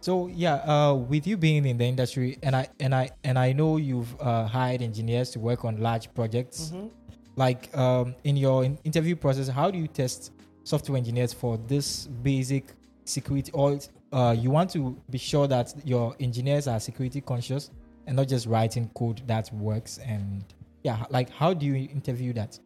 So 0.00 0.26
yeah, 0.26 0.54
uh, 0.54 0.94
with 0.94 1.26
you 1.26 1.36
being 1.36 1.64
in 1.64 1.78
the 1.78 1.84
industry, 1.84 2.38
and 2.42 2.54
I 2.56 2.68
and 2.80 2.94
I 2.94 3.10
and 3.24 3.38
I 3.38 3.52
know 3.52 3.76
you've 3.76 4.14
uh, 4.20 4.46
hired 4.46 4.82
engineers 4.82 5.30
to 5.30 5.40
work 5.40 5.64
on 5.64 5.80
large 5.80 6.12
projects. 6.14 6.72
Mhm. 6.74 6.90
Like 7.36 7.74
um, 7.76 8.14
in 8.24 8.36
your 8.36 8.64
in- 8.64 8.78
interview 8.84 9.16
process, 9.16 9.48
how 9.48 9.70
do 9.70 9.78
you 9.78 9.88
test 9.88 10.32
software 10.64 10.98
engineers 10.98 11.32
for 11.32 11.56
this 11.56 12.06
basic 12.06 12.74
security? 13.04 13.50
Or 13.54 13.78
uh, 14.12 14.36
you 14.38 14.50
want 14.50 14.70
to 14.72 14.96
be 15.08 15.18
sure 15.18 15.46
that 15.48 15.72
your 15.84 16.14
engineers 16.20 16.66
are 16.66 16.78
security 16.78 17.20
conscious 17.22 17.70
and 18.06 18.16
not 18.16 18.28
just 18.28 18.46
writing 18.46 18.90
code 18.94 19.22
that 19.26 19.52
works. 19.54 19.98
And 19.98 20.44
yeah, 20.82 21.04
like 21.08 21.30
how 21.30 21.54
do 21.54 21.64
you 21.64 21.74
interview 21.88 22.32
that? 22.34 22.58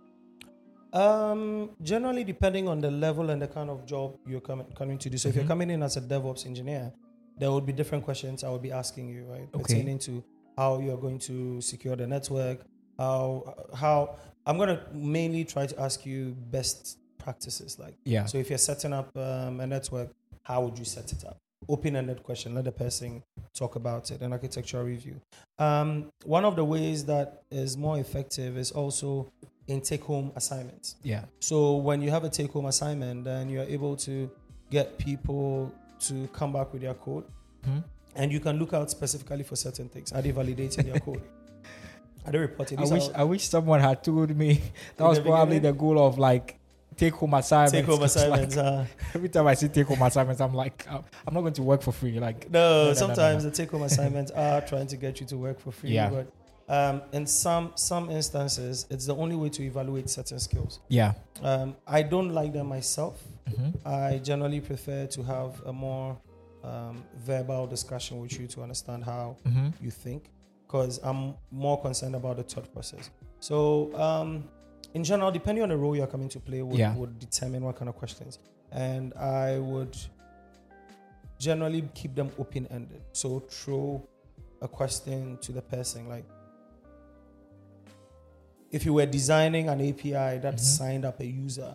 Um, 0.93 1.71
generally, 1.83 2.25
depending 2.25 2.69
on 2.69 2.81
the 2.81 2.91
level 2.91 3.31
and 3.31 3.41
the 3.43 3.49
kind 3.49 3.71
of 3.71 3.85
job 3.87 4.17
you're 4.27 4.41
coming 4.41 4.67
coming 4.75 4.99
to 4.99 5.11
do. 5.11 5.19
So, 5.19 5.29
if 5.29 5.35
you're 5.35 5.45
Mhm. 5.45 5.49
coming 5.49 5.71
in 5.71 5.83
as 5.83 5.97
a 5.97 6.01
DevOps 6.01 6.47
engineer, 6.47 6.93
there 7.39 7.51
would 7.53 7.67
be 7.67 7.73
different 7.73 8.05
questions 8.05 8.45
I 8.45 8.49
will 8.49 8.59
be 8.59 8.73
asking 8.73 9.09
you, 9.09 9.25
right? 9.27 9.49
Okay. 9.55 9.63
Pertaining 9.63 9.99
to 10.01 10.23
how 10.57 10.79
you're 10.79 10.97
going 10.97 11.19
to 11.21 11.61
secure 11.61 11.97
the 11.97 12.07
network, 12.07 12.65
how 12.99 13.55
how 13.75 14.17
I'm 14.47 14.57
going 14.57 14.69
to 14.77 14.81
mainly 14.95 15.45
try 15.45 15.67
to 15.67 15.81
ask 15.81 16.07
you 16.07 16.35
best 16.51 16.99
practices. 17.19 17.79
Like, 17.79 17.97
Yeah. 18.05 18.27
so 18.27 18.39
if 18.39 18.49
you're 18.49 18.59
setting 18.59 18.93
up 18.93 19.15
um, 19.17 19.61
a 19.61 19.67
network, 19.67 20.11
how 20.45 20.63
would 20.65 20.79
you 20.79 20.85
set 20.85 21.13
it 21.13 21.25
up? 21.25 21.37
Open-ended 21.69 22.23
question. 22.23 22.55
Let 22.55 22.65
the 22.65 22.73
person 22.73 23.25
talk 23.53 23.75
about 23.75 24.11
it. 24.13 24.23
An 24.23 24.33
architectural 24.33 24.85
review. 24.85 25.21
Um, 25.59 26.11
one 26.25 26.45
of 26.45 26.55
the 26.55 26.65
ways 26.65 27.05
that 27.07 27.43
is 27.51 27.77
more 27.77 27.99
effective 27.99 28.57
is 28.57 28.71
also 28.71 29.33
in 29.69 29.81
take-home 29.81 30.33
assignments. 30.37 30.97
Yeah. 31.03 31.25
So 31.41 31.77
when 31.77 32.01
you 32.03 32.11
have 32.11 32.25
a 32.25 32.29
take 32.29 32.53
home 32.53 32.67
assignment, 32.67 33.25
then 33.25 33.49
you're 33.49 33.65
able 33.65 33.97
to 33.99 34.31
get 34.71 34.97
people 34.99 35.73
to 36.01 36.29
come 36.33 36.53
back 36.53 36.73
with 36.73 36.83
their 36.83 36.95
code, 36.95 37.25
Hmm? 37.65 37.79
and 38.15 38.33
you 38.33 38.39
can 38.41 38.59
look 38.59 38.73
out 38.75 38.91
specifically 38.91 39.43
for 39.43 39.57
certain 39.57 39.89
things. 39.89 40.13
Are 40.13 40.23
they 40.23 40.33
validating 40.33 40.85
their 40.91 41.01
code? 41.01 41.23
Are 42.27 42.33
they 42.33 42.39
reporting? 42.39 42.79
I 42.79 42.85
wish 42.85 43.09
I 43.15 43.25
wish 43.25 43.49
someone 43.49 43.81
had 43.81 44.03
told 44.03 44.37
me 44.37 44.61
that 44.97 45.05
was 45.05 45.19
probably 45.21 45.59
the 45.61 45.73
goal 45.73 45.99
of 46.05 46.19
like 46.19 46.59
take 46.97 47.15
home 47.15 47.35
assignments. 47.35 47.73
take 47.73 47.85
home 47.87 47.99
'cause, 48.01 48.17
like, 48.17 48.49
assignments. 48.49 48.57
uh, 48.57 48.87
every 49.15 49.29
time 49.29 49.47
I 49.47 49.55
see 49.55 49.69
take 49.69 49.87
home 49.87 50.03
assignments, 50.03 50.41
I'm 50.41 50.55
like, 50.55 50.87
I'm 50.91 51.05
I'm 51.27 51.35
not 51.35 51.41
going 51.43 51.53
to 51.55 51.63
work 51.63 51.83
for 51.83 51.93
free. 51.93 52.19
Like, 52.19 52.51
no, 52.51 52.59
no, 52.85 52.89
no, 52.89 52.95
sometimes 52.95 53.45
no. 53.45 53.51
the 53.51 53.57
take 53.57 53.71
home 53.71 53.83
assignments 53.83 54.31
are 54.33 54.61
trying 54.63 54.87
to 54.89 54.97
get 54.97 55.21
you 55.21 55.27
to 55.27 55.37
work 55.37 55.61
for 55.61 55.71
free. 55.73 55.91
Yeah. 55.91 56.11
But 56.11 56.27
um, 56.69 57.03
in 57.13 57.27
some 57.27 57.73
some 57.77 58.11
instances, 58.11 58.87
it's 58.91 59.07
the 59.07 59.15
only 59.15 59.37
way 59.37 59.49
to 59.51 59.63
evaluate 59.63 60.09
certain 60.11 60.39
skills. 60.41 60.81
yeah. 60.89 61.13
Um, 61.43 61.77
I 61.87 62.03
don't 62.03 62.31
like 62.35 62.53
them 62.53 62.67
myself. 62.69 63.23
Mhm. 63.49 63.75
I 63.87 64.19
generally 64.19 64.61
prefer 64.61 65.07
to 65.07 65.23
have 65.23 65.63
a 65.67 65.73
more 65.73 66.17
um, 66.65 67.05
verbal 67.19 67.67
discussion 67.69 68.21
with 68.21 68.41
you 68.41 68.49
to 68.49 68.63
understand 68.63 69.05
how 69.05 69.37
Mhm. 69.45 69.73
you 69.81 69.91
think 69.91 70.31
because 70.67 70.99
I'm 71.05 71.35
more 71.53 71.81
concerned 71.81 72.17
about 72.17 72.39
the 72.39 72.43
thought 72.43 72.73
process. 72.73 73.11
So, 73.39 73.95
um, 73.95 74.49
in 74.95 75.05
general, 75.05 75.31
depending 75.31 75.63
on 75.63 75.69
the 75.69 75.77
role 75.77 75.95
you're 75.95 76.09
coming 76.09 76.29
to 76.31 76.41
play, 76.41 76.63
would, 76.63 76.77
Yeah. 76.79 76.93
would 76.97 77.21
determine 77.21 77.63
what 77.63 77.77
kind 77.77 77.89
of 77.89 77.95
questions. 77.97 78.41
And 78.73 79.15
I 79.15 79.59
would 79.61 79.97
generally 81.39 81.83
keep 81.95 82.15
them 82.15 82.31
open 82.39 82.67
ended. 82.69 83.03
So, 83.13 83.41
throw 83.41 84.03
a 84.63 84.69
question 84.69 85.39
to 85.43 85.53
the 85.53 85.63
person 85.63 86.09
like, 86.09 86.25
if 88.77 88.85
you 88.87 88.93
were 88.95 89.07
designing 89.07 89.69
an 89.69 89.81
API 89.81 90.39
that 90.45 90.57
Mhm. 90.57 90.61
signed 90.61 91.05
up 91.05 91.19
a 91.21 91.27
user, 91.27 91.73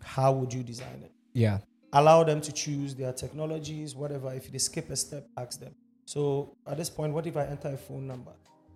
how 0.00 0.30
would 0.32 0.52
you 0.52 0.62
design 0.62 1.00
it? 1.02 1.10
Yeah. 1.32 1.58
allow 1.96 2.24
them 2.24 2.40
to 2.40 2.50
choose 2.52 2.92
their 2.96 3.12
technologies, 3.12 3.94
whatever. 3.94 4.28
If 4.34 4.50
they 4.50 4.58
skip 4.58 4.90
a 4.90 4.96
step, 4.96 5.28
ask 5.36 5.60
them. 5.60 5.72
So 6.06 6.56
at 6.66 6.76
this 6.76 6.90
point, 6.90 7.14
what 7.14 7.24
if 7.28 7.36
I 7.36 7.44
enter 7.46 7.68
a 7.68 7.76
phone 7.76 8.08
number 8.08 8.32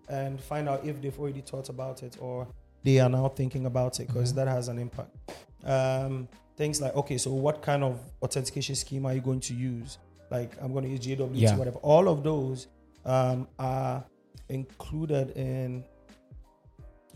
and 0.09 0.41
find 0.41 0.69
out 0.69 0.85
if 0.87 1.03
they've 1.03 1.19
already 1.19 1.41
thought 1.41 1.69
about 1.69 2.05
it 2.05 2.17
or 2.21 2.47
they 2.85 3.01
are 3.01 3.09
now 3.09 3.27
thinking 3.41 3.67
about 3.67 3.99
it 3.99 4.07
because 4.07 4.33
Mhm. 4.33 4.37
that 4.37 4.47
has 4.47 4.69
an 4.69 4.79
impact. 4.79 5.17
Um, 5.65 6.29
things 6.57 6.81
like, 6.81 6.95
okay, 6.95 7.19
so 7.19 7.33
what 7.35 7.61
kind 7.61 7.83
of 7.83 7.99
authentication 8.23 8.77
scheme 8.77 9.05
are 9.05 9.15
you 9.15 9.21
going 9.21 9.41
to 9.41 9.55
use? 9.55 9.99
Like, 10.31 10.51
I'm 10.63 10.71
going 10.73 10.85
to 10.85 10.91
use 10.91 11.01
JWT, 11.01 11.41
Yeah. 11.43 11.57
whatever. 11.59 11.79
All 11.81 12.07
of 12.09 12.23
those 12.23 12.69
um, 13.05 13.49
are 13.59 14.05
included 14.49 15.31
in 15.37 15.85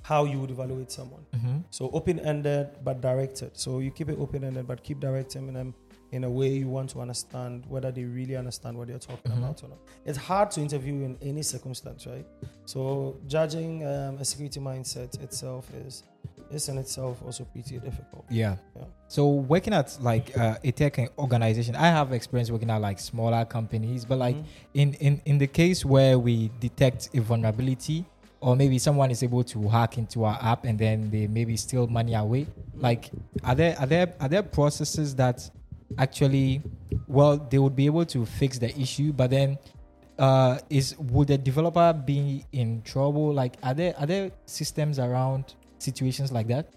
how 0.03 0.25
you 0.25 0.38
would 0.41 0.51
evaluate 0.51 0.91
someone. 0.91 1.25
hmm 1.35 1.59
So 1.71 1.91
open 1.93 2.19
ended 2.21 2.69
but 2.85 3.01
directed. 3.01 3.51
So 3.57 3.79
you 3.81 3.91
keep 3.91 4.09
it 4.09 4.19
open 4.19 4.45
ended 4.45 4.67
but 4.67 4.83
keep 4.83 4.99
directing 5.01 5.53
them 5.53 5.75
in 6.11 6.25
a 6.25 6.31
way 6.31 6.48
you 6.48 6.69
want 6.69 6.90
to 6.90 7.00
understand 7.00 7.65
whether 7.67 7.90
they 7.90 8.05
really 8.05 8.37
understand 8.37 8.77
what 8.77 8.87
you're 8.88 8.98
talking 8.98 9.33
Mhm. 9.33 9.38
about 9.38 9.63
or 9.63 9.69
not. 9.69 9.79
It's 10.05 10.19
hard 10.19 10.50
to 10.53 10.61
interview 10.61 11.05
in 11.05 11.17
any 11.23 11.42
circumstance, 11.42 12.07
right? 12.07 12.27
So 12.67 13.17
judging 13.27 13.87
um, 13.87 14.19
a 14.19 14.25
security 14.25 14.61
mindset 14.61 15.21
itself 15.23 15.73
is 15.87 16.03
is 16.50 16.69
in 16.69 16.77
itself 16.77 17.23
also 17.25 17.44
pretty 17.44 17.79
difficult. 17.79 18.27
Yeah. 18.29 18.57
Yeah. 18.77 18.85
So 19.09 19.27
working 19.31 19.73
at 19.73 19.96
like 20.03 20.37
uh, 20.37 20.57
a 20.63 20.71
tech 20.71 20.98
organization, 21.19 21.75
I 21.75 21.87
have 21.88 22.13
experience 22.13 22.50
working 22.50 22.69
at 22.69 22.81
like 22.83 22.98
smaller 23.00 23.46
companies, 23.46 24.05
but 24.05 24.19
like 24.19 24.37
Mhm. 24.37 24.44
in, 24.75 24.94
in 24.94 25.23
in 25.25 25.38
the 25.38 25.46
case 25.46 25.83
where 25.85 26.19
we 26.19 26.50
detect 26.61 27.09
a 27.15 27.21
vulnerability 27.21 28.05
or 28.43 28.57
maybe 28.57 28.79
someone 28.79 29.11
is 29.11 29.23
able 29.23 29.45
to 29.45 29.69
hack 29.69 29.99
into 29.99 30.25
our 30.25 30.38
app 30.43 30.65
and 30.65 30.79
then 30.79 31.11
they 31.11 31.27
maybe 31.27 31.57
steal 31.57 31.87
money 31.87 32.15
away 32.15 32.47
like 32.77 33.11
are 33.45 33.55
there 33.55 33.79
are 33.79 33.87
there 33.87 34.15
are 34.21 34.29
there 34.29 34.43
processes 34.43 35.15
that 35.15 35.49
actually 35.99 36.61
well 37.07 37.37
they 37.37 37.59
would 37.59 37.77
be 37.77 37.87
able 37.87 38.05
to 38.05 38.27
fix 38.27 38.59
the 38.59 38.71
issue 38.79 39.13
but 39.13 39.31
then 39.31 39.57
uh, 40.19 40.59
is 40.71 40.97
would 40.99 41.29
the 41.29 41.38
developer 41.38 41.93
be 41.93 42.45
in 42.53 42.83
trouble? 42.83 43.33
Like, 43.33 43.57
are 43.63 43.75
there 43.75 43.95
are 43.99 44.07
there 44.07 44.31
systems 44.47 44.99
around 44.99 45.55
situations 45.79 46.33
like 46.33 46.49
that? 46.49 46.69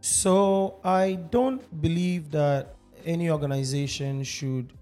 So 0.00 0.80
I 0.84 1.18
don't 1.30 1.62
believe 1.80 2.30
that 2.32 2.74
any 3.04 3.30
organization 3.30 4.24
should 4.24 4.72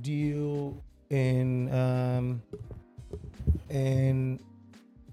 deal 0.00 0.82
in 1.10 1.72
um, 1.74 2.42
in 3.70 4.40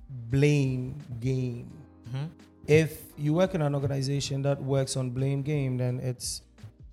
blame 0.10 0.96
game. 1.20 1.72
If 2.68 3.02
you 3.18 3.34
work 3.34 3.56
in 3.56 3.62
an 3.62 3.74
organization 3.74 4.42
that 4.44 4.62
works 4.62 4.96
on 4.98 5.10
blame 5.12 5.42
game, 5.42 5.78
then 5.78 6.00
it's 6.00 6.42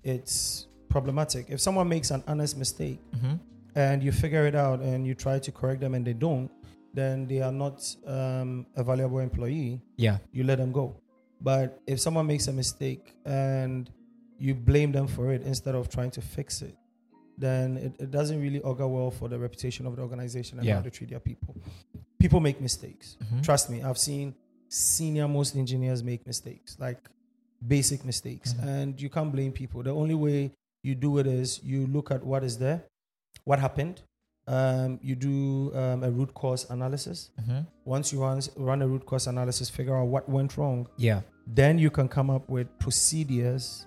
it's 0.03 0.67
problematic. 0.89 1.47
If 1.49 1.59
someone 1.59 1.87
makes 1.89 2.11
an 2.11 2.23
honest 2.27 2.57
mistake 2.57 2.99
Mm-hmm. 3.15 3.35
and 3.75 4.01
you 4.03 4.11
figure 4.11 4.45
it 4.47 4.55
out 4.55 4.79
and 4.79 5.05
you 5.05 5.13
try 5.13 5.37
to 5.39 5.51
correct 5.51 5.81
them 5.81 5.93
and 5.93 6.05
they 6.05 6.13
don't, 6.13 6.49
then 6.93 7.27
they 7.27 7.41
are 7.41 7.51
not 7.51 7.83
um, 8.07 8.65
a 8.75 8.83
valuable 8.83 9.19
employee 9.19 9.81
Yeah. 9.97 10.17
you 10.31 10.43
let 10.43 10.57
them 10.57 10.71
go. 10.71 10.95
But 11.41 11.79
if 11.85 11.99
someone 11.99 12.25
makes 12.25 12.47
a 12.47 12.53
mistake 12.53 13.13
and 13.25 13.89
you 14.39 14.55
blame 14.55 14.91
them 14.91 15.07
for 15.07 15.31
it 15.33 15.41
instead 15.43 15.75
of 15.75 15.89
trying 15.89 16.11
to 16.11 16.21
fix 16.21 16.61
it, 16.63 16.75
then 17.37 17.77
it, 17.77 17.93
it 17.99 18.09
doesn't 18.11 18.41
really 18.41 18.61
augur 18.61 18.87
well 18.87 19.11
for 19.11 19.27
the 19.29 19.37
reputation 19.37 19.85
of 19.85 19.95
the 19.95 20.01
organization 20.01 20.57
and 20.57 20.65
Yeah. 20.67 20.75
how 20.75 20.81
they 20.81 20.89
treat 20.89 21.09
their 21.11 21.19
people. 21.19 21.55
People 22.19 22.39
make 22.39 22.59
mistakes. 22.61 23.17
Mhm. 23.21 23.43
Trust 23.43 23.69
me, 23.69 23.83
I've 23.83 23.97
seen 23.97 24.33
senior 24.69 25.27
most 25.27 25.55
engineers 25.55 26.03
make 26.03 26.25
mistakes, 26.25 26.77
like 26.79 26.99
basic 27.67 28.03
mistakes. 28.05 28.53
Mhm. 28.53 28.67
And 28.67 29.01
you 29.01 29.09
can't 29.09 29.31
blame 29.31 29.51
people. 29.51 29.83
The 29.83 29.91
only 29.93 30.15
way 30.15 30.51
you 30.83 30.95
do 30.95 31.17
it 31.19 31.27
is 31.27 31.61
you 31.63 31.87
look 31.87 32.11
at 32.11 32.23
what 32.25 32.43
is 32.43 32.57
there, 32.57 32.83
what 33.45 33.59
happened. 33.59 34.01
Um, 34.49 34.97
you 35.03 35.15
do 35.15 35.75
um, 35.75 36.03
a 36.03 36.09
root 36.09 36.33
cause 36.33 36.69
analysis. 36.69 37.31
Mm-hmm. 37.41 37.59
Once 37.83 38.13
you 38.13 38.21
run, 38.21 38.41
run 38.55 38.81
a 38.81 38.87
root 38.87 39.05
cause 39.05 39.27
analysis, 39.27 39.69
figure 39.69 39.95
out 39.97 40.07
what 40.07 40.29
went 40.29 40.55
wrong, 40.57 40.87
Yeah. 40.95 41.21
then 41.45 41.77
you 41.77 41.89
can 41.89 42.07
come 42.07 42.29
up 42.29 42.47
with 42.49 42.67
procedures 42.79 43.85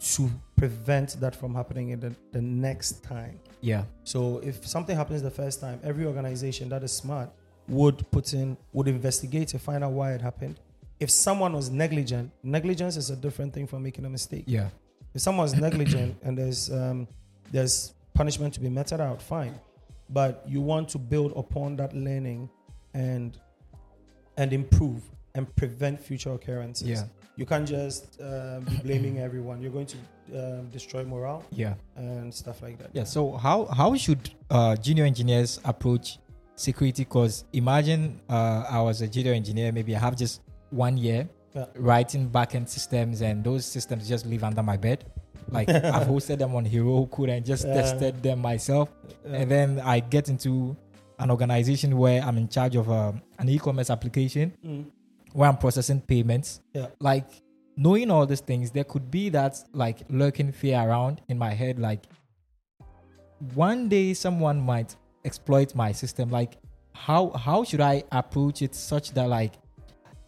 to 0.00 0.30
prevent 0.56 1.18
that 1.20 1.34
from 1.34 1.54
happening 1.54 1.90
in 1.90 2.00
the, 2.00 2.14
the 2.32 2.42
next 2.42 3.02
time. 3.02 3.40
Yeah. 3.62 3.84
So 4.04 4.38
if 4.38 4.66
something 4.66 4.96
happens 4.96 5.22
the 5.22 5.30
first 5.30 5.60
time, 5.62 5.80
every 5.82 6.04
organization 6.04 6.68
that 6.70 6.82
is 6.82 6.92
smart 6.92 7.30
would 7.70 8.10
put 8.10 8.34
in, 8.34 8.56
would 8.72 8.88
investigate 8.88 9.48
to 9.48 9.58
find 9.58 9.82
out 9.84 9.92
why 9.92 10.12
it 10.12 10.20
happened. 10.20 10.58
If 10.98 11.10
someone 11.10 11.52
was 11.54 11.70
negligent, 11.70 12.30
negligence 12.42 12.96
is 12.96 13.08
a 13.10 13.16
different 13.16 13.54
thing 13.54 13.66
from 13.66 13.82
making 13.82 14.04
a 14.04 14.10
mistake. 14.10 14.44
Yeah. 14.46 14.68
If 15.14 15.22
someone's 15.22 15.54
negligent 15.54 16.16
and 16.22 16.36
there's 16.36 16.70
um, 16.70 17.08
there's 17.50 17.94
punishment 18.14 18.54
to 18.54 18.60
be 18.60 18.68
meted 18.68 19.00
out, 19.00 19.22
fine. 19.22 19.54
But 20.10 20.44
you 20.46 20.60
want 20.60 20.88
to 20.90 20.98
build 20.98 21.32
upon 21.36 21.76
that 21.76 21.94
learning 21.94 22.50
and 22.94 23.38
and 24.36 24.52
improve 24.52 25.02
and 25.34 25.54
prevent 25.56 26.00
future 26.00 26.32
occurrences. 26.32 26.88
Yeah. 26.88 27.04
You 27.36 27.46
can't 27.46 27.66
just 27.66 28.20
um, 28.20 28.64
be 28.64 28.76
blaming 28.84 29.18
everyone. 29.28 29.62
You're 29.62 29.72
going 29.72 29.86
to 29.86 29.96
um, 30.34 30.68
destroy 30.70 31.04
morale 31.04 31.44
Yeah. 31.50 31.74
and 31.96 32.32
stuff 32.34 32.60
like 32.62 32.78
that. 32.78 32.90
Yeah. 32.92 33.04
So 33.04 33.32
how 33.32 33.66
how 33.66 33.94
should 33.96 34.30
uh, 34.50 34.76
junior 34.76 35.04
engineers 35.04 35.60
approach 35.64 36.18
security? 36.60 37.04
Because 37.04 37.44
imagine 37.52 38.20
uh, 38.28 38.64
I 38.70 38.80
was 38.82 39.00
a 39.02 39.08
junior 39.08 39.32
engineer. 39.32 39.72
Maybe 39.72 39.94
I 39.96 39.98
have 39.98 40.16
just 40.16 40.42
one 40.70 40.96
year 40.96 41.28
Yeah. 41.54 41.66
writing 41.76 42.30
backend 42.30 42.68
systems, 42.68 43.22
and 43.22 43.42
those 43.42 43.64
systems 43.66 44.08
just 44.08 44.24
live 44.26 44.44
under 44.44 44.62
my 44.62 44.76
bed. 44.76 45.04
Like 45.50 45.68
I've 45.96 46.06
hosted 46.06 46.38
them 46.38 46.54
on 46.54 46.64
Heroku 46.64 47.28
and 47.28 47.44
just 47.44 47.66
Yeah. 47.66 47.74
tested 47.74 48.22
them 48.22 48.38
myself. 48.40 48.88
Yeah. 49.26 49.36
And 49.38 49.50
then 49.50 49.80
I 49.80 49.98
get 50.00 50.28
into 50.28 50.76
an 51.18 51.30
organization 51.30 51.98
where 51.98 52.22
I'm 52.22 52.38
in 52.38 52.48
charge 52.48 52.76
of 52.76 52.88
um, 52.90 53.20
an 53.38 53.48
e-commerce 53.48 53.90
application 53.90 54.52
Mm. 54.64 54.84
where 55.32 55.48
I'm 55.48 55.56
processing 55.56 56.00
payments. 56.02 56.60
Yeah. 56.72 56.86
Like 57.00 57.26
knowing 57.76 58.10
all 58.10 58.26
these 58.26 58.40
things, 58.40 58.70
there 58.70 58.84
could 58.84 59.10
be 59.10 59.28
that 59.30 59.56
like 59.72 59.98
lurking 60.08 60.52
fear 60.52 60.78
around 60.80 61.20
in 61.28 61.36
my 61.36 61.50
head. 61.52 61.78
Like 61.80 62.04
one 63.54 63.88
day 63.88 64.14
someone 64.14 64.60
might 64.60 64.94
exploit 65.24 65.74
my 65.74 65.92
system. 65.92 66.30
Like 66.30 66.56
how 66.92 67.30
how 67.30 67.64
should 67.64 67.80
I 67.80 68.04
approach 68.12 68.62
it 68.62 68.74
such 68.74 69.12
that 69.12 69.28
like 69.28 69.54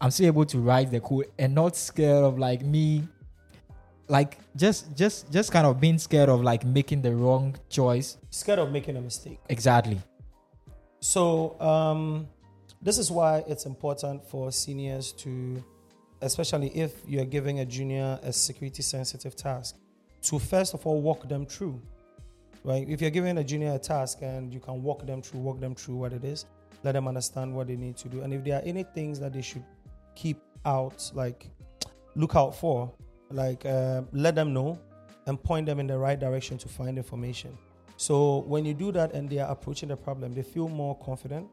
I'm 0.01 0.11
still 0.11 0.27
able 0.27 0.45
to 0.45 0.59
write 0.59 0.91
the 0.91 0.99
code 0.99 1.27
and 1.39 1.55
not 1.55 1.75
scared 1.75 2.23
of 2.23 2.37
like 2.37 2.61
me 2.61 3.07
like 4.07 4.37
just 4.55 4.95
just 4.95 5.31
just 5.31 5.51
kind 5.51 5.65
of 5.65 5.79
being 5.79 5.97
scared 5.97 6.29
of 6.29 6.41
like 6.41 6.65
making 6.65 7.01
the 7.01 7.13
wrong 7.15 7.55
choice. 7.69 8.17
Scared 8.29 8.59
of 8.59 8.71
making 8.71 8.97
a 8.97 9.01
mistake. 9.01 9.39
Exactly. 9.49 9.99
So 10.99 11.59
um, 11.59 12.27
this 12.81 12.97
is 12.97 13.11
why 13.11 13.43
it's 13.47 13.65
important 13.65 14.25
for 14.25 14.51
seniors 14.51 15.11
to, 15.13 15.63
especially 16.21 16.69
if 16.69 16.91
you're 17.07 17.25
giving 17.25 17.59
a 17.59 17.65
junior 17.65 18.19
a 18.23 18.31
security 18.31 18.83
sensitive 18.83 19.35
task, 19.35 19.77
to 20.23 20.39
first 20.39 20.73
of 20.73 20.85
all 20.85 21.01
walk 21.01 21.27
them 21.27 21.45
through. 21.45 21.81
Right? 22.63 22.87
If 22.87 23.01
you're 23.01 23.09
giving 23.09 23.37
a 23.37 23.43
junior 23.43 23.73
a 23.73 23.79
task 23.79 24.19
and 24.21 24.53
you 24.53 24.59
can 24.59 24.81
walk 24.81 25.05
them 25.05 25.21
through, 25.21 25.41
walk 25.41 25.59
them 25.59 25.75
through 25.75 25.95
what 25.95 26.13
it 26.13 26.23
is, 26.23 26.45
let 26.83 26.93
them 26.93 27.07
understand 27.07 27.53
what 27.53 27.67
they 27.67 27.75
need 27.75 27.97
to 27.97 28.09
do. 28.09 28.21
And 28.21 28.33
if 28.33 28.43
there 28.43 28.59
are 28.59 28.63
any 28.63 28.83
things 28.83 29.19
that 29.19 29.33
they 29.33 29.41
should 29.41 29.63
keep 30.15 30.41
out, 30.65 31.11
like 31.13 31.49
look 32.15 32.35
out 32.35 32.55
for, 32.55 32.91
like 33.31 33.65
uh, 33.65 34.03
let 34.11 34.35
them 34.35 34.53
know 34.53 34.79
and 35.25 35.41
point 35.41 35.65
them 35.65 35.79
in 35.79 35.87
the 35.87 35.97
right 35.97 36.19
direction 36.19 36.57
to 36.59 36.67
find 36.67 36.97
information. 36.97 37.57
So 37.97 38.39
when 38.47 38.65
you 38.65 38.73
do 38.73 38.91
that 38.93 39.13
and 39.13 39.29
they 39.29 39.39
are 39.39 39.49
approaching 39.51 39.89
the 39.89 39.97
problem, 39.97 40.33
they 40.33 40.41
feel 40.41 40.67
more 40.67 40.97
confident. 40.99 41.47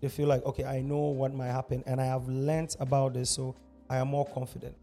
They 0.00 0.08
feel 0.08 0.28
like, 0.28 0.44
okay, 0.44 0.64
I 0.64 0.80
know 0.80 0.98
what 0.98 1.34
might 1.34 1.48
happen 1.48 1.82
and 1.86 2.00
I 2.00 2.04
have 2.04 2.28
learnt 2.28 2.76
about 2.80 3.14
this, 3.14 3.30
so 3.30 3.54
I 3.88 3.98
am 3.98 4.08
more 4.08 4.26
confident. 4.26 4.76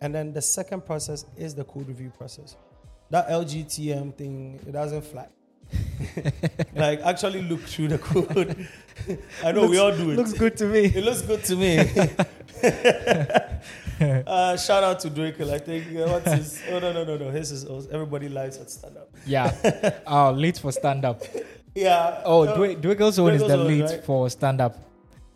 And 0.00 0.14
then 0.14 0.32
the 0.32 0.42
second 0.42 0.86
process 0.86 1.26
is 1.36 1.54
the 1.54 1.64
code 1.64 1.88
review 1.88 2.10
process. 2.16 2.56
That 3.10 3.28
LGTM 3.28 4.14
thing, 4.14 4.60
it 4.66 4.72
doesn't 4.72 5.02
fly. 5.02 5.28
like 6.74 7.00
actually 7.02 7.42
look 7.42 7.60
through 7.60 7.88
the 7.88 7.98
code. 7.98 8.66
I 9.44 9.52
know 9.52 9.66
we 9.66 9.78
all 9.78 9.94
do 9.94 10.10
it. 10.10 10.16
Looks 10.16 10.32
good 10.32 10.56
to 10.58 10.66
me. 10.66 10.86
It 10.86 11.04
looks 11.04 11.22
good 11.22 11.44
to 11.44 11.56
me. 11.56 11.78
uh, 14.26 14.56
shout 14.56 14.84
out 14.84 15.00
to 15.00 15.10
Drake. 15.10 15.40
I 15.40 15.58
think 15.58 15.96
uh, 15.96 16.06
what's 16.08 16.32
his? 16.32 16.62
Oh 16.70 16.78
no 16.78 16.92
no 16.92 17.04
no 17.04 17.16
no. 17.16 17.30
His 17.30 17.52
is 17.52 17.86
everybody 17.88 18.28
lives 18.28 18.58
at 18.58 18.70
stand 18.70 18.96
up. 18.96 19.10
Yeah. 19.26 20.00
oh, 20.06 20.32
lead 20.32 20.56
for 20.56 20.72
stand 20.72 21.04
up. 21.04 21.22
Yeah. 21.74 22.22
Oh, 22.24 22.44
no, 22.44 22.74
Dwiggle's 22.74 23.18
own 23.18 23.34
is 23.34 23.42
the 23.42 23.56
lead 23.56 23.84
right? 23.84 24.04
for 24.04 24.28
stand 24.30 24.60
up. 24.60 24.76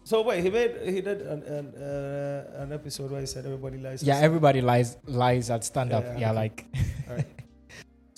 So 0.04 0.22
wait, 0.22 0.42
he 0.42 0.50
made 0.50 0.76
he 0.84 1.00
did 1.00 1.22
an 1.22 1.42
an, 1.44 1.74
uh, 1.76 2.62
an 2.62 2.72
episode 2.72 3.10
where 3.10 3.20
he 3.20 3.26
said 3.26 3.44
everybody 3.44 3.78
lies. 3.78 4.02
at 4.02 4.08
Yeah, 4.08 4.18
everybody 4.18 4.60
lies 4.60 4.96
lies 5.06 5.50
at 5.50 5.64
stand 5.64 5.92
up. 5.92 6.04
Yeah, 6.04 6.12
Yeah, 6.12 6.18
yeah, 6.18 6.30
okay. 6.30 6.36
like 6.36 6.66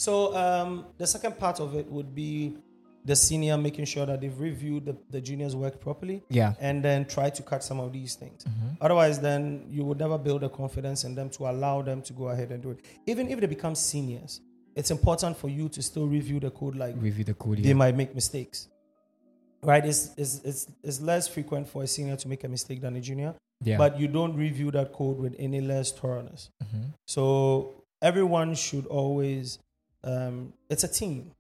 So 0.05 0.37
um, 0.37 0.85
the 0.99 1.07
second 1.07 1.39
part 1.39 1.61
of 1.61 1.75
it 1.75 1.87
would 1.91 2.15
be 2.15 2.59
the 3.07 3.17
senior 3.17 3.57
making 3.57 3.87
sure 3.87 4.05
that 4.05 4.21
they've 4.21 4.39
reviewed 4.39 4.85
the, 4.85 4.97
the 5.11 5.21
junior's 5.21 5.55
work 5.57 5.81
properly 5.81 6.23
yeah. 6.29 6.55
and 6.61 6.83
then 6.83 7.07
try 7.07 7.31
to 7.31 7.43
cut 7.43 7.63
some 7.65 7.81
of 7.81 7.93
these 7.93 8.15
things. 8.15 8.45
Mhm. 8.45 8.77
Otherwise, 8.81 9.21
then 9.21 9.67
you 9.71 9.83
would 9.85 9.99
never 9.99 10.19
build 10.19 10.43
a 10.43 10.49
confidence 10.49 11.05
in 11.05 11.15
them 11.15 11.29
to 11.31 11.45
allow 11.51 11.83
them 11.83 12.03
to 12.03 12.13
go 12.13 12.29
ahead 12.29 12.51
and 12.51 12.63
do 12.63 12.71
it. 12.73 12.79
Even 13.07 13.31
if 13.31 13.41
they 13.41 13.47
become 13.47 13.75
seniors, 13.75 14.41
it's 14.75 14.91
important 14.91 15.37
for 15.39 15.49
you 15.49 15.69
to 15.71 15.81
still 15.83 16.07
review 16.07 16.39
the 16.41 16.51
code 16.51 16.77
like 16.77 16.95
Review 16.99 17.25
the 17.25 17.35
code. 17.35 17.59
they 17.63 17.75
might 17.75 17.97
make 17.97 18.15
mistakes. 18.15 18.69
Right? 19.63 19.85
It's, 19.87 20.11
it's, 20.19 20.41
it's, 20.45 20.67
it's 20.83 21.01
less 21.01 21.29
frequent 21.29 21.67
for 21.69 21.83
a 21.83 21.87
senior 21.87 22.17
to 22.17 22.29
make 22.29 22.45
a 22.45 22.49
mistake 22.49 22.81
than 22.83 22.97
a 22.97 23.01
junior, 23.01 23.35
yeah. 23.63 23.79
but 23.79 23.99
you 23.99 24.09
don't 24.09 24.35
review 24.37 24.71
that 24.73 24.93
code 24.93 25.19
with 25.19 25.35
any 25.39 25.63
less 25.63 25.93
thoroughness. 25.93 26.51
Mhm. 26.63 26.93
So 27.07 27.85
everyone 28.03 28.55
should 28.55 28.87
always, 28.87 29.59
um, 30.05 30.53
it's 30.69 30.85
a 30.85 30.89
team. 30.89 31.33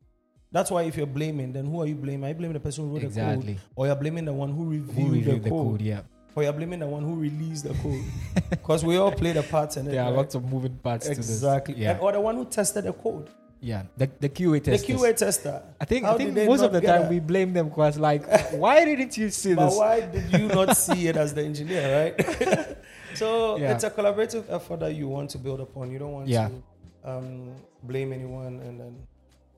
That's 0.53 0.71
why 0.71 0.83
if 0.83 0.97
you're 0.97 1.07
blaming, 1.07 1.53
then 1.53 1.67
who 1.67 1.83
are 1.83 1.87
you 1.87 1.97
blaming? 1.97 2.25
Are 2.25 2.29
you 2.29 2.35
blaming 2.35 2.55
the 2.55 2.61
person 2.61 2.85
who 2.89 2.95
wrote 2.95 3.12
the 3.12 3.21
code? 3.21 3.59
Or 3.75 3.87
you're 3.87 3.97
blaming 3.97 4.25
the 4.25 4.33
one 4.33 4.51
who 4.53 4.65
reviewed, 4.67 4.97
Who 4.97 5.12
reviewed 5.12 5.37
the, 5.43 5.45
the 5.45 5.51
code? 5.51 5.67
code? 5.73 5.81
Yeah. 5.83 6.01
Or 6.37 6.43
you're 6.45 6.53
blaming 6.53 6.79
the 6.81 6.87
one 6.87 7.03
who 7.03 7.15
released 7.17 7.65
the 7.65 7.75
code? 7.75 8.03
Because 8.51 8.85
we 8.85 8.97
all 8.97 9.11
played 9.12 9.37
a 9.37 9.43
part 9.43 9.77
in 9.77 9.87
it. 9.89 9.91
There 9.93 10.01
are 10.03 10.11
right? 10.11 10.17
lots 10.17 10.35
of 10.37 10.45
moving 10.45 10.77
parts 10.77 11.07
Exactly. 11.09 11.75
to 11.75 11.79
this. 11.79 11.83
Yeah. 11.83 11.91
And, 11.93 12.01
or 12.01 12.12
the 12.12 12.21
one 12.21 12.37
who 12.37 12.45
tested 12.45 12.85
the 12.85 12.93
code. 12.93 13.31
yeah. 13.61 13.83
The 13.97 14.09
the 14.21 14.29
QA 14.29 14.62
tester. 14.62 14.87
The. 14.93 14.99
QA 14.99 15.17
tester. 15.17 15.62
I 15.81 15.85
think 15.87 16.05
How 16.07 16.15
I 16.15 16.19
think 16.19 16.35
most 16.35 16.62
of 16.62 16.73
the 16.73 16.81
time 16.81 17.03
that? 17.03 17.11
we 17.11 17.19
blame 17.19 17.53
them 17.53 17.69
because 17.69 17.99
like 17.99 18.25
why 18.53 18.85
didn't 18.85 19.17
you 19.17 19.31
see 19.31 19.55
But 19.55 19.67
this? 19.71 19.77
why 19.79 20.01
did 20.03 20.33
you 20.33 20.47
not 20.49 20.77
see 20.77 21.09
it 21.09 21.17
as 21.17 21.35
the 21.35 21.43
engineer, 21.43 21.85
right? 21.99 22.77
so 23.15 23.57
Yeah. 23.59 23.73
it's 23.75 23.85
a 23.85 23.91
collaborative 23.91 24.45
effort 24.51 24.81
that 24.81 24.95
you 24.95 25.09
want 25.09 25.31
to 25.31 25.39
build 25.39 25.61
upon. 25.61 25.91
You 25.91 25.99
don't 25.99 26.12
want 26.12 26.29
Yeah. 26.29 26.49
to 26.49 26.62
um, 27.05 27.55
blame 27.83 28.13
anyone 28.13 28.61
and 28.61 28.81
then 28.81 28.97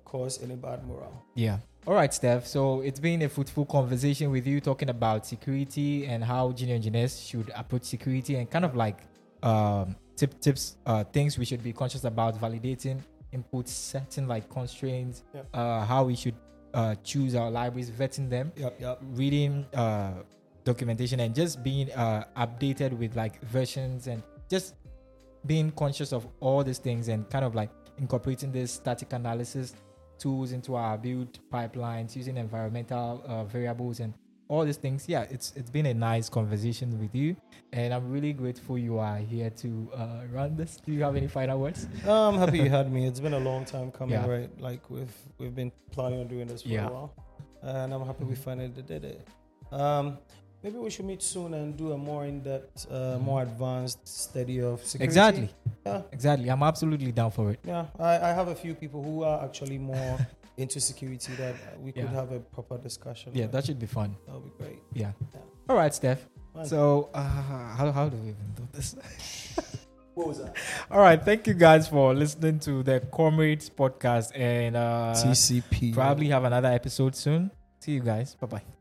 cause 0.04 0.42
any 0.42 0.56
bad 0.56 0.86
morale. 0.86 1.24
Yeah. 1.34 1.58
All 1.86 1.94
right, 1.94 2.12
Steph. 2.12 2.46
So 2.46 2.80
it's 2.80 2.98
been 2.98 3.22
a 3.22 3.28
fruitful 3.28 3.64
conversation 3.66 4.30
with 4.30 4.46
you 4.46 4.60
talking 4.60 4.88
about 4.90 5.24
security 5.26 6.06
and 6.06 6.22
how 6.24 6.50
junior 6.52 6.74
engineers 6.74 7.20
should 7.20 7.50
approach 7.54 7.84
security 7.84 8.36
and 8.36 8.50
kind 8.50 8.64
of 8.64 8.74
like 8.74 8.98
um, 9.42 9.94
tip 10.16 10.40
tips, 10.40 10.76
uh, 10.86 11.04
things 11.04 11.38
we 11.38 11.44
should 11.44 11.62
be 11.62 11.72
conscious 11.72 12.02
about 12.04 12.40
validating 12.40 13.00
inputs, 13.32 13.68
setting 13.68 14.26
like 14.26 14.48
constraints, 14.48 15.22
uh, 15.54 15.84
how 15.84 16.04
we 16.04 16.16
should 16.16 16.34
uh, 16.74 16.94
choose 17.04 17.34
our 17.34 17.50
libraries, 17.50 17.90
vetting 17.90 18.28
them, 18.28 18.50
Yep, 18.56 18.80
yep. 18.80 18.98
reading 19.12 19.64
uh, 19.74 20.12
documentation, 20.64 21.20
and 21.20 21.34
just 21.34 21.62
being 21.62 21.92
uh, 21.92 22.24
updated 22.36 22.98
with 22.98 23.14
like 23.16 23.40
versions 23.44 24.08
and 24.08 24.22
just 24.50 24.74
being 25.46 25.70
conscious 25.72 26.12
of 26.12 26.26
all 26.40 26.62
these 26.64 26.78
things 26.78 27.08
and 27.08 27.28
kind 27.30 27.44
of 27.44 27.54
like 27.54 27.70
incorporating 27.98 28.52
this 28.52 28.72
static 28.72 29.12
analysis 29.12 29.74
tools 30.18 30.52
into 30.52 30.74
our 30.74 30.96
build 30.98 31.38
pipelines 31.52 32.16
using 32.16 32.36
environmental 32.36 33.22
uh, 33.26 33.44
variables 33.44 34.00
and 34.00 34.14
all 34.48 34.64
these 34.64 34.76
things. 34.76 35.08
Yeah, 35.08 35.22
it's 35.30 35.52
it's 35.56 35.70
been 35.70 35.86
a 35.86 35.94
nice 35.94 36.28
conversation 36.28 36.98
with 37.00 37.14
you, 37.14 37.36
and 37.72 37.92
I'm 37.92 38.10
really 38.10 38.32
grateful 38.32 38.78
you 38.78 38.98
are 38.98 39.18
here 39.18 39.50
to 39.50 39.90
uh, 39.94 40.20
run 40.32 40.56
this. 40.56 40.76
Do 40.86 40.92
you 40.92 41.02
have 41.02 41.16
any 41.16 41.26
final 41.26 41.58
words? 41.60 41.88
I'm 42.06 42.38
happy 42.38 42.58
you 42.58 42.70
had 42.70 42.92
me. 42.92 43.06
It's 43.08 43.18
been 43.20 43.34
a 43.34 43.40
long 43.40 43.64
time 43.64 43.90
coming, 43.90 44.14
Yeah. 44.14 44.26
right? 44.26 44.60
Like 44.60 44.88
we've 44.88 45.14
we've 45.38 45.54
been 45.54 45.72
planning 45.90 46.20
on 46.20 46.28
doing 46.28 46.46
this 46.46 46.62
for 46.62 46.68
Yeah. 46.68 46.86
a 46.88 46.92
while, 46.92 47.12
and 47.62 47.92
I'm 47.92 48.06
happy 48.06 48.24
we 48.24 48.34
Mhm. 48.34 48.38
finally 48.38 48.68
did 48.68 49.04
it. 49.04 49.26
Um, 49.72 50.18
maybe 50.66 50.78
we 50.78 50.90
should 50.90 51.04
meet 51.04 51.22
soon 51.22 51.54
and 51.54 51.76
do 51.76 51.92
a 51.92 51.98
more 51.98 52.24
in-depth, 52.26 52.90
uh, 52.90 53.18
more 53.20 53.42
advanced 53.42 54.00
study 54.06 54.60
of 54.60 54.84
security. 54.84 55.04
Exactly. 55.04 55.48
Yeah. 55.86 56.02
Exactly. 56.10 56.48
I'm 56.50 56.64
absolutely 56.64 57.12
down 57.12 57.30
for 57.30 57.52
it. 57.52 57.60
Yeah, 57.64 57.86
I, 58.00 58.14
I 58.28 58.30
have 58.38 58.48
a 58.48 58.54
few 58.54 58.74
people 58.74 59.00
who 59.08 59.22
are 59.22 59.44
actually 59.44 59.78
more 59.78 60.18
into 60.56 60.80
security 60.80 61.32
that 61.34 61.54
we 61.80 61.92
could 61.92 62.04
Yeah. 62.10 62.20
have 62.20 62.32
a 62.32 62.40
proper 62.40 62.78
discussion. 62.78 63.30
Yeah, 63.32 63.42
with. 63.44 63.52
that 63.52 63.64
should 63.66 63.78
be 63.78 63.86
fun. 63.86 64.16
that 64.26 64.34
would 64.34 64.44
be 64.50 64.54
great. 64.64 64.80
Yeah. 64.92 65.12
Yeah. 65.34 65.40
All 65.68 65.76
right, 65.76 65.94
Steph. 65.94 66.26
Fine. 66.52 66.66
So, 66.66 67.10
uh, 67.14 67.22
how, 67.78 67.92
how 67.92 68.08
do 68.08 68.16
we 68.16 68.30
even 68.34 68.48
do 68.56 68.66
this? 68.72 68.96
what 70.14 70.26
was 70.26 70.38
that? 70.38 70.56
All 70.90 71.00
right. 71.00 71.22
Thank 71.22 71.46
you 71.46 71.54
guys 71.54 71.86
for 71.86 72.12
listening 72.12 72.58
to 72.60 72.82
the 72.82 73.00
Comrades 73.12 73.70
podcast 73.70 74.32
and 74.34 74.74
uh, 74.74 75.14
TCP. 75.14 75.94
probably 75.94 76.28
have 76.28 76.42
another 76.42 76.72
episode 76.72 77.14
soon. 77.14 77.52
See 77.78 77.92
you 77.92 78.00
guys. 78.00 78.34
Bye 78.40 78.46
bye. 78.48 78.75